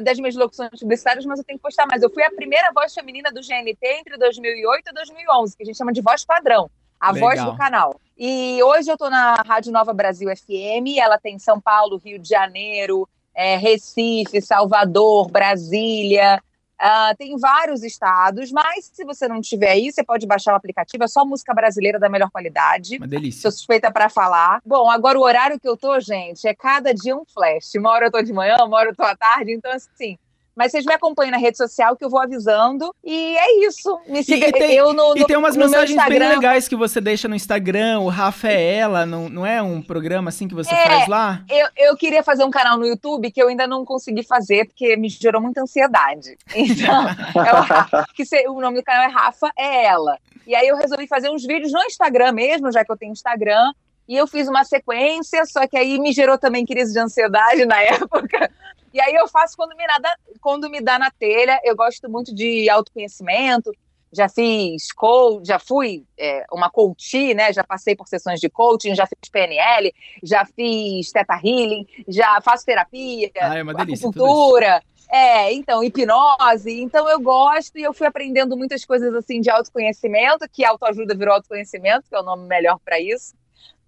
das 0.04 0.20
minhas 0.20 0.36
locuções 0.36 0.78
publicitárias, 0.78 1.26
mas 1.26 1.40
eu 1.40 1.46
tenho 1.46 1.58
que 1.58 1.64
postar 1.64 1.88
mais. 1.90 2.04
Eu 2.04 2.10
fui 2.10 2.22
a 2.22 2.32
primeira 2.32 2.70
voz 2.74 2.94
feminina 2.94 3.32
do 3.32 3.40
GNT 3.40 3.78
entre 3.82 4.18
2008 4.18 4.90
e 4.90 4.94
2011, 4.94 5.56
que 5.56 5.64
a 5.64 5.66
gente 5.66 5.78
chama 5.78 5.94
de 5.94 6.02
voz 6.02 6.26
padrão. 6.26 6.70
A 7.00 7.12
Legal. 7.12 7.30
voz 7.30 7.44
do 7.46 7.58
canal. 7.58 8.00
E 8.18 8.62
hoje 8.62 8.88
eu 8.92 8.94
estou 8.94 9.10
na 9.10 9.34
Rádio 9.44 9.72
Nova 9.72 9.92
Brasil 9.94 10.30
FM, 10.30 11.00
ela 11.00 11.18
tem 11.18 11.40
São 11.40 11.60
Paulo, 11.60 11.98
Rio 11.98 12.20
de 12.20 12.30
Janeiro, 12.30 13.10
é, 13.36 13.58
Recife, 13.58 14.42
Salvador, 14.42 15.30
Brasília, 15.30 16.42
Uh, 16.82 17.16
tem 17.16 17.38
vários 17.38 17.84
estados, 17.84 18.52
mas 18.52 18.90
se 18.92 19.06
você 19.06 19.28
não 19.28 19.40
tiver 19.40 19.70
aí, 19.70 19.92
você 19.92 20.04
pode 20.04 20.26
baixar 20.26 20.54
o 20.54 20.56
aplicativo. 20.56 21.04
É 21.04 21.08
só 21.08 21.24
música 21.24 21.54
brasileira 21.54 22.00
da 22.00 22.10
melhor 22.10 22.32
qualidade. 22.32 22.98
Uma 22.98 23.08
delícia. 23.08 23.44
Sou 23.44 23.52
suspeita 23.52 23.92
para 23.92 24.10
falar. 24.10 24.60
Bom, 24.66 24.90
agora 24.90 25.20
o 25.20 25.22
horário 25.22 25.60
que 25.60 25.70
eu 25.70 25.78
tô, 25.78 26.00
gente, 26.00 26.48
é 26.48 26.56
cada 26.56 26.92
dia 26.92 27.16
um 27.16 27.24
flash. 27.24 27.76
Uma 27.76 27.92
hora 27.92 28.08
eu 28.08 28.12
tô 28.12 28.20
de 28.24 28.34
manhã, 28.34 28.58
uma 28.66 28.78
hora 28.78 28.90
eu 28.90 28.96
tô 28.96 29.04
à 29.04 29.16
tarde. 29.16 29.52
Então, 29.52 29.72
assim, 29.72 30.18
mas 30.56 30.72
vocês 30.72 30.86
me 30.86 30.94
acompanham 30.94 31.32
na 31.32 31.38
rede 31.38 31.58
social 31.58 31.96
que 31.96 32.04
eu 32.04 32.10
vou 32.10 32.20
avisando. 32.20 32.94
E 33.04 33.38
é 33.38 33.66
isso. 33.66 34.00
Me 34.08 34.24
siga 34.24 34.48
e, 34.48 34.52
tem, 34.52 34.74
eu 34.74 34.94
no, 34.94 35.16
no, 35.16 35.18
E 35.18 35.26
tem 35.26 35.38
umas 35.38 35.56
mensagens 35.56 36.04
bem 36.08 36.20
legais 36.20 36.68
que 36.68 36.76
você 36.76 37.00
deixa 37.00 37.28
no 37.28 37.36
Instagram. 37.36 38.00
O 38.00 38.10
Rafa 38.10 38.50
é 38.50 38.76
ela, 38.76 39.06
não, 39.06 39.30
não 39.30 39.46
é 39.46 39.62
um 39.62 39.82
programa 39.82 40.30
assim 40.30 40.48
que 40.48 40.56
você 40.56 40.74
é, 40.74 40.88
faz 40.88 41.08
lá? 41.08 41.44
Eu, 41.50 41.68
eu 41.78 41.98
queria 41.98 42.24
fazer 42.24 42.44
um 42.44 42.52
canal 42.52 42.78
no 42.78 42.86
YouTube 42.86 43.32
que 43.32 43.42
eu 43.42 43.48
ainda 43.48 43.66
não 43.66 43.86
consegui 43.86 44.24
fazer, 44.24 44.66
porque 44.66 44.96
me 44.98 45.10
gerou 45.10 45.42
muita 45.42 45.62
ansiedade. 45.62 46.38
Então, 46.72 47.08
é 47.46 47.54
o, 47.54 47.62
Rafa, 47.62 48.06
que 48.14 48.26
se, 48.26 48.48
o 48.48 48.62
nome 48.62 48.78
do 48.78 48.84
canal 48.84 49.04
é 49.04 49.12
Rafa 49.12 49.52
é 49.58 49.86
ela. 49.86 50.18
E 50.46 50.56
aí 50.56 50.68
eu 50.68 50.76
resolvi 50.76 51.08
fazer 51.08 51.30
uns 51.30 51.46
vídeos 51.46 51.72
no 51.72 51.82
Instagram 51.84 52.32
mesmo, 52.32 52.72
já 52.72 52.86
que 52.86 52.92
eu 52.92 52.98
tenho 52.98 53.12
Instagram. 53.12 53.74
E 54.08 54.16
eu 54.16 54.28
fiz 54.28 54.48
uma 54.48 54.64
sequência, 54.64 55.46
só 55.46 55.66
que 55.68 55.78
aí 55.78 56.00
me 56.00 56.12
gerou 56.12 56.38
também 56.38 56.66
crise 56.66 56.92
de 56.92 57.00
ansiedade 57.00 57.66
na 57.66 57.80
época, 57.84 58.52
e 58.94 59.00
aí 59.00 59.14
eu 59.14 59.28
faço 59.28 59.56
quando 59.56 59.76
me, 59.76 59.86
nada, 59.86 60.14
quando 60.40 60.70
me 60.70 60.82
dá 60.82 61.00
na 61.00 61.12
telha. 61.12 61.60
Eu 61.64 61.76
gosto 61.76 62.10
muito 62.10 62.34
de 62.34 62.70
autoconhecimento. 62.70 63.72
Já 64.14 64.28
fiz 64.28 64.92
coach, 64.92 65.48
já 65.48 65.58
fui 65.58 66.04
é, 66.18 66.46
uma 66.52 66.70
coach, 66.70 67.34
né? 67.34 67.54
Já 67.54 67.64
passei 67.64 67.96
por 67.96 68.08
sessões 68.10 68.42
de 68.42 68.50
coaching, 68.50 68.94
já 68.94 69.08
fiz 69.08 69.30
PNL, 69.32 69.94
já 70.22 70.46
fiz 70.46 71.12
Theta 71.12 71.36
Healing, 71.36 71.88
já 72.10 72.42
faço 72.42 72.66
terapia, 72.66 73.32
ah, 73.40 73.58
é 73.58 73.64
uma 73.64 73.74
delícia, 73.74 74.10
acupuntura. 74.10 74.84
É, 75.10 75.54
então, 75.54 75.82
hipnose. 75.82 76.82
Então, 76.82 77.08
eu 77.10 77.22
gosto 77.22 77.78
e 77.78 77.84
eu 77.84 77.94
fui 77.94 78.06
aprendendo 78.06 78.58
muitas 78.58 78.84
coisas 78.84 79.14
assim 79.14 79.40
de 79.40 79.50
autoconhecimento, 79.50 80.48
que 80.52 80.66
autoajuda 80.66 81.16
virou 81.16 81.36
autoconhecimento, 81.36 82.08
que 82.10 82.16
é 82.16 82.20
o 82.20 82.24
nome 82.24 82.48
melhor 82.48 82.80
para 82.84 83.00
isso. 83.00 83.34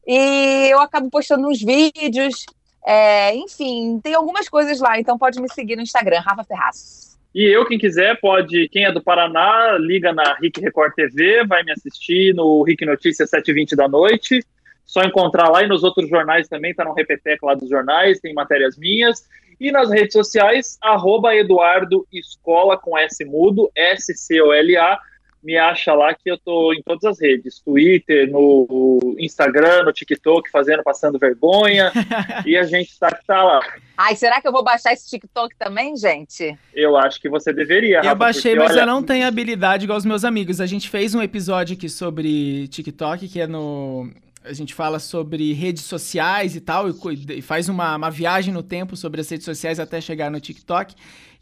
E 0.06 0.68
eu 0.70 0.80
acabo 0.82 1.10
postando 1.10 1.47
uns 1.47 1.62
vídeos 1.62 2.45
é, 2.86 3.36
enfim, 3.36 4.00
tem 4.04 4.14
algumas 4.14 4.50
coisas 4.50 4.80
lá, 4.80 5.00
então 5.00 5.18
pode 5.18 5.42
me 5.42 5.52
seguir 5.52 5.76
no 5.76 5.82
Instagram, 5.82 6.20
Rafa 6.20 6.44
Ferraz. 6.44 7.14
E 7.34 7.44
eu, 7.46 7.66
quem 7.66 7.80
quiser, 7.80 8.20
pode, 8.20 8.70
quem 8.70 8.86
é 8.86 8.92
do 8.92 9.02
Paraná, 9.02 9.76
liga 9.80 10.14
na 10.14 10.36
RIC 10.36 10.60
Record 10.60 10.94
TV, 10.94 11.46
vai 11.48 11.64
me 11.64 11.72
assistir 11.72 12.34
no 12.36 12.62
RIC 12.62 12.86
Notícias 12.86 13.32
7h20 13.32 13.76
da 13.76 13.88
noite. 13.88 14.46
Só 14.86 15.02
encontrar 15.02 15.50
lá 15.50 15.64
e 15.64 15.68
nos 15.68 15.84
outros 15.84 16.08
jornais 16.10 16.48
também, 16.48 16.76
tá 16.76 16.84
no 16.84 16.94
Repeteco 16.94 17.48
lá 17.48 17.56
dos 17.56 17.70
jornais, 17.70 18.20
tem 18.20 18.34
matérias 18.34 18.78
minhas. 18.78 19.28
E 19.60 19.72
nas 19.72 19.90
redes 19.90 20.14
sociais, 20.14 20.78
arroba 20.82 21.36
Eduardo 21.36 22.06
Escola 22.14 22.78
com 22.78 22.98
S 22.98 23.24
mudo, 23.26 23.72
S-C-O-L-A, 23.76 25.00
me 25.44 25.58
acha 25.58 25.94
lá 25.94 26.14
que 26.14 26.32
eu 26.32 26.38
tô 26.38 26.74
em 26.74 26.82
todas 26.82 27.04
as 27.04 27.20
redes, 27.20 27.60
Twitter, 27.60 28.32
no 28.32 29.16
Instagram, 29.20 29.84
no 29.84 29.91
TikTok, 29.91 30.50
fazendo 30.50 30.82
passando 30.84 31.20
vergonha, 31.20 31.91
e 32.46 32.56
a 32.56 32.64
gente 32.64 32.98
tá 32.98 33.12
que 33.12 33.26
tá 33.26 33.44
lá. 33.44 33.60
Ai, 33.98 34.16
será 34.16 34.41
que 34.41 34.48
eu 34.48 34.52
vou 34.52 34.64
baixar 34.64 34.94
esse 34.94 35.10
TikTok 35.10 35.56
também, 35.58 35.96
gente? 35.98 36.58
Eu 36.74 36.96
acho 36.96 37.20
que 37.20 37.30
você 37.30 37.52
deveria. 37.52 38.02
Eu 38.04 38.16
baixei, 38.16 38.54
porque, 38.54 38.68
mas 38.68 38.72
olha... 38.72 38.82
eu 38.82 38.88
não 38.88 39.04
tenho 39.04 39.28
habilidade 39.28 39.84
igual 39.84 39.98
os 39.98 40.06
meus 40.06 40.24
amigos. 40.24 40.62
A 40.62 40.66
gente 40.66 40.89
fez 40.89 41.14
um 41.14 41.22
episódio 41.22 41.76
aqui 41.76 41.89
sobre 41.89 42.68
TikTok, 42.70 43.28
que 43.28 43.41
é 43.41 43.48
no 43.48 44.10
a 44.46 44.52
gente 44.52 44.74
fala 44.74 45.00
sobre 45.00 45.54
redes 45.54 45.84
sociais 45.84 46.54
e 46.54 46.60
tal, 46.60 46.88
e, 46.89 47.41
faz 47.41 47.70
uma, 47.70 47.96
uma 47.96 48.10
viagem 48.12 48.54
no 48.54 48.62
tempo 48.62 48.98
sobre 48.98 49.22
as 49.22 49.30
redes 49.30 49.46
sociais 49.46 49.80
até 49.80 50.02
chegar 50.02 50.30
no 50.30 50.38
TikTok. 50.39 50.96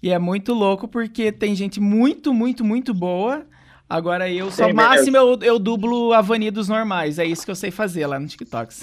E 0.04 0.12
é 0.12 0.20
muito 0.20 0.54
louco 0.54 0.88
porque 0.88 1.32
tem 1.32 1.56
gente 1.56 1.80
muito, 1.80 2.32
muito, 2.32 2.64
muito 2.64 2.94
boa 2.94 3.44
Agora 3.92 4.32
eu 4.32 4.50
só 4.50 4.68
Sim, 4.68 4.74
máximo 4.74 5.18
eu, 5.18 5.38
eu 5.42 5.60
dublo 5.60 6.14
a 6.14 6.22
Vani 6.22 6.50
dos 6.50 6.70
normais. 6.70 7.20
É 7.20 7.26
isso 7.26 7.44
que 7.44 7.52
eu 7.52 7.56
sei 7.56 7.72
fazer 7.72 8.08
lá 8.08 8.18
no 8.18 8.26
TikTok. 8.26 8.74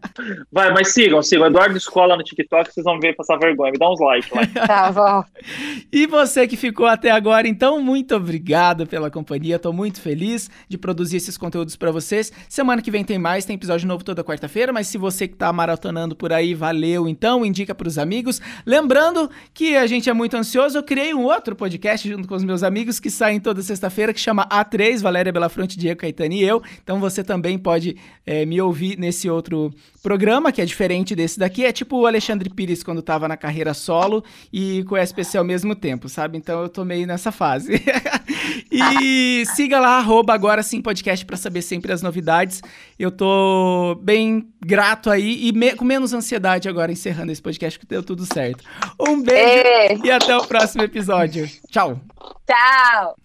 Vai, 0.50 0.72
mas 0.72 0.94
sigam, 0.94 1.22
sigam. 1.22 1.46
Eduardo 1.46 1.76
Escola 1.76 2.16
no 2.16 2.22
TikTok, 2.22 2.72
vocês 2.72 2.82
vão 2.82 2.98
ver 2.98 3.14
passar 3.14 3.36
vergonha. 3.36 3.72
Me 3.72 3.78
dá 3.78 3.90
uns 3.90 4.00
likes 4.00 4.30
lá. 4.30 4.46
tá 4.66 4.90
bom. 4.90 5.24
E 5.92 6.06
você 6.06 6.48
que 6.48 6.56
ficou 6.56 6.86
até 6.86 7.10
agora, 7.10 7.46
então, 7.46 7.78
muito 7.78 8.16
obrigado 8.16 8.86
pela 8.86 9.10
companhia. 9.10 9.58
Tô 9.58 9.70
muito 9.70 10.00
feliz 10.00 10.50
de 10.66 10.78
produzir 10.78 11.18
esses 11.18 11.36
conteúdos 11.36 11.76
para 11.76 11.90
vocês. 11.90 12.32
Semana 12.48 12.80
que 12.80 12.90
vem 12.90 13.04
tem 13.04 13.18
mais, 13.18 13.44
tem 13.44 13.56
episódio 13.56 13.86
novo 13.86 14.02
toda 14.02 14.24
quarta-feira. 14.24 14.72
Mas 14.72 14.86
se 14.86 14.96
você 14.96 15.28
que 15.28 15.36
tá 15.36 15.52
maratonando 15.52 16.16
por 16.16 16.32
aí, 16.32 16.54
valeu. 16.54 17.06
Então, 17.06 17.44
indica 17.44 17.74
pros 17.74 17.98
amigos. 17.98 18.40
Lembrando 18.64 19.30
que 19.52 19.76
a 19.76 19.86
gente 19.86 20.08
é 20.08 20.14
muito 20.14 20.38
ansioso. 20.38 20.78
Eu 20.78 20.82
criei 20.82 21.12
um 21.12 21.24
outro 21.24 21.54
podcast 21.54 22.08
junto 22.08 22.26
com 22.26 22.34
os 22.34 22.44
meus 22.44 22.62
amigos 22.62 22.98
que 22.98 23.10
saem 23.10 23.38
toda 23.38 23.60
sexta-feira 23.60 24.14
que 24.14 24.20
chama 24.20 24.48
a3, 24.62 25.00
Valéria 25.00 25.32
Belafronte, 25.32 25.78
Diego 25.78 26.00
Caetano 26.00 26.34
e 26.34 26.42
eu. 26.42 26.62
Então 26.82 27.00
você 27.00 27.24
também 27.24 27.58
pode 27.58 27.96
é, 28.26 28.44
me 28.44 28.60
ouvir 28.60 28.98
nesse 28.98 29.28
outro 29.28 29.72
programa, 30.02 30.52
que 30.52 30.60
é 30.60 30.64
diferente 30.64 31.14
desse 31.14 31.38
daqui. 31.38 31.64
É 31.64 31.72
tipo 31.72 31.96
o 31.96 32.06
Alexandre 32.06 32.50
Pires 32.50 32.82
quando 32.82 33.02
tava 33.02 33.26
na 33.26 33.36
carreira 33.36 33.72
solo 33.74 34.22
e 34.52 34.84
com 34.84 34.94
o 34.94 34.98
SPC 34.98 35.38
ao 35.38 35.44
mesmo 35.44 35.74
tempo, 35.74 36.08
sabe? 36.08 36.36
Então 36.36 36.62
eu 36.62 36.68
tô 36.68 36.84
meio 36.84 37.06
nessa 37.06 37.32
fase. 37.32 37.82
e 38.70 39.44
siga 39.54 39.80
lá, 39.80 39.98
arroba 39.98 40.34
agora 40.34 40.62
sim 40.62 40.80
podcast 40.80 41.24
para 41.24 41.36
saber 41.36 41.62
sempre 41.62 41.92
as 41.92 42.02
novidades. 42.02 42.62
Eu 42.98 43.10
tô 43.10 43.98
bem 44.02 44.48
grato 44.60 45.10
aí 45.10 45.48
e 45.48 45.52
me, 45.52 45.74
com 45.74 45.84
menos 45.84 46.12
ansiedade 46.12 46.68
agora 46.68 46.92
encerrando 46.92 47.32
esse 47.32 47.42
podcast 47.42 47.78
que 47.78 47.86
deu 47.86 48.02
tudo 48.02 48.26
certo. 48.26 48.64
Um 49.00 49.22
beijo 49.22 50.04
e 50.04 50.10
até 50.10 50.36
o 50.36 50.46
próximo 50.46 50.82
episódio. 50.82 51.48
Tchau. 51.70 52.00
Tchau. 52.46 53.23